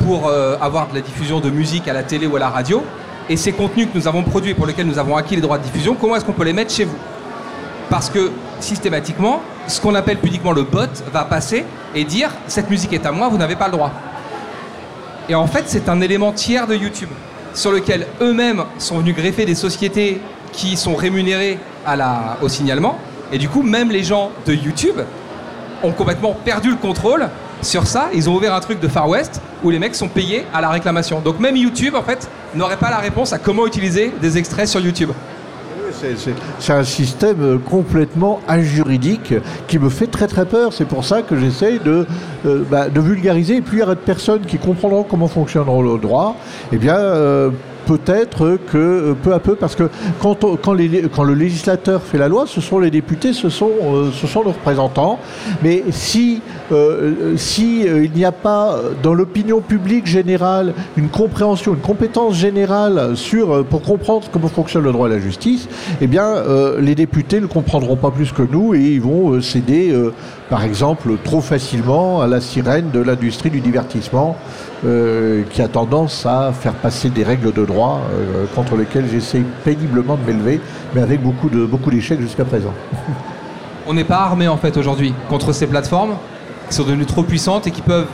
pour 0.00 0.30
avoir 0.60 0.90
de 0.90 0.96
la 0.96 1.00
diffusion 1.00 1.40
de 1.40 1.48
musique 1.48 1.88
à 1.88 1.94
la 1.94 2.02
télé 2.02 2.26
ou 2.26 2.36
à 2.36 2.40
la 2.40 2.50
radio 2.50 2.82
et 3.30 3.36
ces 3.36 3.52
contenus 3.52 3.88
que 3.92 3.98
nous 3.98 4.06
avons 4.08 4.22
produits 4.22 4.50
et 4.50 4.54
pour 4.54 4.66
lesquels 4.66 4.86
nous 4.86 4.98
avons 4.98 5.16
acquis 5.16 5.34
les 5.34 5.40
droits 5.42 5.56
de 5.56 5.62
diffusion, 5.62 5.94
comment 5.98 6.16
est-ce 6.16 6.24
qu'on 6.24 6.32
peut 6.32 6.44
les 6.44 6.52
mettre 6.52 6.72
chez 6.72 6.84
vous? 6.84 6.96
Parce 7.90 8.10
que 8.10 8.30
systématiquement, 8.60 9.40
ce 9.66 9.80
qu'on 9.80 9.94
appelle 9.94 10.18
pudiquement 10.18 10.52
le 10.52 10.62
bot 10.62 10.88
va 11.12 11.24
passer 11.24 11.64
et 11.94 12.04
dire 12.04 12.30
cette 12.46 12.70
musique 12.70 12.92
est 12.92 13.06
à 13.06 13.12
moi, 13.12 13.28
vous 13.28 13.38
n'avez 13.38 13.56
pas 13.56 13.66
le 13.66 13.72
droit. 13.72 13.92
Et 15.28 15.34
en 15.34 15.46
fait, 15.46 15.64
c'est 15.66 15.88
un 15.88 16.00
élément 16.00 16.32
tiers 16.32 16.66
de 16.66 16.74
YouTube 16.74 17.10
sur 17.54 17.72
lequel 17.72 18.06
eux-mêmes 18.20 18.64
sont 18.78 18.98
venus 18.98 19.14
greffer 19.14 19.44
des 19.44 19.54
sociétés 19.54 20.20
qui 20.52 20.76
sont 20.76 20.94
rémunérées 20.94 21.58
au 22.40 22.48
signalement. 22.48 22.98
Et 23.32 23.38
du 23.38 23.48
coup, 23.48 23.62
même 23.62 23.90
les 23.90 24.04
gens 24.04 24.30
de 24.46 24.54
YouTube 24.54 25.00
ont 25.82 25.92
complètement 25.92 26.34
perdu 26.44 26.70
le 26.70 26.76
contrôle 26.76 27.28
sur 27.62 27.86
ça. 27.86 28.08
Ils 28.14 28.30
ont 28.30 28.34
ouvert 28.34 28.54
un 28.54 28.60
truc 28.60 28.80
de 28.80 28.88
Far 28.88 29.08
West 29.08 29.40
où 29.62 29.70
les 29.70 29.78
mecs 29.78 29.94
sont 29.94 30.08
payés 30.08 30.44
à 30.54 30.60
la 30.60 30.70
réclamation. 30.70 31.20
Donc 31.20 31.40
même 31.40 31.56
YouTube, 31.56 31.94
en 31.94 32.02
fait, 32.02 32.28
n'aurait 32.54 32.76
pas 32.76 32.90
la 32.90 32.98
réponse 32.98 33.32
à 33.32 33.38
comment 33.38 33.66
utiliser 33.66 34.12
des 34.20 34.38
extraits 34.38 34.68
sur 34.68 34.80
YouTube. 34.80 35.10
C'est 36.58 36.72
un 36.72 36.84
système 36.84 37.58
complètement 37.68 38.40
injuridique 38.48 39.34
qui 39.66 39.78
me 39.78 39.88
fait 39.88 40.06
très 40.06 40.26
très 40.26 40.46
peur. 40.46 40.72
C'est 40.72 40.84
pour 40.86 41.04
ça 41.04 41.22
que 41.22 41.36
j'essaye 41.36 41.78
de, 41.78 42.06
euh, 42.46 42.62
bah, 42.70 42.88
vulgariser. 42.88 43.56
Et 43.56 43.60
puis 43.60 43.78
il 43.78 43.80
y 43.80 43.82
aura 43.82 43.94
de 43.94 44.00
personnes 44.00 44.42
qui 44.42 44.58
comprendront 44.58 45.02
comment 45.02 45.28
fonctionne 45.28 45.66
le 45.66 45.98
droit. 45.98 46.36
Eh 46.72 46.76
bien, 46.76 46.96
euh, 46.96 47.50
peut-être 47.88 48.58
que 48.70 48.76
euh, 48.76 49.14
peu 49.14 49.32
à 49.32 49.38
peu, 49.38 49.54
parce 49.54 49.74
que 49.74 49.88
quand, 50.20 50.72
le 50.74 51.34
législateur 51.34 52.02
fait 52.02 52.18
la 52.18 52.28
loi, 52.28 52.44
ce 52.46 52.60
sont 52.60 52.78
les 52.78 52.90
députés, 52.90 53.32
ce 53.32 53.48
sont, 53.48 53.70
euh, 53.82 54.10
ce 54.12 54.26
sont 54.26 54.44
nos 54.44 54.50
représentants. 54.50 55.18
Mais 55.62 55.82
si, 55.90 56.42
euh, 56.70 57.34
si 57.36 57.86
il 57.86 58.12
n'y 58.12 58.26
a 58.26 58.32
pas 58.32 58.78
dans 59.02 59.14
l'opinion 59.14 59.60
publique 59.60 60.06
générale 60.06 60.74
une 60.98 61.08
compréhension, 61.08 61.72
une 61.72 61.80
compétence 61.80 62.34
générale 62.34 63.16
sur, 63.16 63.64
pour 63.64 63.80
comprendre 63.80 64.26
comment 64.30 64.48
fonctionne 64.48 64.84
le 64.84 64.92
droit 64.92 65.08
et 65.08 65.12
la 65.12 65.18
justice, 65.18 65.66
eh 66.02 66.06
bien, 66.06 66.42
les 66.78 66.94
députés 66.94 67.40
ne 67.40 67.46
comprendront 67.46 67.96
pas 67.96 68.10
plus 68.10 68.32
que 68.32 68.42
nous 68.42 68.74
et 68.74 68.80
ils 68.80 69.00
vont 69.00 69.40
céder, 69.40 69.94
par 70.50 70.62
exemple, 70.64 71.10
trop 71.24 71.40
facilement 71.40 72.20
à 72.20 72.26
la 72.26 72.40
sirène 72.40 72.90
de 72.90 73.00
l'industrie 73.00 73.50
du 73.50 73.60
divertissement. 73.60 74.36
Qui 75.50 75.60
a 75.60 75.66
tendance 75.66 76.24
à 76.24 76.52
faire 76.52 76.74
passer 76.74 77.10
des 77.10 77.24
règles 77.24 77.52
de 77.52 77.64
droit 77.64 77.77
euh, 77.86 78.46
contre 78.54 78.76
lesquelles 78.76 79.06
j'essaie 79.10 79.42
péniblement 79.64 80.16
de 80.16 80.24
m'élever, 80.26 80.60
mais 80.94 81.02
avec 81.02 81.22
beaucoup 81.22 81.48
de 81.48 81.64
beaucoup 81.64 81.90
d'échecs 81.90 82.20
jusqu'à 82.20 82.44
présent. 82.44 82.72
On 83.86 83.94
n'est 83.94 84.04
pas 84.04 84.18
armé 84.18 84.48
en 84.48 84.56
fait 84.56 84.76
aujourd'hui 84.76 85.14
contre 85.28 85.52
ces 85.52 85.66
plateformes 85.66 86.16
qui 86.68 86.74
sont 86.74 86.84
devenues 86.84 87.06
trop 87.06 87.22
puissantes 87.22 87.66
et 87.66 87.70
qui 87.70 87.82
peuvent 87.82 88.06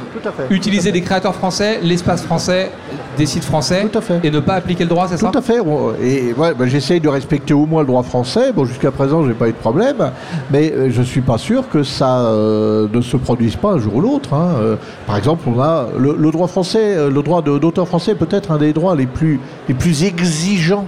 utiliser 0.50 0.92
des 0.92 1.00
créateurs 1.00 1.34
français, 1.34 1.80
l'espace 1.82 2.22
français, 2.22 2.70
des 3.16 3.26
sites 3.26 3.44
français 3.44 3.86
et 4.22 4.30
ne 4.30 4.40
pas 4.40 4.55
appliquer 4.55 4.84
le 4.84 4.90
droit, 4.90 5.07
c'est 5.09 5.16
ça 5.16 5.30
Tout 5.30 5.38
à 5.38 5.42
fait. 5.42 5.59
Et 6.02 6.32
ouais, 6.32 6.55
bah, 6.55 6.66
j'essaye 6.66 7.00
de 7.00 7.09
respecter 7.09 7.55
au 7.55 7.66
moins 7.66 7.82
le 7.82 7.86
droit 7.86 8.02
français. 8.02 8.52
Bon, 8.52 8.64
jusqu'à 8.64 8.90
présent, 8.90 9.24
j'ai 9.26 9.34
pas 9.34 9.48
eu 9.48 9.52
de 9.52 9.57
problème, 9.57 10.11
mais 10.50 10.72
euh, 10.72 10.90
je 10.90 11.02
suis 11.02 11.20
pas 11.20 11.38
sûr 11.38 11.68
que 11.68 11.82
ça 11.82 12.26
euh, 12.26 12.88
ne 12.92 13.00
se 13.00 13.16
produise 13.16 13.57
pas 13.57 13.72
un 13.72 13.78
jour 13.78 13.96
ou 13.96 14.00
l'autre. 14.00 14.34
Hein. 14.34 14.55
Euh, 14.59 14.76
par 15.07 15.16
exemple, 15.16 15.44
on 15.46 15.61
a 15.61 15.86
le, 15.98 16.30
droit 16.30 16.48
français, 16.48 16.96
le 17.09 17.22
droit 17.22 17.42
d'auteur 17.42 17.86
français, 17.86 18.14
peut-être 18.14 18.50
un 18.50 18.59
des 18.59 18.72
droits 18.72 18.96
les 18.96 19.07
plus 19.07 19.40
les 19.68 19.74
plus 19.74 20.05
exigeants 20.05 20.86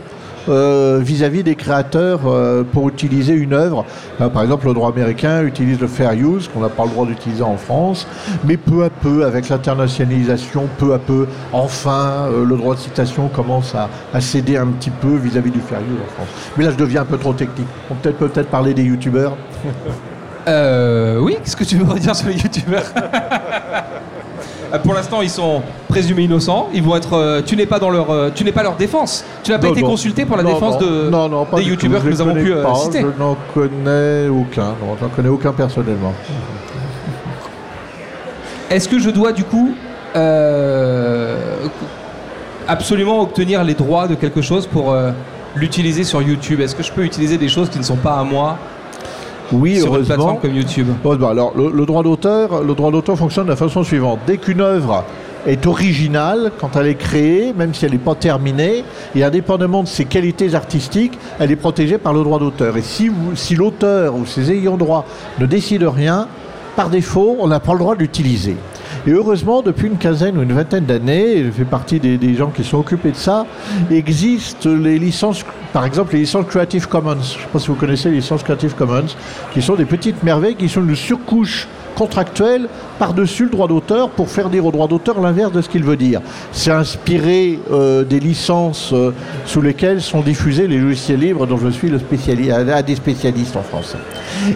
euh, 0.48 1.00
vis-à-vis 1.02 1.42
des 1.42 1.54
créateurs 1.54 2.20
euh, 2.26 2.62
pour 2.62 2.88
utiliser 2.88 3.34
une 3.34 3.52
œuvre. 3.52 3.84
par 4.18 4.42
exemple, 4.42 4.66
le 4.66 4.74
droit 4.74 4.90
américain 4.90 5.42
utilise 5.42 5.80
le 5.80 5.86
fair 5.86 6.12
use, 6.12 6.48
qu'on 6.52 6.60
n'a 6.60 6.68
pas 6.68 6.84
le 6.84 6.90
droit 6.90 7.06
d'utiliser 7.06 7.42
en 7.42 7.56
France, 7.56 8.06
mais 8.44 8.56
peu 8.56 8.84
à 8.84 8.90
peu, 8.90 9.24
avec 9.24 9.48
l'internationalisation, 9.48 10.68
peu 10.78 10.94
à 10.94 10.98
peu, 10.98 11.26
enfin, 11.52 12.28
euh, 12.30 12.44
le 12.44 12.56
droit 12.56 12.74
de 12.74 12.80
citation 12.80 13.28
commence 13.28 13.74
à, 13.74 13.88
céder 14.20 14.56
un 14.56 14.66
petit 14.68 14.90
peu 14.90 15.14
vis-à-vis 15.16 15.50
du 15.50 15.60
fair 15.60 15.78
use 15.80 15.98
en 16.02 16.12
France. 16.14 16.28
Mais 16.56 16.64
là, 16.64 16.70
je 16.70 16.76
deviens 16.76 17.02
un 17.02 17.04
peu 17.04 17.18
trop 17.18 17.34
technique. 17.34 17.68
On 17.90 17.94
peut 17.94 18.12
peut-être 18.12 18.34
peut 18.34 18.44
parler 18.44 18.74
des 18.74 18.82
youtubeurs. 18.84 19.36
oui, 20.46 21.36
qu'est-ce 21.42 21.56
que 21.56 21.64
tu 21.64 21.76
veux 21.76 21.98
dire 21.98 22.16
sur 22.16 22.28
les 22.28 22.36
youtubeurs? 22.36 22.84
Euh, 24.72 24.78
pour 24.78 24.94
l'instant, 24.94 25.22
ils 25.22 25.30
sont 25.30 25.62
présumés 25.96 26.24
innocents. 26.24 26.68
Ils 26.74 26.82
vont 26.82 26.96
être. 26.96 27.14
Euh, 27.14 27.42
tu 27.44 27.56
n'es 27.56 27.66
pas 27.66 27.78
dans 27.78 27.90
leur. 27.90 28.10
Euh, 28.10 28.30
tu 28.34 28.44
n'es 28.44 28.52
pas 28.52 28.62
leur 28.62 28.76
défense. 28.76 29.24
Tu 29.42 29.50
n'as 29.50 29.58
pas 29.58 29.68
été 29.68 29.82
consulté 29.82 30.24
pour 30.26 30.36
la 30.36 30.42
défense 30.42 30.78
de 30.78 31.10
des 31.56 31.62
youtubeurs 31.62 32.02
que 32.02 32.08
nous 32.08 32.20
avons 32.20 32.34
pu 32.34 32.52
citer. 32.82 33.00
Je 33.00 33.22
n'en 33.22 33.36
connais 33.54 34.28
aucun. 34.28 34.74
Non, 34.80 34.96
n'en 35.00 35.08
connais 35.14 35.28
aucun 35.28 35.52
personnellement. 35.52 36.12
Est-ce 38.70 38.88
que 38.88 38.98
je 38.98 39.10
dois 39.10 39.32
du 39.32 39.44
coup 39.44 39.72
absolument 42.68 43.22
obtenir 43.22 43.62
les 43.64 43.74
droits 43.74 44.08
de 44.08 44.14
quelque 44.14 44.42
chose 44.42 44.66
pour 44.66 44.94
l'utiliser 45.54 46.04
sur 46.04 46.20
YouTube? 46.20 46.60
Est-ce 46.60 46.74
que 46.74 46.82
je 46.82 46.92
peux 46.92 47.04
utiliser 47.04 47.38
des 47.38 47.48
choses 47.48 47.70
qui 47.70 47.78
ne 47.78 47.84
sont 47.84 47.96
pas 47.96 48.18
à 48.18 48.24
moi 48.24 48.58
oui, 49.52 49.76
sur 49.76 49.94
heureusement. 49.94 50.00
une 50.00 50.06
plateforme 50.06 50.40
comme 50.40 50.54
YouTube? 50.54 50.88
Alors, 51.30 51.52
le, 51.56 51.86
droit 51.86 52.02
d'auteur, 52.02 52.64
le 52.64 52.74
droit 52.74 52.90
d'auteur 52.90 53.16
fonctionne 53.16 53.44
de 53.44 53.50
la 53.50 53.56
façon 53.56 53.84
suivante. 53.84 54.18
Dès 54.26 54.38
qu'une 54.38 54.60
œuvre 54.60 55.04
est 55.46 55.66
originale 55.66 56.52
quand 56.58 56.76
elle 56.76 56.88
est 56.88 56.94
créée, 56.94 57.52
même 57.52 57.74
si 57.74 57.84
elle 57.84 57.92
n'est 57.92 57.98
pas 57.98 58.14
terminée, 58.14 58.84
et 59.14 59.24
indépendamment 59.24 59.82
de 59.82 59.88
ses 59.88 60.04
qualités 60.04 60.54
artistiques, 60.54 61.18
elle 61.38 61.50
est 61.50 61.56
protégée 61.56 61.98
par 61.98 62.12
le 62.12 62.22
droit 62.22 62.38
d'auteur. 62.38 62.76
Et 62.76 62.82
si, 62.82 63.10
l'auteur 63.54 64.14
ou 64.14 64.26
ses 64.26 64.50
ayants 64.50 64.76
droit 64.76 65.06
ne 65.38 65.46
décident 65.46 65.90
rien, 65.90 66.28
par 66.74 66.90
défaut, 66.90 67.36
on 67.40 67.48
n'a 67.48 67.60
pas 67.60 67.72
le 67.72 67.78
droit 67.78 67.94
de 67.94 68.00
l'utiliser. 68.00 68.56
Et 69.06 69.10
heureusement, 69.10 69.62
depuis 69.62 69.86
une 69.86 69.98
quinzaine 69.98 70.36
ou 70.36 70.42
une 70.42 70.52
vingtaine 70.52 70.84
d'années, 70.84 71.44
je 71.44 71.50
fais 71.50 71.64
partie 71.64 72.00
des, 72.00 72.18
des, 72.18 72.34
gens 72.34 72.50
qui 72.50 72.64
sont 72.64 72.78
occupés 72.78 73.12
de 73.12 73.16
ça, 73.16 73.46
existent 73.90 74.68
les 74.68 74.98
licences, 74.98 75.44
par 75.72 75.84
exemple 75.84 76.14
les 76.14 76.20
licences 76.20 76.46
Creative 76.46 76.88
Commons. 76.88 77.12
Je 77.12 77.18
ne 77.18 77.22
sais 77.22 77.48
pas 77.52 77.58
si 77.58 77.68
vous 77.68 77.76
connaissez 77.76 78.10
les 78.10 78.16
licences 78.16 78.42
Creative 78.42 78.74
Commons, 78.74 79.06
qui 79.54 79.62
sont 79.62 79.74
des 79.74 79.84
petites 79.84 80.22
merveilles, 80.22 80.56
qui 80.56 80.68
sont 80.68 80.82
une 80.82 80.96
surcouche 80.96 81.68
contractuelle 81.96 82.68
par-dessus 83.00 83.44
le 83.44 83.50
droit 83.50 83.66
d'auteur 83.66 84.10
pour 84.10 84.28
faire 84.28 84.50
dire 84.50 84.64
au 84.64 84.70
droit 84.70 84.86
d'auteur 84.86 85.20
l'inverse 85.20 85.50
de 85.50 85.62
ce 85.62 85.68
qu'il 85.68 85.82
veut 85.82 85.96
dire. 85.96 86.20
C'est 86.52 86.70
inspiré 86.70 87.58
euh, 87.72 88.04
des 88.04 88.20
licences 88.20 88.92
euh, 88.92 89.12
sous 89.46 89.62
lesquelles 89.62 90.02
sont 90.02 90.20
diffusés 90.20 90.68
les 90.68 90.78
logiciels 90.78 91.20
libres 91.20 91.46
dont 91.46 91.56
je 91.56 91.68
suis 91.68 91.88
le 91.88 91.98
spécialiste, 91.98 92.52
à 92.52 92.82
des 92.82 92.94
spécialistes 92.94 93.56
en 93.56 93.62
France. 93.62 93.96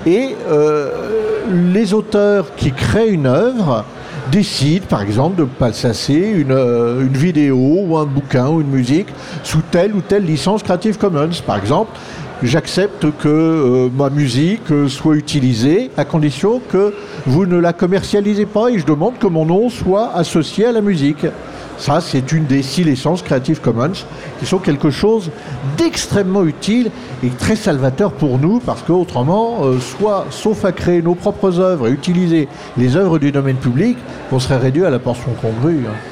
Et 0.06 0.36
euh, 0.48 0.90
les 1.72 1.94
auteurs 1.94 2.54
qui 2.54 2.70
créent 2.70 3.10
une 3.10 3.26
œuvre 3.26 3.84
décide, 4.30 4.84
par 4.84 5.02
exemple, 5.02 5.40
de 5.40 5.44
passer 5.44 6.14
une 6.14 7.08
vidéo 7.08 7.56
ou 7.56 7.96
un 7.96 8.04
bouquin 8.04 8.48
ou 8.48 8.60
une 8.60 8.68
musique 8.68 9.08
sous 9.42 9.62
telle 9.70 9.92
ou 9.94 10.02
telle 10.02 10.24
licence 10.24 10.62
Creative 10.62 10.98
Commons. 10.98 11.30
Par 11.44 11.56
exemple, 11.56 11.90
j'accepte 12.42 13.06
que 13.18 13.28
euh, 13.28 13.88
ma 13.94 14.10
musique 14.10 14.72
soit 14.88 15.16
utilisée 15.16 15.90
à 15.96 16.04
condition 16.04 16.60
que 16.70 16.94
vous 17.26 17.46
ne 17.46 17.58
la 17.58 17.72
commercialisez 17.72 18.46
pas 18.46 18.68
et 18.68 18.78
je 18.78 18.86
demande 18.86 19.18
que 19.18 19.26
mon 19.26 19.44
nom 19.44 19.68
soit 19.68 20.14
associé 20.14 20.66
à 20.66 20.72
la 20.72 20.80
musique. 20.80 21.26
Ça, 21.78 22.02
c'est 22.02 22.32
une 22.32 22.44
des 22.44 22.62
six 22.62 22.84
licences 22.84 23.22
Creative 23.22 23.60
Commons 23.60 24.04
qui 24.38 24.44
sont 24.44 24.58
quelque 24.58 24.90
chose 24.90 25.30
d'extrêmement 25.78 26.44
utile 26.44 26.90
et 27.22 27.30
très 27.30 27.56
salvateur 27.56 28.12
pour 28.12 28.38
nous 28.38 28.60
parce 28.60 28.82
qu'autrement, 28.82 29.64
euh, 29.64 29.78
soit, 29.78 30.26
sauf 30.28 30.64
à 30.66 30.72
créer 30.72 31.00
nos 31.00 31.14
propres 31.14 31.58
œuvres 31.58 31.88
et 31.88 31.90
utiliser 31.90 32.48
les 32.76 32.96
œuvres 32.96 33.18
du 33.18 33.32
domaine 33.32 33.56
public, 33.56 33.96
on 34.30 34.38
serait 34.38 34.58
réduit 34.58 34.84
à 34.84 34.90
la 34.90 34.98
portion 34.98 35.30
congrue. 35.40 35.84
Hein. 35.88 36.09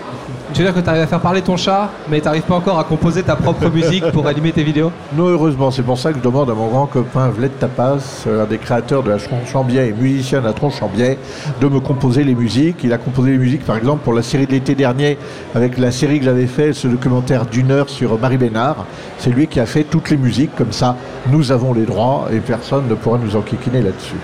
Tu 0.54 0.62
veux 0.62 0.64
dire 0.64 0.74
que 0.74 0.80
tu 0.80 0.88
arrives 0.88 1.02
à 1.02 1.06
faire 1.06 1.20
parler 1.20 1.42
ton 1.42 1.56
chat, 1.56 1.90
mais 2.08 2.20
tu 2.20 2.24
n'arrives 2.24 2.42
pas 2.42 2.54
encore 2.54 2.78
à 2.78 2.84
composer 2.84 3.22
ta 3.22 3.36
propre 3.36 3.68
musique 3.74 4.10
pour 4.12 4.26
animer 4.26 4.50
tes 4.50 4.64
vidéos? 4.64 4.90
Non, 5.14 5.26
heureusement, 5.26 5.70
c'est 5.70 5.82
pour 5.82 5.98
ça 5.98 6.10
que 6.10 6.18
je 6.18 6.22
demande 6.22 6.48
à 6.50 6.54
mon 6.54 6.68
grand 6.68 6.86
copain 6.86 7.28
Vled 7.28 7.58
Tapas, 7.58 8.24
euh, 8.26 8.44
un 8.44 8.46
des 8.46 8.56
créateurs 8.58 9.02
de 9.02 9.10
la 9.10 9.18
Tronchambier 9.18 9.88
et 9.88 9.92
musicien 9.92 10.40
de 10.40 10.46
la 10.46 10.54
Tronchambier, 10.54 11.18
de 11.60 11.68
me 11.68 11.80
composer 11.80 12.24
les 12.24 12.34
musiques. 12.34 12.78
Il 12.82 12.92
a 12.94 12.98
composé 12.98 13.32
les 13.32 13.38
musiques, 13.38 13.64
par 13.64 13.76
exemple, 13.76 14.02
pour 14.02 14.14
la 14.14 14.22
série 14.22 14.46
de 14.46 14.52
l'été 14.52 14.74
dernier, 14.74 15.18
avec 15.54 15.76
la 15.76 15.90
série 15.90 16.18
que 16.18 16.24
j'avais 16.24 16.46
fait, 16.46 16.72
ce 16.72 16.88
documentaire 16.88 17.44
d'une 17.44 17.70
heure 17.70 17.90
sur 17.90 18.18
Marie 18.18 18.38
Bénard. 18.38 18.86
C'est 19.18 19.30
lui 19.30 19.46
qui 19.48 19.60
a 19.60 19.66
fait 19.66 19.84
toutes 19.84 20.08
les 20.10 20.16
musiques, 20.16 20.56
comme 20.56 20.72
ça, 20.72 20.96
nous 21.28 21.52
avons 21.52 21.74
les 21.74 21.84
droits 21.84 22.26
et 22.32 22.38
personne 22.38 22.88
ne 22.88 22.94
pourra 22.94 23.18
nous 23.18 23.36
enquiquiner 23.36 23.82
là-dessus. 23.82 24.16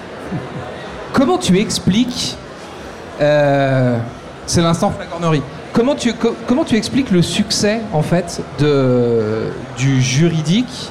Comment 1.13 1.39
tu 1.39 1.59
expliques. 1.59 2.37
euh, 3.21 3.99
c'est 4.47 4.61
l'instant 4.63 4.91
flagornerie. 4.91 5.43
Comment 5.75 5.95
tu, 5.97 6.13
co- 6.15 6.35
comment 6.47 6.65
tu 6.65 6.77
expliques 6.77 7.11
le 7.11 7.21
succès, 7.21 7.81
en 7.93 8.03
fait, 8.03 8.41
de, 8.61 9.49
du 9.77 10.01
juridique, 10.01 10.91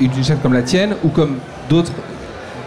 et 0.00 0.08
d'une 0.08 0.24
chaîne 0.24 0.38
comme 0.42 0.54
la 0.54 0.62
tienne, 0.62 0.96
ou 1.04 1.08
comme 1.08 1.36
d'autres, 1.68 1.92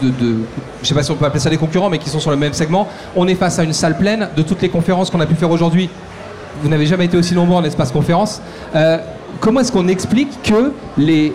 de, 0.01 0.10
de, 0.10 0.36
je 0.84 0.88
sais 0.88 0.93
pas 0.93 1.01
si 1.03 1.10
on 1.12 1.16
peut 1.16 1.26
appeler 1.26 1.39
ça 1.39 1.49
des 1.49 1.58
concurrents, 1.58 1.89
mais 1.89 1.97
qui 1.97 2.10
sont 2.10 2.20
sur 2.20 2.30
le 2.32 2.38
même 2.38 2.53
segment 2.53 2.88
On 3.16 3.28
est 3.28 3.34
face 3.36 3.58
à 3.58 3.64
une 3.64 3.74
salle 3.74 3.97
pleine 3.97 4.30
de 4.38 4.43
toutes 4.43 4.62
les 4.62 4.70
conférences 4.70 5.10
qu'on 5.10 5.20
a 5.20 5.26
pu 5.26 5.34
faire 5.36 5.49
aujourd'hui. 5.49 5.89
Vous 6.62 6.70
n'avez 6.70 6.86
jamais 6.86 7.05
été 7.05 7.18
aussi 7.18 7.34
nombreux 7.34 7.58
en 7.58 7.64
espace 7.64 7.91
conférence. 7.91 8.39
Euh, 8.76 8.99
comment 9.39 9.60
est-ce 9.62 9.72
qu'on 9.72 9.88
explique 9.88 10.30
que 10.43 10.72
les, 10.97 11.34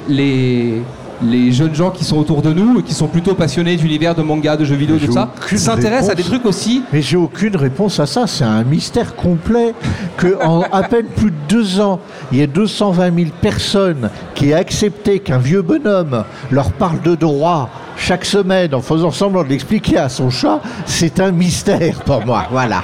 les 1.23 1.53
jeunes 1.53 1.75
gens 1.75 1.91
qui 1.91 2.05
sont 2.05 2.19
autour 2.19 2.43
de 2.43 2.53
nous, 2.53 2.81
et 2.81 2.83
qui 2.83 2.95
sont 2.95 3.07
plutôt 3.07 3.35
passionnés 3.35 3.77
d'univers, 3.77 4.15
de 4.15 4.23
manga, 4.23 4.57
de 4.57 4.65
jeux 4.65 4.75
vidéo, 4.75 4.99
tout 4.99 5.13
ça, 5.13 5.33
s'intéressent 5.55 6.11
à 6.11 6.15
des 6.15 6.23
trucs 6.23 6.45
aussi 6.45 6.83
Mais 6.93 7.03
j'ai 7.03 7.17
aucune 7.17 7.57
réponse 7.57 8.01
à 8.01 8.07
ça. 8.07 8.27
C'est 8.27 8.45
un 8.45 8.65
mystère 8.65 9.15
complet 9.15 9.75
que 10.17 10.39
en 10.43 10.63
à 10.73 10.83
peine 10.83 11.07
plus 11.07 11.31
de 11.31 11.37
deux 11.49 11.81
ans, 11.81 12.01
il 12.31 12.39
y 12.39 12.43
a 12.43 12.47
220 12.47 13.15
000 13.15 13.31
personnes 13.41 14.11
qui 14.35 14.51
aient 14.51 14.55
accepté 14.55 15.19
qu'un 15.21 15.39
vieux 15.39 15.63
bonhomme 15.63 16.25
leur 16.51 16.73
parle 16.73 17.01
de 17.03 17.15
droit 17.15 17.71
chaque 17.97 18.25
semaine 18.25 18.75
en 18.75 18.81
faisant 18.81 19.11
semblant 19.11 19.45
de 19.45 19.49
l'expliquer 19.49 19.99
à 19.99 20.09
son 20.09 20.31
chat. 20.31 20.61
C'est 20.87 21.21
un 21.21 21.31
mystère 21.31 22.01
pour 22.01 22.25
moi. 22.25 22.47
Voilà. 22.51 22.83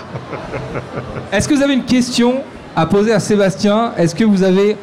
Est-ce 1.33 1.49
que 1.49 1.55
vous 1.55 1.63
avez 1.63 1.75
une 1.75 1.85
question 1.85 2.43
à 2.77 2.87
poser 2.87 3.13
à 3.13 3.21
Sébastien? 3.21 3.93
Est-ce 3.97 4.15
que 4.15 4.25
vous 4.25 4.43
avez 4.43 4.77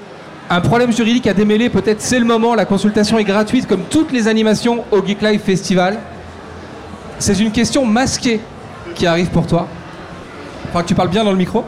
un 0.50 0.62
problème 0.62 0.92
juridique 0.92 1.28
à 1.28 1.34
démêler 1.34 1.70
Peut-être 1.70 2.02
c'est 2.02 2.20
le 2.20 2.26
moment, 2.26 2.56
la 2.56 2.66
consultation 2.66 3.18
est 3.18 3.24
gratuite 3.24 3.68
comme 3.68 3.84
toutes 3.90 4.12
les 4.12 4.28
animations 4.28 4.84
au 4.92 5.06
Geek 5.06 5.22
Live 5.22 5.42
Festival. 5.42 6.00
C'est 7.20 7.40
une 7.40 7.52
question 7.52 7.86
masquée 7.86 8.42
qui 8.94 9.08
arrive 9.08 9.30
pour 9.30 9.48
toi. 9.48 9.68
Enfin, 10.70 10.84
que 10.84 10.88
tu 10.88 10.96
parles 10.96 11.10
bien 11.10 11.24
dans 11.24 11.32
le 11.32 11.38
micro. 11.38 11.64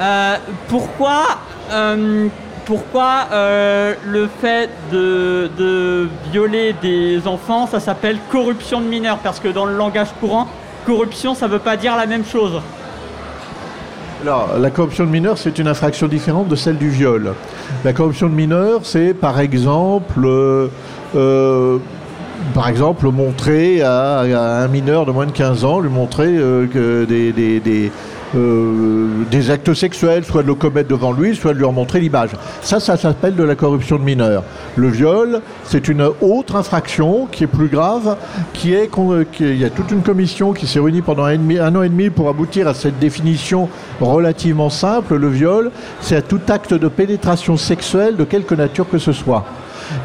Euh, 0.00 0.36
pourquoi 0.68 1.38
euh, 1.72 2.28
pourquoi 2.64 3.26
euh, 3.32 3.94
le 4.06 4.28
fait 4.40 4.70
de, 4.90 6.08
violer 6.32 6.74
des 6.80 7.26
enfants, 7.26 7.66
ça 7.66 7.78
s'appelle 7.78 8.18
corruption 8.30 8.80
de 8.80 8.86
mineurs? 8.86 9.18
Parce 9.18 9.38
que 9.38 9.48
dans 9.48 9.66
le 9.66 9.76
langage 9.76 10.08
courant, 10.18 10.48
corruption, 10.86 11.34
ça 11.34 11.46
veut 11.46 11.58
pas 11.58 11.76
dire 11.76 11.96
la 11.96 12.06
même 12.06 12.24
chose. 12.24 12.60
La 14.24 14.70
corruption 14.70 15.04
de 15.04 15.10
mineurs, 15.10 15.36
c'est 15.36 15.58
une 15.58 15.68
infraction 15.68 16.08
différente 16.08 16.48
de 16.48 16.56
celle 16.56 16.78
du 16.78 16.88
viol. 16.88 17.34
La 17.84 17.92
corruption 17.92 18.28
de 18.28 18.34
mineurs, 18.34 18.80
c'est 18.84 19.12
par 19.12 19.38
exemple, 19.38 20.24
euh, 20.24 20.68
euh, 21.14 21.78
montrer 23.02 23.82
à, 23.82 24.20
un 24.20 24.68
mineur 24.68 25.04
de 25.04 25.12
moins 25.12 25.26
de 25.26 25.32
15 25.32 25.64
ans, 25.66 25.80
lui 25.80 25.90
montrer 25.90 26.28
euh, 26.28 27.04
des, 27.06 27.92
euh, 28.34 29.08
des 29.30 29.50
actes 29.50 29.74
sexuels, 29.74 30.24
soit 30.24 30.42
de 30.42 30.48
le 30.48 30.54
commettre 30.54 30.88
devant 30.88 31.12
lui, 31.12 31.34
soit 31.34 31.52
de 31.54 31.58
lui 31.58 31.64
en 31.64 31.72
montrer 31.72 32.00
l'image. 32.00 32.30
Ça, 32.62 32.80
ça 32.80 32.96
s'appelle 32.96 33.34
de 33.36 33.42
la 33.44 33.54
corruption 33.54 33.96
de 33.98 34.02
mineurs. 34.04 34.42
Le 34.76 34.88
viol, 34.88 35.40
c'est 35.64 35.88
une 35.88 36.02
autre 36.20 36.56
infraction 36.56 37.26
qui 37.30 37.44
est 37.44 37.48
plus 37.48 37.68
grave, 37.68 38.16
qui 38.52 38.72
est 38.74 38.88
qu'on- 38.88 39.24
qu'il 39.24 39.56
y 39.56 39.64
a 39.64 39.70
toute 39.70 39.90
une 39.90 40.02
commission 40.02 40.52
qui 40.52 40.66
s'est 40.66 40.80
réunie 40.80 41.02
pendant 41.02 41.24
un 41.24 41.74
an 41.76 41.82
et 41.82 41.88
demi 41.88 42.10
pour 42.10 42.28
aboutir 42.28 42.68
à 42.68 42.74
cette 42.74 42.98
définition 42.98 43.68
relativement 44.00 44.70
simple. 44.70 45.16
Le 45.16 45.28
viol, 45.28 45.70
c'est 46.00 46.16
à 46.16 46.22
tout 46.22 46.40
acte 46.48 46.74
de 46.74 46.88
pénétration 46.88 47.56
sexuelle 47.56 48.16
de 48.16 48.24
quelque 48.24 48.54
nature 48.54 48.88
que 48.88 48.98
ce 48.98 49.12
soit. 49.12 49.44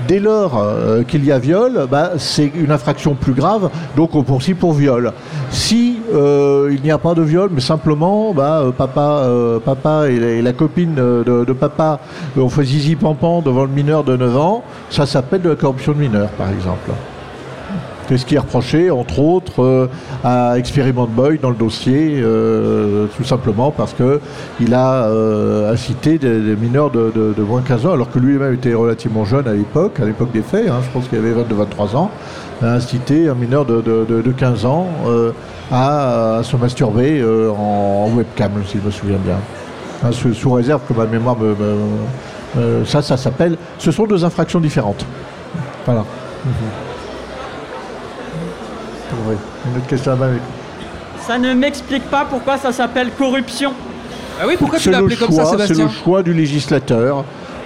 Dès 0.10 0.20
lors 0.20 0.58
euh, 0.58 1.04
qu'il 1.04 1.24
y 1.24 1.32
a 1.32 1.40
viol, 1.40 1.88
bah, 1.90 2.12
c'est 2.18 2.52
une 2.54 2.72
infraction 2.72 3.16
plus 3.16 3.32
grave, 3.32 3.70
donc 3.96 4.14
on 4.14 4.24
poursuit 4.24 4.54
pour 4.54 4.74
viol. 4.74 5.14
Si 5.52 5.99
euh, 6.14 6.70
il 6.72 6.82
n'y 6.82 6.92
a 6.92 6.98
pas 6.98 7.14
de 7.14 7.22
viol, 7.22 7.50
mais 7.52 7.62
simplement 7.62 8.34
bah, 8.34 8.62
euh, 8.62 8.72
papa, 8.72 9.22
euh, 9.24 9.60
papa 9.60 10.10
et 10.10 10.42
la, 10.42 10.54
copine 10.54 10.96
de, 10.96 11.54
papa 11.54 12.00
ont 12.38 12.50
fait 12.50 12.64
zizi 12.64 12.96
pampan 12.96 13.42
devant 13.42 13.64
le 13.64 13.72
mineur 13.72 14.04
de 14.04 14.16
9 14.16 14.38
ans, 14.38 14.64
ça 14.90 15.06
s'appelle 15.06 15.42
de 15.42 15.50
la 15.50 15.56
corruption 15.56 15.94
de 15.94 16.00
mineur, 16.00 16.30
par 16.30 16.50
exemple. 16.50 16.92
C'est 18.10 18.18
ce 18.18 18.26
qui 18.26 18.34
est 18.34 18.40
reproché, 18.40 18.90
entre 18.90 19.20
autres, 19.20 19.62
euh, 19.62 19.88
à 20.24 20.58
Experiment 20.58 21.06
Boy 21.06 21.38
dans 21.38 21.52
le 21.52 21.56
dossier, 21.56 22.20
euh, 22.24 23.06
tout 23.16 23.24
simplement 23.24 23.70
parce 23.70 23.94
que 23.94 24.20
il 24.60 24.74
a 24.74 25.04
euh, 25.04 25.72
incité 25.72 26.18
des, 26.18 26.56
mineurs 26.56 26.90
de, 26.90 27.36
moins 27.48 27.62
de 27.62 27.68
15 27.68 27.86
ans, 27.86 27.94
alors 27.94 28.10
que 28.10 28.18
lui-même 28.18 28.56
était 28.56 28.74
relativement 28.74 29.26
jeune 29.26 29.48
à 29.48 29.54
l'époque, 29.54 30.00
à 30.00 30.06
l'époque 30.06 30.32
des 30.32 30.42
faits, 30.42 30.68
hein, 30.70 30.80
je 30.84 30.90
pense 30.90 31.08
qu'il 31.08 31.20
avait 31.20 31.34
22-23 31.34 31.96
ans, 31.96 32.10
a 32.64 32.74
incité 32.74 33.30
un 33.30 33.36
mineur 33.36 33.64
de, 33.66 33.80
de- 33.80 34.06
de- 34.10 34.24
de 34.24 34.32
15 34.32 34.66
ans 34.66 34.88
à, 35.72 36.40
se 36.42 36.58
masturber 36.58 37.24
en, 37.24 38.10
webcam, 38.16 38.54
si 38.66 38.80
je 38.80 38.86
me 38.88 38.90
souviens 38.90 39.20
bien. 39.24 39.38
Hein, 40.04 40.10
sous, 40.12 40.52
réserve 40.52 40.82
que 40.90 40.94
ma 40.94 41.06
mémoire 41.06 41.38
me... 41.38 41.54
ça, 42.86 43.04
ça 43.04 43.18
s'appelle... 43.18 43.56
Ce 43.78 43.92
sont 43.92 44.08
deux 44.08 44.26
infractions 44.26 44.60
différentes. 44.60 45.06
Voilà. 45.86 46.04
Oui. 49.30 49.36
Une 49.72 49.78
autre 49.78 49.88
question 49.88 50.12
là-bas. 50.12 50.28
mais- 50.34 50.40
Ça 51.26 51.38
ne 51.38 51.54
m'explique 51.54 52.04
pas 52.10 52.26
pourquoi 52.30 52.58
ça 52.58 52.72
s'appelle 52.72 53.12
corruption. 53.18 53.74
Ah 54.42 54.46
oui, 54.48 54.56
pourquoi 54.58 54.78
tu 54.80 54.86
C'est 54.86 54.92
l'as 54.92 55.00
le, 55.00 55.04
appelé 55.06 55.18
comme 55.18 55.32
ça, 55.32 55.44
choix, 55.44 55.58
c'est 55.68 55.78
le 55.78 55.88
choix 55.90 56.24
du 56.24 56.34
législateur. 56.34 57.24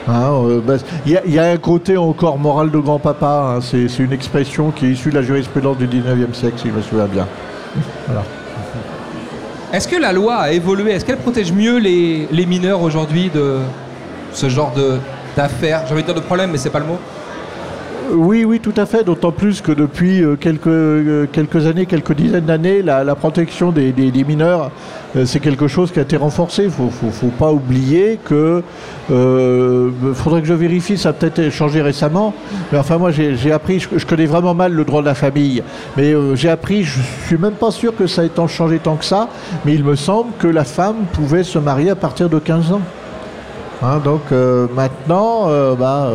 Hein, 0.08 0.32
euh, 0.32 0.60
bah, 0.66 0.74
Il 1.06 1.14
y, 1.14 1.18
a- 1.18 1.22
il 1.26 1.34
y 1.34 1.40
a 1.40 1.46
un 1.46 1.58
côté 1.58 1.96
encore 1.96 2.38
moral 2.38 2.72
de 2.72 2.78
grand-papa. 2.80 3.56
hein, 3.58 3.60
c'est 3.62 3.88
une 4.04 4.12
expression 4.12 4.72
qui 4.72 4.88
est 4.88 4.90
issue 4.90 5.12
de 5.12 5.16
la 5.16 5.22
jurisprudence 5.22 5.78
du 5.78 5.88
19e 5.88 6.34
siècle, 6.34 6.56
si 6.58 6.68
je 6.70 6.74
me 6.74 6.82
souviens 6.82 7.06
bien. 7.06 7.26
Est-ce 9.72 9.88
que 9.88 9.96
la 9.96 10.14
loi 10.14 10.36
a 10.36 10.52
évolué? 10.52 10.92
Est-ce 10.92 11.06
qu'elle 11.06 11.18
protège 11.18 11.52
mieux 11.52 11.78
les, 11.78 12.28
les 12.32 12.46
mineurs 12.46 12.82
aujourd'hui 12.82 13.30
de 13.34 13.58
ce 14.32 14.50
genre 14.50 14.72
d'affaires? 15.36 15.82
J'ai 15.88 15.94
envie 15.94 16.02
de 16.04 16.08
dire 16.08 16.16
de 16.16 16.20
problème, 16.20 16.52
mais 16.52 16.58
c'est 16.58 16.70
pas 16.70 16.80
le 16.80 16.86
mot. 16.86 17.00
Oui, 18.12 18.44
oui, 18.46 18.60
tout 18.60 18.74
à 18.78 18.86
fait. 18.86 19.04
D'autant 19.04 19.32
plus 19.32 19.62
que 19.62 19.72
depuis 19.72 20.22
euh, 20.24 20.36
quelques, 20.36 20.68
euh, 20.68 21.26
quelques 21.32 21.66
années, 21.68 21.86
quelques 21.86 22.14
dizaines 22.14 22.46
d'années, 22.46 22.82
la, 22.82 23.16
protection 23.16 23.72
des, 23.72 23.94
mineurs, 24.28 24.72
euh, 25.16 25.26
c'est 25.26 25.40
quelque 25.40 25.68
chose 25.68 25.92
qui 25.92 26.00
a 26.00 26.02
été 26.02 26.18
renforcé. 26.18 26.66
Il 26.66 26.72
faut, 26.72 26.90
faut, 26.90 27.28
pas 27.28 27.52
oublier 27.52 28.20
que. 28.24 28.64
Il 29.10 30.14
faudrait 30.14 30.42
que 30.42 30.48
je 30.48 30.54
vérifie, 30.54 30.98
ça 30.98 31.10
a 31.10 31.14
peut-être 31.14 31.50
changé 31.50 31.82
récemment. 31.82 32.34
Mais 32.72 32.78
enfin, 32.78 32.98
moi, 32.98 33.12
j'ai 33.12 33.52
appris, 33.52 33.80
je, 33.80 34.06
connais 34.06 34.26
vraiment 34.26 34.54
mal 34.54 34.74
le 34.74 34.84
droit 34.86 35.02
de 35.02 35.06
la 35.06 35.16
famille. 35.16 35.64
Mais 35.98 36.14
euh, 36.14 36.36
j'ai 36.36 36.50
appris, 36.50 36.84
je 36.84 37.00
suis 37.26 37.38
même 37.38 37.54
pas 37.54 37.72
sûr 37.72 37.96
que 37.96 38.08
ça 38.08 38.26
ait 38.26 38.30
tant 38.30 38.48
changé 38.48 38.80
tant 38.80 38.96
que 38.96 39.06
ça. 39.06 39.30
Mais 39.66 39.74
il 39.74 39.84
me 39.84 39.96
semble 39.96 40.32
que 40.40 40.48
la 40.48 40.64
femme 40.64 41.06
pouvait 41.14 41.44
se 41.44 41.60
marier 41.60 41.92
à 41.92 41.96
partir 41.96 42.30
de 42.30 42.40
15 42.40 42.72
ans. 42.72 42.82
Hein, 43.82 44.00
donc 44.04 44.22
euh, 44.32 44.68
maintenant, 44.76 45.50
euh, 45.50 45.76
bah, 45.76 46.10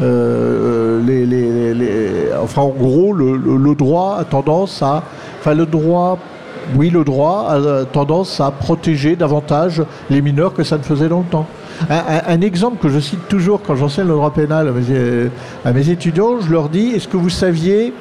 euh, 0.00 1.00
euh, 1.08 2.42
enfin 2.42 2.62
en 2.62 2.68
gros, 2.68 3.12
le, 3.12 3.74
droit 3.74 4.16
a 4.18 4.24
tendance 4.24 4.82
à, 4.82 5.02
enfin 5.40 5.54
le 5.54 5.66
droit, 5.66 6.18
oui 6.76 6.90
le 6.90 7.04
droit 7.04 7.48
a 7.50 7.84
tendance 7.84 8.40
à 8.40 8.50
protéger 8.50 9.16
davantage 9.16 9.82
les 10.10 10.22
mineurs 10.22 10.54
que 10.54 10.64
ça 10.64 10.78
ne 10.78 10.82
faisait 10.82 11.08
dans 11.08 11.20
le 11.20 11.26
temps. 11.30 11.46
Un, 11.90 12.40
exemple 12.40 12.78
que 12.82 12.88
je 12.88 12.98
cite 12.98 13.28
toujours 13.28 13.62
quand 13.62 13.76
j'enseigne 13.76 14.08
le 14.08 14.14
droit 14.14 14.32
pénal 14.32 14.72
à 15.64 15.72
mes 15.72 15.90
étudiants, 15.90 16.40
je 16.40 16.50
leur 16.50 16.68
dis, 16.68 16.88
est-ce 16.88 17.06
que 17.06 17.16
vous 17.16 17.30
saviez 17.30 17.92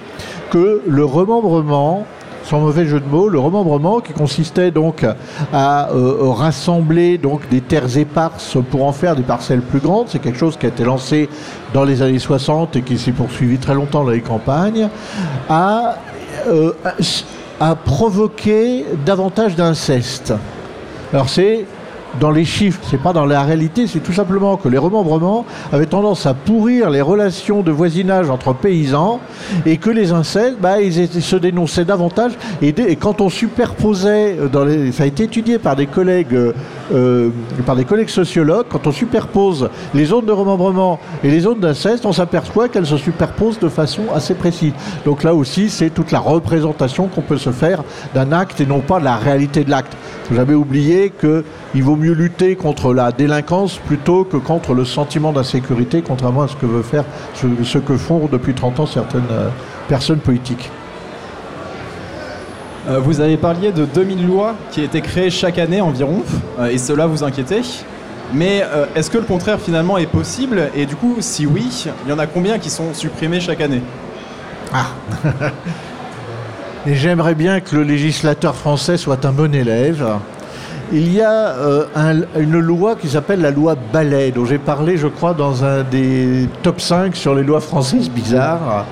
que 0.50 0.82
le 0.88 1.06
remembrement 1.06 2.06
sans 2.48 2.62
mauvais 2.62 2.86
jeu 2.86 3.02
de 3.02 3.06
mots, 3.06 3.28
le 3.28 3.40
remembrement 3.40 4.00
qui 4.00 4.14
consistait 4.14 4.72
donc 4.72 5.06
à 5.52 5.92
euh, 5.92 6.30
rassembler 6.30 7.18
donc 7.18 7.50
des 7.50 7.60
terres 7.60 7.98
éparses 7.98 8.58
pour 8.72 8.86
en 8.86 8.94
faire 8.94 9.18
des 9.18 9.24
parcelles 9.24 9.62
plus 9.62 9.80
grandes. 9.80 10.08
C'est 10.08 10.20
quelque 10.20 10.40
chose 10.40 10.56
qui 10.56 10.66
a 10.66 10.70
été 10.70 10.86
lancé 10.86 11.28
dans 11.74 11.84
les 11.84 12.02
années 12.02 12.20
60 12.20 12.78
et 12.78 12.82
qui 12.84 12.98
s'est 12.98 13.12
poursuivi 13.12 13.58
très 13.58 13.74
longtemps 13.74 14.06
dans 14.06 14.12
les 14.12 14.22
campagnes, 14.22 14.88
a, 15.50 15.96
euh, 16.48 16.72
a 17.60 17.76
provoqué 17.76 18.86
davantage 19.06 19.58
d'inceste. 19.58 20.34
Alors 21.12 21.28
c'est 21.28 21.66
dans 22.20 22.32
les 22.32 22.46
chiffres, 22.46 22.80
c'est 22.90 23.02
pas 23.02 23.14
dans 23.14 23.26
la 23.26 23.44
réalité, 23.44 23.88
c'est 23.88 24.00
tout 24.00 24.14
simplement 24.14 24.58
que 24.58 24.70
les 24.70 24.78
remembrements 24.78 25.46
avaient 25.72 25.86
tendance 25.86 26.26
à 26.26 26.34
pourrir 26.34 26.90
les 26.90 27.02
relations 27.02 27.62
de 27.62 27.72
voisinage 27.72 28.30
entre 28.30 28.54
paysans 28.54 29.20
et 29.66 29.78
que 29.78 29.90
les 29.90 30.12
incels, 30.12 30.56
bah, 30.60 30.82
ils 30.82 31.08
se 31.22 31.36
dénonçaient 31.36 31.86
davantage. 31.86 32.34
Et, 32.62 32.74
quand 32.96 33.22
on 33.22 33.30
superposait, 33.30 34.38
euh, 34.40 34.92
ça 34.92 35.04
a 35.04 35.06
été 35.06 35.24
étudié 35.24 35.60
par 35.60 35.76
des 35.76 35.88
collègues 35.88 36.38
euh, 36.94 37.30
par 37.66 37.76
des 37.76 37.86
collègues 37.86 38.10
sociologues, 38.10 38.68
quand 38.70 38.88
on 38.88 38.92
superpose 38.92 39.70
les 39.94 40.06
zones 40.06 40.26
de 40.26 40.32
remembrement 40.32 41.00
et 41.24 41.30
les 41.30 41.42
zones 41.42 41.60
d'inceste, 41.60 42.06
on 42.06 42.14
s'aperçoit 42.14 42.70
qu'elles 42.70 42.86
se 42.86 42.98
superposent 42.98 43.60
de 43.60 43.70
façon 43.70 44.04
assez 44.14 44.34
précise. 44.34 44.74
Donc 45.06 45.24
là 45.24 45.34
aussi, 45.34 45.70
c'est 45.70 45.90
toute 45.90 46.12
la 46.12 46.20
représentation 46.20 47.08
qu'on 47.08 47.22
peut 47.22 47.38
se 47.38 47.52
faire 47.52 47.84
d'un 48.14 48.32
acte 48.32 48.62
et 48.62 48.66
non 48.66 48.80
pas 48.80 49.00
de 49.00 49.06
la 49.06 49.18
réalité 49.18 49.64
de 49.64 49.70
l'acte. 49.70 49.96
J'avais 50.32 50.54
oublié 50.54 51.12
qu'il 51.12 51.84
vaut 51.84 51.96
mieux 51.96 52.14
lutter 52.14 52.56
contre 52.56 52.94
la 52.94 53.12
délinquance 53.12 53.78
plutôt 53.78 54.24
que 54.24 54.38
contre 54.38 54.74
le 54.74 54.86
sentiment 54.86 55.32
d'insécurité, 55.32 56.02
contrairement 56.02 56.44
à 56.44 56.48
ce 56.48 56.56
que 56.56 56.66
veut 56.66 56.84
faire 56.84 57.04
ce, 57.34 57.48
ce 57.64 57.78
que 57.78 57.98
font 57.98 58.28
depuis 58.32 58.54
30 58.54 58.80
ans 58.80 58.86
certaines 58.86 59.22
euh, 59.32 59.50
personnes 59.88 60.20
politiques. 60.20 60.70
Euh, 62.88 63.00
vous 63.00 63.20
avez 63.20 63.38
parlé 63.38 63.72
de 63.72 63.86
2000 63.86 64.26
lois 64.28 64.56
qui 64.72 64.82
étaient 64.82 65.02
créées 65.02 65.30
chaque 65.30 65.58
année 65.58 65.82
environ, 65.82 66.24
euh, 66.60 66.68
et 66.68 66.78
cela 66.78 67.06
vous 67.06 67.24
inquiétait. 67.24 67.62
Mais 68.34 68.64
euh, 68.64 68.86
est-ce 68.96 69.10
que 69.10 69.18
le 69.18 69.24
contraire 69.26 69.60
finalement 69.60 69.98
est 69.98 70.06
possible? 70.08 70.70
Et 70.76 70.86
du 70.86 70.96
coup, 70.96 71.18
si 71.20 71.46
oui, 71.46 71.86
il 72.06 72.10
y 72.10 72.14
en 72.14 72.20
a 72.20 72.28
combien 72.28 72.60
qui 72.60 72.70
sont 72.70 72.94
supprimés 72.94 73.40
chaque 73.40 73.62
année? 73.62 73.82
Et 76.86 76.96
j'aimerais 76.96 77.36
bien 77.36 77.60
que 77.60 77.76
le 77.76 77.84
législateur 77.84 78.56
français 78.56 78.96
soit 78.98 79.26
un 79.26 79.32
bon 79.32 79.54
élève. 79.54 80.06
Il 80.94 81.14
y 81.14 81.22
a 81.22 81.54
un- 81.96 82.22
une 82.40 82.60
loi 82.60 82.96
qui 82.96 83.10
s'appelle 83.10 83.42
la 83.42 83.52
loi 83.52 83.76
Ballet, 83.92 84.32
dont 84.32 84.46
j'ai 84.46 84.58
parlé, 84.58 84.96
je 84.98 85.08
crois, 85.08 85.34
dans 85.34 85.66
un 85.66 85.84
des 85.84 86.48
top 86.64 86.80
5 86.80 87.14
sur 87.16 87.36
les 87.36 87.44
lois 87.44 87.60
françaises 87.60 88.10
bizarres, 88.10 88.86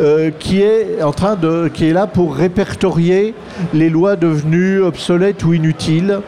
euh, 0.00 0.30
qui 0.38 0.60
est 0.62 1.02
en 1.02 1.12
train 1.12 1.36
de, 1.36 1.68
qui 1.72 1.86
est 1.86 1.92
là 1.92 2.06
pour 2.06 2.34
répertorier 2.34 3.34
les 3.72 3.88
lois 3.90 4.16
devenues 4.16 4.80
obsolètes 4.80 5.44
ou 5.44 5.52
inutiles. 5.54 6.20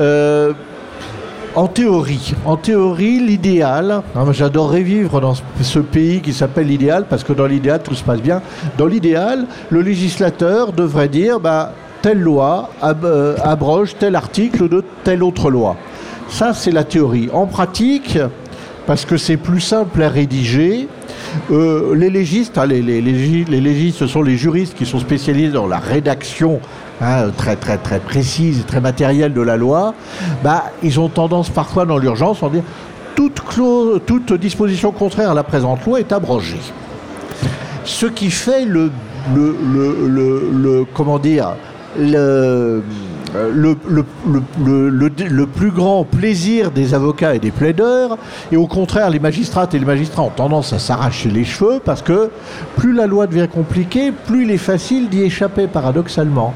Euh, 0.00 0.52
en 1.54 1.66
théorie, 1.66 2.34
en 2.44 2.56
théorie, 2.56 3.18
l'idéal, 3.20 4.02
hein, 4.14 4.24
j'adorerais 4.32 4.82
vivre 4.82 5.20
dans 5.20 5.34
ce- 5.34 5.78
pays 5.80 6.20
qui 6.20 6.32
s'appelle 6.32 6.66
l'idéal, 6.68 7.06
parce 7.08 7.24
que 7.24 7.32
dans 7.32 7.46
l'idéal, 7.46 7.80
tout 7.82 7.94
se 7.94 8.04
passe 8.04 8.20
bien. 8.20 8.42
Dans 8.76 8.86
l'idéal, 8.86 9.46
le 9.70 9.80
législateur 9.80 10.72
devrait 10.72 11.08
dire, 11.08 11.40
bah, 11.40 11.72
telle 12.02 12.20
loi 12.20 12.70
euh, 12.84 13.34
abroge 13.42 13.96
tel 13.98 14.14
article 14.14 14.68
de 14.68 14.84
telle 15.02 15.24
autre 15.24 15.50
loi. 15.50 15.74
Ça, 16.28 16.52
c'est 16.54 16.70
la 16.70 16.84
théorie. 16.84 17.28
En 17.32 17.46
pratique, 17.46 18.18
parce 18.86 19.04
que 19.04 19.16
c'est 19.16 19.38
plus 19.38 19.60
simple 19.60 20.02
à 20.02 20.08
rédiger, 20.10 20.86
euh, 21.50 21.94
les 21.94 22.10
légistes, 22.10 22.58
hein, 22.58 22.66
les, 22.66 22.82
ce 23.92 24.06
sont 24.06 24.22
les 24.22 24.36
juristes 24.36 24.74
qui 24.74 24.86
sont 24.86 24.98
spécialisés 24.98 25.50
dans 25.52 25.66
la 25.66 25.78
rédaction 25.78 26.60
hein, 27.00 27.30
très 27.36 27.56
très 27.56 27.78
très 27.78 27.98
précise, 28.00 28.64
très 28.66 28.80
matérielle 28.80 29.32
de 29.32 29.40
la 29.40 29.56
loi, 29.56 29.94
bah, 30.42 30.64
ils 30.82 30.98
ont 31.00 31.08
tendance 31.08 31.48
parfois 31.50 31.86
dans 31.86 31.98
l'urgence 31.98 32.42
à 32.42 32.48
dire 32.48 32.62
toute, 33.14 33.40
clause, 33.40 34.00
toute 34.06 34.32
disposition 34.34 34.92
contraire 34.92 35.30
à 35.30 35.34
la 35.34 35.42
présente 35.42 35.84
loi 35.84 36.00
est 36.00 36.12
abrogée. 36.12 36.60
Ce 37.84 38.06
qui 38.06 38.30
fait 38.30 38.64
le, 38.64 38.90
le- 39.34 39.56
le- 40.52 40.84
comment 40.94 41.18
dire, 41.18 41.54
le, 41.98 42.82
le- 43.34 43.76
le 45.28 45.46
plus 45.46 45.70
grand 45.70 46.04
plaisir 46.04 46.70
des 46.70 46.94
avocats 46.94 47.34
et 47.34 47.38
des 47.38 47.50
plaideurs, 47.50 48.16
et 48.52 48.56
au 48.56 48.66
contraire, 48.66 49.10
les 49.10 49.18
magistrates 49.18 49.74
et 49.74 49.78
les 49.78 49.84
magistrats 49.84 50.22
ont 50.22 50.30
tendance 50.30 50.72
à 50.72 50.78
s'arracher 50.78 51.28
les 51.30 51.44
cheveux 51.44 51.80
parce 51.84 52.02
que 52.02 52.30
plus 52.76 52.92
la 52.92 53.06
loi 53.06 53.26
devient 53.26 53.48
compliquée, 53.52 54.12
plus 54.26 54.44
il 54.44 54.50
est 54.50 54.56
facile 54.58 55.08
d'y 55.08 55.22
échapper 55.22 55.66
paradoxalement. 55.66 56.54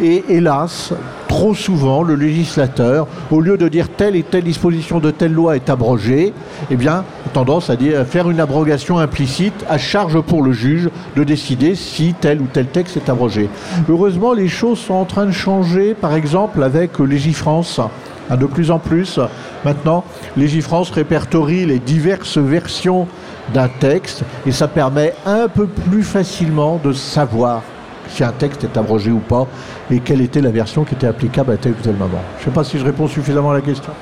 Et 0.00 0.24
hélas, 0.28 0.92
trop 1.32 1.54
souvent, 1.54 2.02
le 2.02 2.14
législateur, 2.14 3.06
au 3.30 3.40
lieu 3.40 3.56
de 3.56 3.66
dire 3.66 3.88
telle 3.88 4.16
et 4.16 4.22
telle 4.22 4.44
disposition 4.44 4.98
de 4.98 5.10
telle 5.10 5.32
loi 5.32 5.56
est 5.56 5.70
abrogée, 5.70 6.34
eh 6.70 6.76
bien, 6.76 7.04
a 7.26 7.28
tendance 7.32 7.70
à, 7.70 7.76
faire 8.04 8.28
une 8.28 8.38
abrogation 8.38 8.98
implicite 8.98 9.64
à 9.70 9.78
charge 9.78 10.20
pour 10.20 10.42
le 10.42 10.52
juge 10.52 10.90
de 11.16 11.24
décider 11.24 11.74
si 11.74 12.14
tel 12.20 12.42
ou 12.42 12.48
tel 12.52 12.66
texte 12.66 12.98
est 12.98 13.08
abrogé. 13.08 13.48
Heureusement, 13.88 14.34
les 14.34 14.48
choses 14.48 14.78
sont 14.78 14.92
en 14.92 15.06
train 15.06 15.24
de 15.24 15.32
changer, 15.32 15.94
par 15.94 16.14
exemple 16.14 16.62
avec 16.62 16.98
Légifrance. 16.98 17.80
Hein, 18.28 18.36
de 18.36 18.44
plus 18.44 18.70
en 18.70 18.78
plus, 18.78 19.18
maintenant, 19.64 20.04
Légifrance 20.36 20.90
répertorie 20.90 21.64
les 21.64 21.78
diverses 21.78 22.36
versions 22.36 23.08
d'un 23.54 23.68
texte 23.68 24.22
et 24.46 24.52
ça 24.52 24.68
permet 24.68 25.14
un 25.24 25.48
peu 25.48 25.66
plus 25.66 26.02
facilement 26.02 26.78
de 26.84 26.92
savoir 26.92 27.62
si 28.08 28.22
un 28.24 28.32
texte 28.32 28.64
est 28.64 28.76
abrogé 28.76 29.10
ou 29.10 29.18
pas 29.20 29.46
et 29.90 30.00
quelle 30.00 30.20
était 30.20 30.40
la 30.40 30.50
version 30.50 30.84
qui 30.84 30.94
était 30.94 31.06
applicable 31.06 31.52
à 31.52 31.56
tel 31.56 31.72
ou 31.72 31.82
tel 31.82 31.94
moment. 31.96 32.20
Je 32.38 32.42
ne 32.42 32.44
sais 32.46 32.54
pas 32.54 32.64
si 32.64 32.78
je 32.78 32.84
réponds 32.84 33.08
suffisamment 33.08 33.50
à 33.50 33.54
la 33.54 33.60
question. 33.60 33.92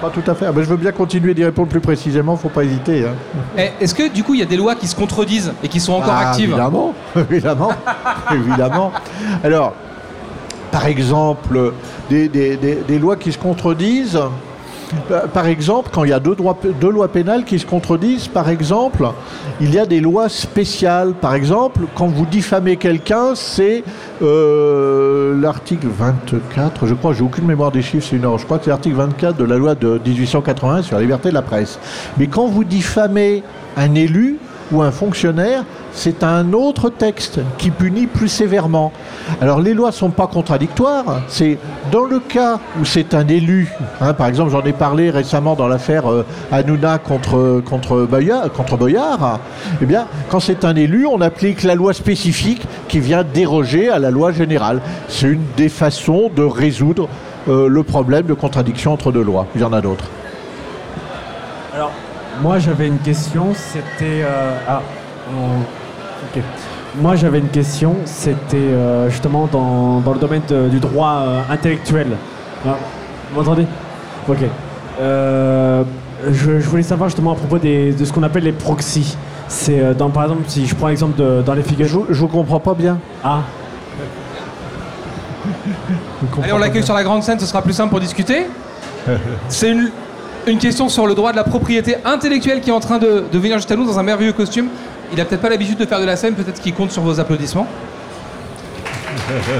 Pas 0.00 0.10
tout 0.10 0.22
à 0.28 0.34
fait. 0.34 0.46
Ah 0.46 0.52
ben, 0.52 0.62
je 0.64 0.68
veux 0.68 0.76
bien 0.76 0.90
continuer 0.90 1.32
d'y 1.32 1.44
répondre 1.44 1.68
plus 1.68 1.80
précisément, 1.80 2.36
faut 2.36 2.48
pas 2.48 2.64
hésiter. 2.64 3.04
hein. 3.06 3.12
Eh, 3.56 3.70
Est-ce 3.80 3.94
que 3.94 4.08
du 4.08 4.24
coup 4.24 4.34
il 4.34 4.40
y 4.40 4.42
a 4.42 4.46
des 4.46 4.56
lois 4.56 4.74
qui 4.74 4.88
se 4.88 4.96
contredisent 4.96 5.52
et 5.62 5.68
qui 5.68 5.78
sont 5.78 5.92
encore 5.92 6.14
Ah, 6.16 6.30
actives? 6.30 6.48
Évidemment, 6.50 6.92
évidemment, 7.30 7.70
évidemment. 8.32 8.92
Alors, 9.44 9.74
par 10.72 10.86
exemple, 10.86 11.72
des, 12.10 12.28
des- 12.28 12.56
des- 12.56 12.82
des 12.86 12.98
lois 12.98 13.14
qui 13.16 13.30
se 13.30 13.38
contredisent. 13.38 14.18
Euh, 15.10 15.26
Par 15.26 15.46
exemple, 15.46 15.90
quand 15.92 16.04
il 16.04 16.10
y 16.10 16.12
a 16.12 16.20
deux, 16.20 16.36
lois 16.90 17.08
pénales 17.08 17.44
qui 17.44 17.58
se 17.58 17.66
contredisent, 17.66 18.28
par 18.28 18.48
exemple, 18.48 19.08
il 19.60 19.72
y 19.72 19.78
a 19.78 19.86
des 19.86 20.00
lois 20.00 20.28
spéciales. 20.28 21.12
Par 21.12 21.34
exemple, 21.34 21.82
quand 21.94 22.06
vous 22.06 22.26
diffamez 22.26 22.76
quelqu'un, 22.76 23.34
c'est 23.34 23.84
euh, 24.22 25.40
l'article 25.40 25.88
24, 25.88 26.86
je 26.86 26.94
crois, 26.94 27.12
j'ai 27.12 27.22
aucune 27.22 27.46
mémoire 27.46 27.70
des 27.70 27.82
chiffres, 27.82 28.06
c'est. 28.08 28.20
Je 28.22 28.44
crois 28.44 28.58
que 28.58 28.64
c'est 28.64 28.70
l'article 28.70 28.96
24 28.96 29.36
de 29.36 29.44
la 29.44 29.56
loi 29.56 29.74
de 29.74 30.00
1881 30.04 30.82
sur 30.82 30.96
la 30.96 31.02
liberté 31.02 31.28
de 31.30 31.34
la 31.34 31.42
presse. 31.42 31.78
Mais 32.18 32.26
quand 32.26 32.46
vous 32.46 32.64
diffamez 32.64 33.42
un 33.76 33.94
élu, 33.94 34.38
ou 34.72 34.82
un 34.82 34.90
fonctionnaire, 34.90 35.64
c'est 35.94 36.22
un 36.22 36.52
autre 36.52 36.88
texte 36.88 37.40
qui 37.58 37.70
punit 37.70 38.06
plus 38.06 38.28
sévèrement. 38.28 38.92
Alors 39.40 39.60
les 39.60 39.74
lois 39.74 39.88
ne 39.88 39.92
sont 39.94 40.10
pas 40.10 40.26
contradictoires. 40.26 41.20
C'est 41.28 41.58
dans 41.90 42.04
le 42.04 42.18
cas 42.18 42.58
où 42.80 42.84
c'est 42.84 43.14
un 43.14 43.26
élu, 43.28 43.70
hein, 44.00 44.14
par 44.14 44.26
exemple 44.26 44.50
j'en 44.50 44.62
ai 44.62 44.72
parlé 44.72 45.10
récemment 45.10 45.54
dans 45.54 45.68
l'affaire 45.68 46.10
euh, 46.10 46.24
Hanouna 46.50 46.98
contre, 46.98 47.62
contre, 47.68 48.06
Boyard, 48.06 48.50
contre 48.52 48.76
Boyard, 48.76 49.38
eh 49.80 49.86
bien 49.86 50.06
quand 50.30 50.40
c'est 50.40 50.64
un 50.64 50.74
élu, 50.76 51.06
on 51.06 51.20
applique 51.20 51.62
la 51.62 51.74
loi 51.74 51.92
spécifique 51.92 52.62
qui 52.88 52.98
vient 53.00 53.22
déroger 53.24 53.88
à 53.90 53.98
la 53.98 54.10
loi 54.10 54.32
générale. 54.32 54.80
C'est 55.08 55.28
une 55.28 55.44
des 55.56 55.68
façons 55.68 56.30
de 56.34 56.42
résoudre 56.42 57.08
euh, 57.48 57.68
le 57.68 57.82
problème 57.82 58.26
de 58.26 58.34
contradiction 58.34 58.92
entre 58.92 59.12
deux 59.12 59.22
lois. 59.22 59.46
Il 59.54 59.60
y 59.60 59.64
en 59.64 59.72
a 59.72 59.80
d'autres. 59.80 60.04
Alors, 61.74 61.90
moi 62.40 62.58
j'avais 62.58 62.86
une 62.86 62.98
question, 62.98 63.48
c'était. 63.54 64.22
euh, 64.22 64.56
ah, 64.68 64.80
on- 65.30 65.81
ok. 66.34 66.42
Moi 67.00 67.16
j'avais 67.16 67.38
une 67.38 67.48
question, 67.48 67.96
c'était 68.04 68.56
euh, 68.56 69.08
justement 69.08 69.48
dans, 69.50 70.00
dans 70.00 70.12
le 70.12 70.18
domaine 70.18 70.42
de- 70.48 70.68
du 70.68 70.78
droit 70.78 71.22
euh, 71.26 71.40
intellectuel. 71.50 72.08
Ah, 72.66 72.76
vous 73.32 73.40
m'entendez? 73.40 73.66
Ok. 74.28 74.38
Euh, 75.00 75.82
je, 76.30 76.60
je 76.60 76.68
voulais 76.68 76.82
savoir 76.82 77.08
justement 77.08 77.32
à 77.32 77.34
propos 77.34 77.58
des- 77.58 77.92
de 77.92 78.04
ce 78.04 78.12
qu'on 78.12 78.22
appelle 78.22 78.44
les 78.44 78.52
proxys. 78.52 79.16
C'est 79.48 79.80
euh, 79.80 79.94
dans, 79.94 80.10
par 80.10 80.24
exemple, 80.24 80.42
si 80.48 80.66
je 80.66 80.74
prends 80.74 80.88
l'exemple 80.88 81.18
de, 81.18 81.42
dans 81.42 81.54
les 81.54 81.62
figures. 81.62 81.88
Je 81.88 81.96
ne 81.98 82.14
vous 82.14 82.28
comprends 82.28 82.60
pas 82.60 82.74
bien. 82.74 82.98
Ah. 83.24 83.40
Allez, 86.42 86.52
on 86.52 86.58
l'accueille 86.58 86.84
sur 86.84 86.94
la 86.94 87.02
grande 87.04 87.22
scène, 87.22 87.38
ce 87.38 87.46
sera 87.46 87.62
plus 87.62 87.72
simple 87.72 87.90
pour 87.90 88.00
discuter. 88.00 88.46
C'est 89.48 89.70
une, 89.70 89.90
une 90.46 90.58
question 90.58 90.88
sur 90.88 91.06
le 91.06 91.14
droit 91.14 91.32
de 91.32 91.36
la 91.36 91.44
propriété 91.44 91.96
intellectuelle 92.04 92.60
qui 92.60 92.70
est 92.70 92.72
en 92.72 92.80
train 92.80 92.98
de, 92.98 93.24
de 93.30 93.38
venir 93.38 93.56
jusqu'à 93.56 93.76
nous 93.76 93.84
dans 93.86 93.98
un 93.98 94.02
merveilleux 94.02 94.32
costume. 94.32 94.68
Il 95.12 95.20
a 95.20 95.24
peut-être 95.24 95.42
pas 95.42 95.50
l'habitude 95.50 95.78
de 95.78 95.84
faire 95.86 96.00
de 96.00 96.06
la 96.06 96.16
scène, 96.16 96.34
peut-être 96.34 96.60
qu'il 96.60 96.74
compte 96.74 96.90
sur 96.90 97.02
vos 97.02 97.20
applaudissements. 97.20 97.66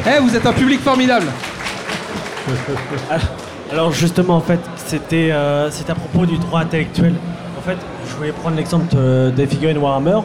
Eh, 0.07 0.21
vous 0.21 0.35
êtes 0.35 0.47
un 0.47 0.53
public 0.53 0.81
formidable. 0.81 1.27
Alors 3.71 3.93
justement, 3.93 4.37
en 4.37 4.41
fait, 4.41 4.61
c'était 4.77 5.29
euh, 5.31 5.69
à 5.89 5.95
propos 5.95 6.27
du 6.27 6.39
droit 6.39 6.61
intellectuel. 6.61 7.15
En 7.59 7.63
fait, 7.63 7.77
je 8.09 8.15
voulais 8.17 8.33
prendre 8.33 8.57
l'exemple 8.57 8.95
de- 8.95 9.31
des 9.35 9.47
figurines 9.47 9.79
Warhammer. 9.79 10.19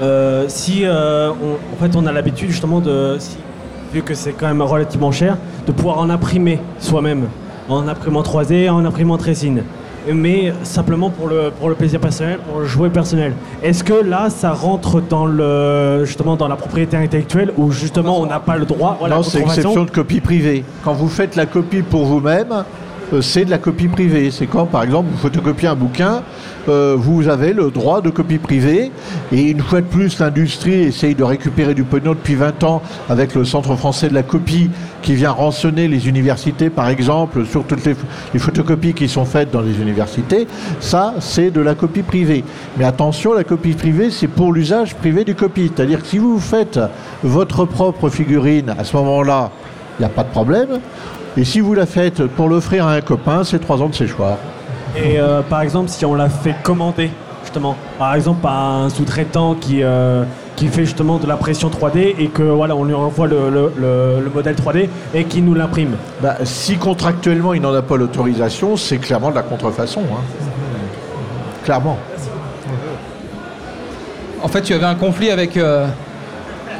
Euh, 0.00 0.44
si 0.48 0.84
euh, 0.84 1.30
on, 1.30 1.52
en 1.74 1.76
fait, 1.88 1.94
on 1.96 2.06
a 2.06 2.12
l'habitude 2.12 2.50
justement 2.50 2.80
de, 2.80 3.18
vu 3.92 4.02
que 4.02 4.14
c'est 4.14 4.32
quand 4.32 4.46
même 4.48 4.62
relativement 4.62 5.12
cher, 5.12 5.36
de 5.66 5.72
pouvoir 5.72 5.98
en 5.98 6.10
imprimer 6.10 6.58
soi-même, 6.80 7.28
en 7.68 7.86
imprimant 7.88 8.22
3D, 8.22 8.68
en 8.68 8.84
imprimant 8.84 9.16
résine. 9.16 9.62
Mais 10.12 10.52
simplement 10.62 11.10
pour 11.10 11.28
le, 11.28 11.50
pour 11.50 11.68
le 11.68 11.74
plaisir 11.74 12.00
personnel, 12.00 12.38
pour 12.38 12.60
le 12.60 12.66
jouet 12.66 12.90
personnel. 12.90 13.34
Est-ce 13.62 13.84
que 13.84 13.94
là, 13.94 14.30
ça 14.30 14.52
rentre 14.52 15.00
dans 15.00 15.26
le 15.26 16.04
justement 16.04 16.36
dans 16.36 16.48
la 16.48 16.56
propriété 16.56 16.96
intellectuelle 16.96 17.52
ou 17.56 17.70
justement 17.70 18.20
on 18.20 18.26
n'a 18.26 18.40
pas 18.40 18.56
le 18.56 18.64
droit 18.64 18.96
voilà, 18.98 19.16
non, 19.16 19.22
c'est 19.22 19.40
exception 19.40 19.84
de 19.84 19.90
copie 19.90 20.20
privée. 20.20 20.64
Quand 20.84 20.92
vous 20.92 21.08
faites 21.08 21.36
la 21.36 21.46
copie 21.46 21.82
pour 21.82 22.04
vous-même, 22.04 22.64
c'est 23.20 23.44
de 23.44 23.50
la 23.50 23.58
copie 23.58 23.88
privée. 23.88 24.30
C'est 24.30 24.46
quand, 24.46 24.66
par 24.66 24.82
exemple, 24.82 25.08
vous 25.10 25.18
photocopiez 25.18 25.68
un 25.68 25.74
bouquin, 25.74 26.22
euh, 26.68 26.94
vous 26.96 27.28
avez 27.28 27.52
le 27.52 27.70
droit 27.70 28.00
de 28.00 28.10
copie 28.10 28.38
privée. 28.38 28.90
Et 29.32 29.50
une 29.50 29.60
fois 29.60 29.80
de 29.80 29.86
plus, 29.86 30.18
l'industrie 30.18 30.82
essaye 30.82 31.14
de 31.14 31.24
récupérer 31.24 31.74
du 31.74 31.84
pognon 31.84 32.12
depuis 32.12 32.34
20 32.34 32.62
ans 32.64 32.82
avec 33.08 33.34
le 33.34 33.44
Centre 33.44 33.74
français 33.76 34.08
de 34.08 34.14
la 34.14 34.22
copie 34.22 34.70
qui 35.02 35.14
vient 35.14 35.32
rançonner 35.32 35.88
les 35.88 36.08
universités, 36.08 36.70
par 36.70 36.88
exemple, 36.88 37.44
sur 37.44 37.64
toutes 37.64 37.84
les, 37.84 37.94
les 38.32 38.38
photocopies 38.38 38.94
qui 38.94 39.08
sont 39.08 39.24
faites 39.24 39.50
dans 39.50 39.60
les 39.60 39.80
universités. 39.80 40.46
Ça, 40.80 41.14
c'est 41.20 41.50
de 41.50 41.60
la 41.60 41.74
copie 41.74 42.02
privée. 42.02 42.44
Mais 42.78 42.84
attention, 42.84 43.32
la 43.34 43.44
copie 43.44 43.72
privée, 43.72 44.10
c'est 44.10 44.28
pour 44.28 44.52
l'usage 44.52 44.94
privé 44.94 45.24
du 45.24 45.34
copie. 45.34 45.70
C'est-à-dire 45.74 46.00
que 46.00 46.06
si 46.06 46.18
vous 46.18 46.38
faites 46.38 46.78
votre 47.22 47.64
propre 47.64 48.08
figurine, 48.08 48.74
à 48.78 48.84
ce 48.84 48.96
moment-là, 48.96 49.50
il 49.98 50.02
n'y 50.02 50.06
a 50.06 50.14
pas 50.14 50.22
de 50.22 50.30
problème. 50.30 50.80
Et 51.36 51.44
si 51.44 51.60
vous 51.60 51.74
la 51.74 51.86
faites 51.86 52.26
pour 52.26 52.48
l'offrir 52.48 52.86
à 52.86 52.92
un 52.94 53.00
copain, 53.00 53.42
c'est 53.44 53.58
trois 53.58 53.80
ans 53.80 53.88
de 53.88 53.94
séchoir. 53.94 54.36
Et 54.96 55.18
euh, 55.18 55.40
par 55.42 55.62
exemple, 55.62 55.88
si 55.88 56.04
on 56.04 56.14
l'a 56.14 56.28
fait 56.28 56.54
commander, 56.62 57.10
justement, 57.42 57.76
par 57.98 58.14
exemple 58.14 58.40
par 58.42 58.54
un 58.54 58.90
sous-traitant 58.90 59.54
qui, 59.54 59.82
euh, 59.82 60.24
qui 60.56 60.68
fait 60.68 60.84
justement 60.84 61.16
de 61.18 61.26
la 61.26 61.36
pression 61.38 61.70
3D 61.70 62.14
et 62.18 62.28
que 62.28 62.42
voilà, 62.42 62.76
on 62.76 62.84
lui 62.84 62.92
envoie 62.94 63.26
le, 63.26 63.48
le- 63.48 63.72
le- 63.78 64.20
le 64.22 64.30
modèle 64.34 64.54
3D 64.54 64.88
et 65.14 65.24
qui 65.24 65.40
nous 65.40 65.54
l'imprime. 65.54 65.96
Bah, 66.20 66.36
si 66.44 66.76
contractuellement 66.76 67.54
il 67.54 67.62
n'en 67.62 67.72
a 67.72 67.80
pas 67.80 67.96
l'autorisation, 67.96 68.76
c'est 68.76 68.98
clairement 68.98 69.30
de 69.30 69.36
la 69.36 69.42
contrefaçon. 69.42 70.02
hein. 70.12 70.20
Clairement. 71.64 71.96
En 74.42 74.48
fait, 74.48 74.62
tu 74.62 74.74
avais 74.74 74.84
un 74.84 74.96
conflit 74.96 75.30
avec 75.30 75.56
euh, 75.56 75.86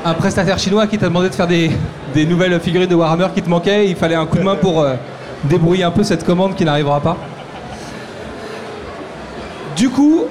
un 0.05 0.15
prestataire 0.15 0.59
chinois 0.59 0.87
qui 0.87 0.99
t'a 0.99 1.07
demandé 1.07 1.29
de 1.31 1.35
faire 1.35 1.47
des, 1.47 1.71
des 2.15 2.27
nouvelles 2.27 2.59
figurines 2.61 2.89
de 2.89 2.95
Warhammer 2.95 3.29
qui 3.35 3.43
te 3.43 3.49
manquaient. 3.49 3.89
Il 3.89 3.97
fallait 3.97 4.15
un 4.15 4.27
coup 4.27 4.39
de 4.39 4.43
main 4.43 4.57
pour 4.57 4.81
euh, 4.81 4.95
débrouiller 5.45 5.85
un 5.85 5.91
peu 5.91 6.03
cette 6.03 6.25
commande 6.25 6.55
qui 6.55 6.65
n'arrivera 6.65 7.01
pas. 7.01 7.17
Du 9.77 9.89
coup, 9.89 10.25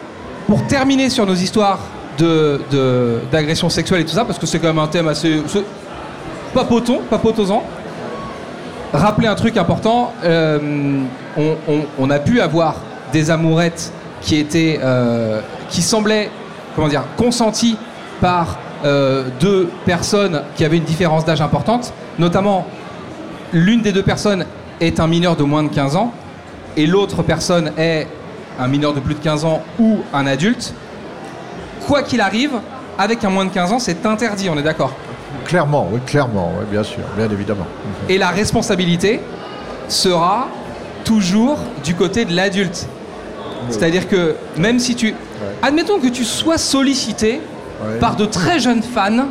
pour 0.48 0.66
terminer 0.68 1.10
sur 1.10 1.26
nos 1.26 1.34
histoires 1.34 1.80
de- 2.18 2.62
de- 2.72 3.20
d'agression 3.32 3.70
sexuelle 3.70 4.02
et 4.02 4.06
tout 4.06 4.14
ça, 4.14 4.26
parce 4.26 4.38
que 4.38 4.46
c'est 4.46 4.60
quand 4.60 4.68
même 4.68 4.80
un 4.80 4.88
thème 4.88 5.08
assez. 5.08 5.42
Papotons, 6.54 7.00
papotons-en. 7.10 7.64
Rappeler 8.94 9.28
un 9.28 9.36
truc 9.36 9.56
important, 9.56 10.12
euh, 10.26 10.60
on 11.98 12.10
a 12.10 12.20
pu 12.20 12.42
avoir 12.42 12.76
des 13.14 13.32
amourettes 13.32 13.92
qui 14.22 14.36
étaient, 14.36 14.80
euh, 14.84 15.40
qui 15.70 15.82
semblaient, 15.82 16.30
comment 16.76 16.90
dire, 16.90 17.04
consenties 17.18 17.78
par 18.20 18.58
euh, 18.84 19.26
deux 19.40 19.70
personnes 19.86 20.42
qui 20.56 20.66
avaient 20.66 20.78
une 20.78 20.84
différence 20.84 21.26
d'âge 21.26 21.42
importante, 21.42 21.94
notamment 22.20 22.66
l'une 23.54 23.82
des 23.82 23.92
deux 23.92 24.04
personnes 24.04 24.46
est 24.80 25.00
un 25.00 25.08
mineur 25.08 25.36
de 25.36 25.44
moins 25.44 25.64
de 25.64 25.70
15 25.70 25.96
ans 25.96 26.12
et 26.78 26.88
l'autre 26.88 27.24
personne 27.24 27.72
est 27.78 28.08
un 28.60 28.68
mineur 28.68 28.94
de 28.94 29.00
plus 29.00 29.14
de 29.14 29.20
15 29.20 29.46
ans 29.46 29.62
ou 29.80 30.00
un 30.14 30.26
adulte. 30.26 30.74
Quoi 31.88 32.04
qu'il 32.04 32.22
arrive, 32.22 32.52
avec 32.98 33.24
un 33.24 33.30
moins 33.30 33.46
de 33.46 33.52
15 33.52 33.74
ans, 33.74 33.80
c'est 33.80 34.06
interdit, 34.06 34.50
on 34.50 34.58
est 34.58 34.64
d'accord? 34.64 34.94
Clairement, 35.46 35.88
oui, 35.92 36.00
clairement, 36.06 36.52
oui, 36.58 36.66
bien 36.70 36.84
sûr, 36.84 37.02
bien 37.18 37.30
évidemment. 37.30 37.66
Et 38.10 38.18
la 38.18 38.30
responsabilité 38.30 39.20
sera 39.88 40.48
toujours 41.04 41.60
du 41.84 41.96
côté 41.96 42.26
de 42.26 42.36
l'adulte. 42.36 42.88
C'est-à-dire 43.70 44.08
que 44.08 44.36
même 44.58 44.80
si 44.80 44.96
tu... 44.96 45.14
Admettons 45.62 46.00
que 46.00 46.08
tu 46.08 46.24
sois 46.24 46.58
sollicité 46.58 47.42
Ouais. 47.84 48.00
par 48.00 48.16
de 48.16 48.26
très 48.26 48.60
jeunes 48.60 48.84
fans 48.84 49.26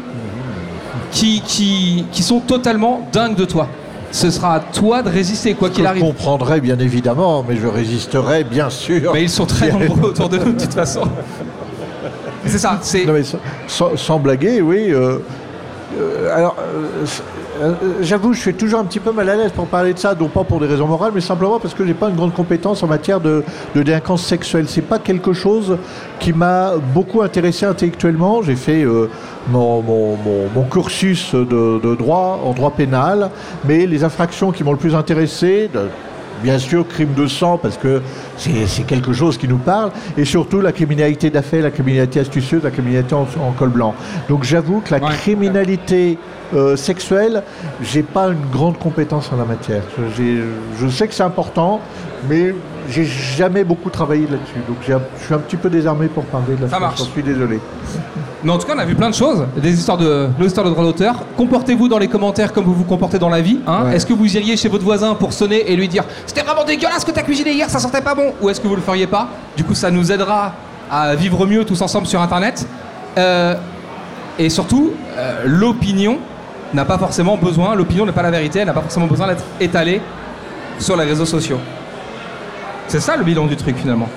qui, 1.13 1.41
qui, 1.43 2.05
qui 2.13 2.23
sont 2.23 2.41
totalement 2.41 3.07
dingues 3.13 3.37
de 3.37 3.45
toi. 3.45 3.69
Ce 4.13 4.29
sera 4.31 4.55
à 4.57 4.61
toi 4.61 5.03
de 5.03 5.09
résister, 5.09 5.55
quoi 5.55 5.71
qu'il 5.71 5.85
Je 5.85 5.89
arrive. 5.89 6.03
comprendrai 6.03 6.61
bien 6.61 6.79
évidemment, 6.81 7.45
mais 7.49 7.57
je 7.57 7.67
résisterai 7.69 8.43
bien 8.45 8.69
sûr. 8.71 9.13
Mais 9.13 9.23
ils 9.23 9.31
sont 9.31 9.47
très 9.47 9.71
nombreux 9.73 10.11
autour 10.11 10.29
de 10.29 10.39
nous, 10.39 10.53
de 10.53 10.61
toute 10.61 10.75
façon. 10.75 11.03
C'est 12.45 12.59
ça, 12.59 12.79
c'est... 12.83 13.07
Sans- 13.69 13.97
sans 13.97 14.19
blaguer, 14.19 14.61
oui. 14.63 14.87
euh, 14.91 15.19
euh, 15.99 16.37
alors, 16.37 16.57
euh, 16.61 17.05
euh, 17.61 17.75
j'avoue, 18.01 18.33
je 18.33 18.41
suis 18.41 18.55
toujours 18.55 18.81
un 18.81 18.85
petit 18.85 19.01
peu 19.01 19.13
mal 19.13 19.29
à 19.29 19.37
l'aise 19.37 19.53
pour 19.53 19.67
parler 19.67 19.93
de 19.93 19.99
ça, 19.99 20.15
non 20.19 20.29
pas 20.29 20.45
pour 20.45 20.61
des 20.61 20.67
raisons 20.67 20.87
morales, 20.87 21.13
mais 21.15 21.21
simplement 21.21 21.59
parce 21.59 21.75
que 21.75 21.85
j'ai 21.85 21.95
pas 21.95 22.09
une 22.09 22.17
grande 22.17 22.33
compétence 22.33 22.83
en 22.83 22.87
matière 22.87 23.21
de, 23.21 23.45
délinquance 23.75 24.23
sexuelle. 24.23 24.67
C'est 24.69 24.83
pas 24.83 24.99
quelque 24.99 25.33
chose 25.33 25.79
qui 26.21 26.33
m'a 26.33 26.75
beaucoup 26.95 27.23
intéressé 27.23 27.67
intellectuellement. 27.67 28.43
J'ai 28.43 28.57
fait 28.57 28.87
mon, 29.51 29.83
cursus 30.71 31.35
de, 31.35 31.95
droit 31.97 32.41
en 32.45 32.53
droit 32.53 32.71
pénal, 32.71 33.31
mais 33.65 33.87
les 33.87 34.05
infractions 34.05 34.53
qui 34.53 34.63
m'ont 34.63 34.73
le 34.73 34.79
plus 34.79 34.95
intéressé, 34.95 35.69
Bien 36.43 36.59
sûr, 36.59 36.87
crime 36.89 37.13
de 37.15 37.27
sang, 37.27 37.59
parce 37.59 37.77
que 37.77 38.01
c'est 38.37 38.87
quelque 38.87 39.13
chose 39.13 39.37
qui 39.37 39.47
nous 39.49 39.59
parle, 39.59 39.91
et 40.17 40.25
surtout 40.25 40.61
la 40.61 40.73
criminalité 40.73 41.31
d'affaires, 41.31 41.63
la 41.63 41.71
criminalité 41.71 42.21
astucieuse, 42.21 42.63
la 42.63 42.71
criminalité 42.71 43.15
en, 43.15 43.27
en 43.41 43.53
col 43.53 43.69
blanc. 43.71 43.95
Donc 44.29 44.45
j'avoue 44.45 44.81
que 44.81 44.93
la 44.95 45.01
Ouais. 45.01 45.13
criminalité 45.15 46.19
euh, 46.55 46.77
sexuelle, 46.77 47.43
j'ai 47.83 48.03
pas 48.03 48.29
une 48.29 48.51
grande 48.53 48.79
compétence 48.79 49.31
en 49.33 49.37
la 49.37 49.45
matière. 49.45 49.83
Je- 50.17 50.43
Je 50.81 50.89
sais 50.89 51.07
que 51.09 51.15
c'est 51.15 51.23
important, 51.23 51.81
mais 52.29 52.55
j'ai 52.91 53.05
jamais 53.05 53.63
beaucoup 53.65 53.91
travaillé 53.91 54.23
là-dessus. 54.23 54.61
Donc 54.67 54.79
je 54.81 54.95
suis 55.25 55.35
un 55.35 55.39
petit 55.39 55.57
peu 55.57 55.69
désarmé 55.71 56.07
pour 56.09 56.25
parler 56.25 56.57
de 56.57 56.63
la 56.63 56.69
Ça 56.69 56.79
marche. 56.81 56.99
J'en 56.99 57.05
suis 57.05 57.23
désolé. 57.23 57.61
Mais 58.43 58.51
en 58.51 58.59
tout 58.59 58.67
cas, 58.67 58.73
on 58.75 58.79
a 58.79 58.85
vu 58.87 58.95
plein 58.95 59.11
de 59.11 59.15
choses, 59.15 59.45
des 59.57 59.73
histoires 59.79 59.99
de, 59.99 60.29
nos 60.39 60.47
histoires 60.47 60.65
de 60.65 60.71
droit 60.71 60.85
d'auteur. 60.85 61.17
Comportez-vous 61.37 61.89
dans 61.89 61.99
les 61.99 62.09
commentaires 62.09 62.53
comme 62.53 62.65
vous 62.65 62.73
vous 62.75 62.85
comportez 62.85 63.19
dans 63.19 63.29
la 63.29 63.41
vie. 63.43 63.59
hein. 63.67 63.85
Ouais. 63.85 63.97
Est-ce 63.97 64.07
que 64.07 64.15
vous 64.15 64.35
iriez 64.37 64.57
chez 64.57 64.69
votre 64.69 64.85
voisin 64.85 65.15
pour 65.15 65.33
sonner 65.33 65.71
et 65.71 65.77
lui 65.77 65.89
dire 65.89 66.05
C'était 66.27 66.43
vraiment 66.43 66.65
dégueulasse 66.65 67.03
ce 67.03 67.07
que 67.07 67.11
t'as 67.11 67.23
cuisiné 67.23 67.53
hier, 67.53 67.69
ça 67.69 67.79
sentait 67.79 68.01
pas 68.01 68.15
bon? 68.15 68.33
Ou 68.41 68.49
est-ce 68.49 68.61
que 68.61 68.67
vous 68.67 68.77
le 68.77 68.83
feriez 68.83 69.07
pas? 69.07 69.29
Du 69.57 69.65
coup, 69.65 69.75
ça 69.75 69.91
nous 69.91 70.11
aidera 70.11 70.53
à 70.91 71.15
vivre 71.15 71.47
mieux 71.47 71.65
tous 71.65 71.81
ensemble 71.83 72.07
sur 72.07 72.21
Internet. 72.23 72.67
Euh, 73.19 73.55
et 74.39 74.49
surtout, 74.49 74.93
euh, 75.19 75.43
l'opinion 75.45 76.19
n'a 76.73 76.85
pas 76.87 76.97
forcément 76.99 77.37
besoin, 77.37 77.75
l'opinion 77.75 78.07
n'est 78.07 78.13
pas 78.13 78.23
la 78.23 78.31
vérité, 78.31 78.61
elle 78.61 78.67
n'a 78.67 78.73
pas 78.73 78.81
forcément 78.81 79.07
besoin 79.07 79.27
d'être 79.27 79.45
étalée 79.61 80.01
sur 80.79 80.97
les 80.97 81.05
réseaux 81.05 81.27
sociaux. 81.27 81.59
C'est 82.89 83.01
ça 83.01 83.17
le 83.17 83.25
bilan 83.25 83.47
du 83.47 83.57
truc 83.57 83.77
finalement. 83.77 84.09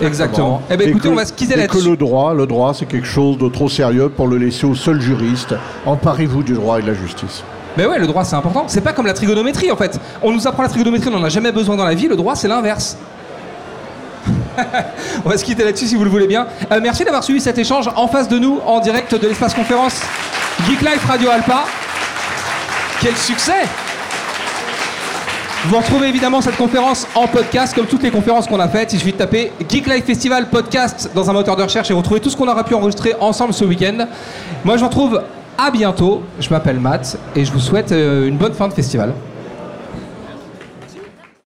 Exactement. 0.00 0.62
Eh 0.70 0.76
ben 0.76 0.86
Et 0.86 0.90
écoutez, 0.90 1.08
on 1.08 1.14
va 1.14 1.24
se 1.24 1.32
quitter 1.32 1.54
et 1.54 1.56
que 1.56 1.60
là-dessus. 1.60 1.90
le 1.90 1.96
droit, 1.96 2.34
le 2.34 2.46
droit, 2.46 2.74
c'est 2.74 2.86
quelque 2.86 3.06
chose 3.06 3.38
de 3.38 3.48
trop 3.48 3.68
sérieux 3.68 4.08
pour 4.08 4.26
le 4.26 4.38
laisser 4.38 4.66
au 4.66 4.74
seul 4.74 5.00
juriste. 5.00 5.54
Emparez-vous 5.86 6.42
du 6.42 6.54
droit 6.54 6.78
et 6.78 6.82
de 6.82 6.88
la 6.88 6.94
justice. 6.94 7.44
Mais 7.76 7.86
ouais, 7.86 7.98
le 7.98 8.06
droit 8.06 8.24
c'est 8.24 8.36
important. 8.36 8.64
C'est 8.68 8.80
pas 8.80 8.92
comme 8.92 9.06
la 9.06 9.14
trigonométrie 9.14 9.70
en 9.70 9.76
fait. 9.76 9.98
On 10.22 10.32
nous 10.32 10.46
apprend 10.46 10.62
la 10.62 10.68
trigonométrie, 10.68 11.08
on 11.12 11.18
n'en 11.18 11.24
a 11.24 11.28
jamais 11.28 11.52
besoin 11.52 11.76
dans 11.76 11.84
la 11.84 11.94
vie. 11.94 12.08
Le 12.08 12.16
droit 12.16 12.36
c'est 12.36 12.48
l'inverse. 12.48 12.96
on 15.24 15.28
va 15.28 15.36
se 15.36 15.44
quitter 15.44 15.64
là-dessus 15.64 15.88
si 15.88 15.96
vous 15.96 16.04
le 16.04 16.10
voulez 16.10 16.28
bien. 16.28 16.46
Euh, 16.70 16.78
merci 16.82 17.04
d'avoir 17.04 17.24
suivi 17.24 17.40
cet 17.40 17.58
échange 17.58 17.90
en 17.96 18.06
face 18.06 18.28
de 18.28 18.38
nous, 18.38 18.60
en 18.64 18.80
direct 18.80 19.14
de 19.14 19.26
l'espace 19.26 19.54
conférence 19.54 20.00
Geek 20.68 20.80
Life 20.80 21.04
Radio 21.06 21.30
Alpa. 21.30 21.64
Quel 23.00 23.16
succès 23.16 23.64
Vous 25.66 25.78
retrouvez 25.78 26.08
évidemment 26.08 26.42
cette 26.42 26.58
conférence 26.58 27.06
en 27.14 27.26
podcast, 27.26 27.74
comme 27.74 27.86
toutes 27.86 28.02
les 28.02 28.10
conférences 28.10 28.46
qu'on 28.46 28.60
a 28.60 28.68
faites. 28.68 28.92
Il 28.92 28.98
suffit 28.98 29.12
de 29.12 29.16
taper 29.16 29.50
Geek 29.66 29.86
Life 29.86 30.04
Festival 30.04 30.50
Podcast 30.50 31.10
dans 31.14 31.30
un 31.30 31.32
moteur 31.32 31.56
de 31.56 31.62
recherche 31.62 31.90
et 31.90 31.94
vous 31.94 32.00
retrouvez 32.00 32.20
tout 32.20 32.28
ce 32.28 32.36
qu'on 32.36 32.48
aura 32.48 32.64
pu 32.64 32.74
enregistrer 32.74 33.14
ensemble 33.18 33.54
ce 33.54 33.64
week-end. 33.64 34.06
Moi, 34.62 34.76
je 34.76 34.82
vous 34.82 34.88
retrouve 34.88 35.22
à 35.56 35.70
bientôt. 35.70 36.22
Je 36.38 36.50
m'appelle 36.50 36.78
Matt 36.78 37.16
et 37.34 37.46
je 37.46 37.50
vous 37.50 37.60
souhaite 37.60 37.92
euh, 37.92 38.28
une 38.28 38.36
bonne 38.36 38.52
fin 38.52 38.68
de 38.68 38.74
festival. 38.74 39.14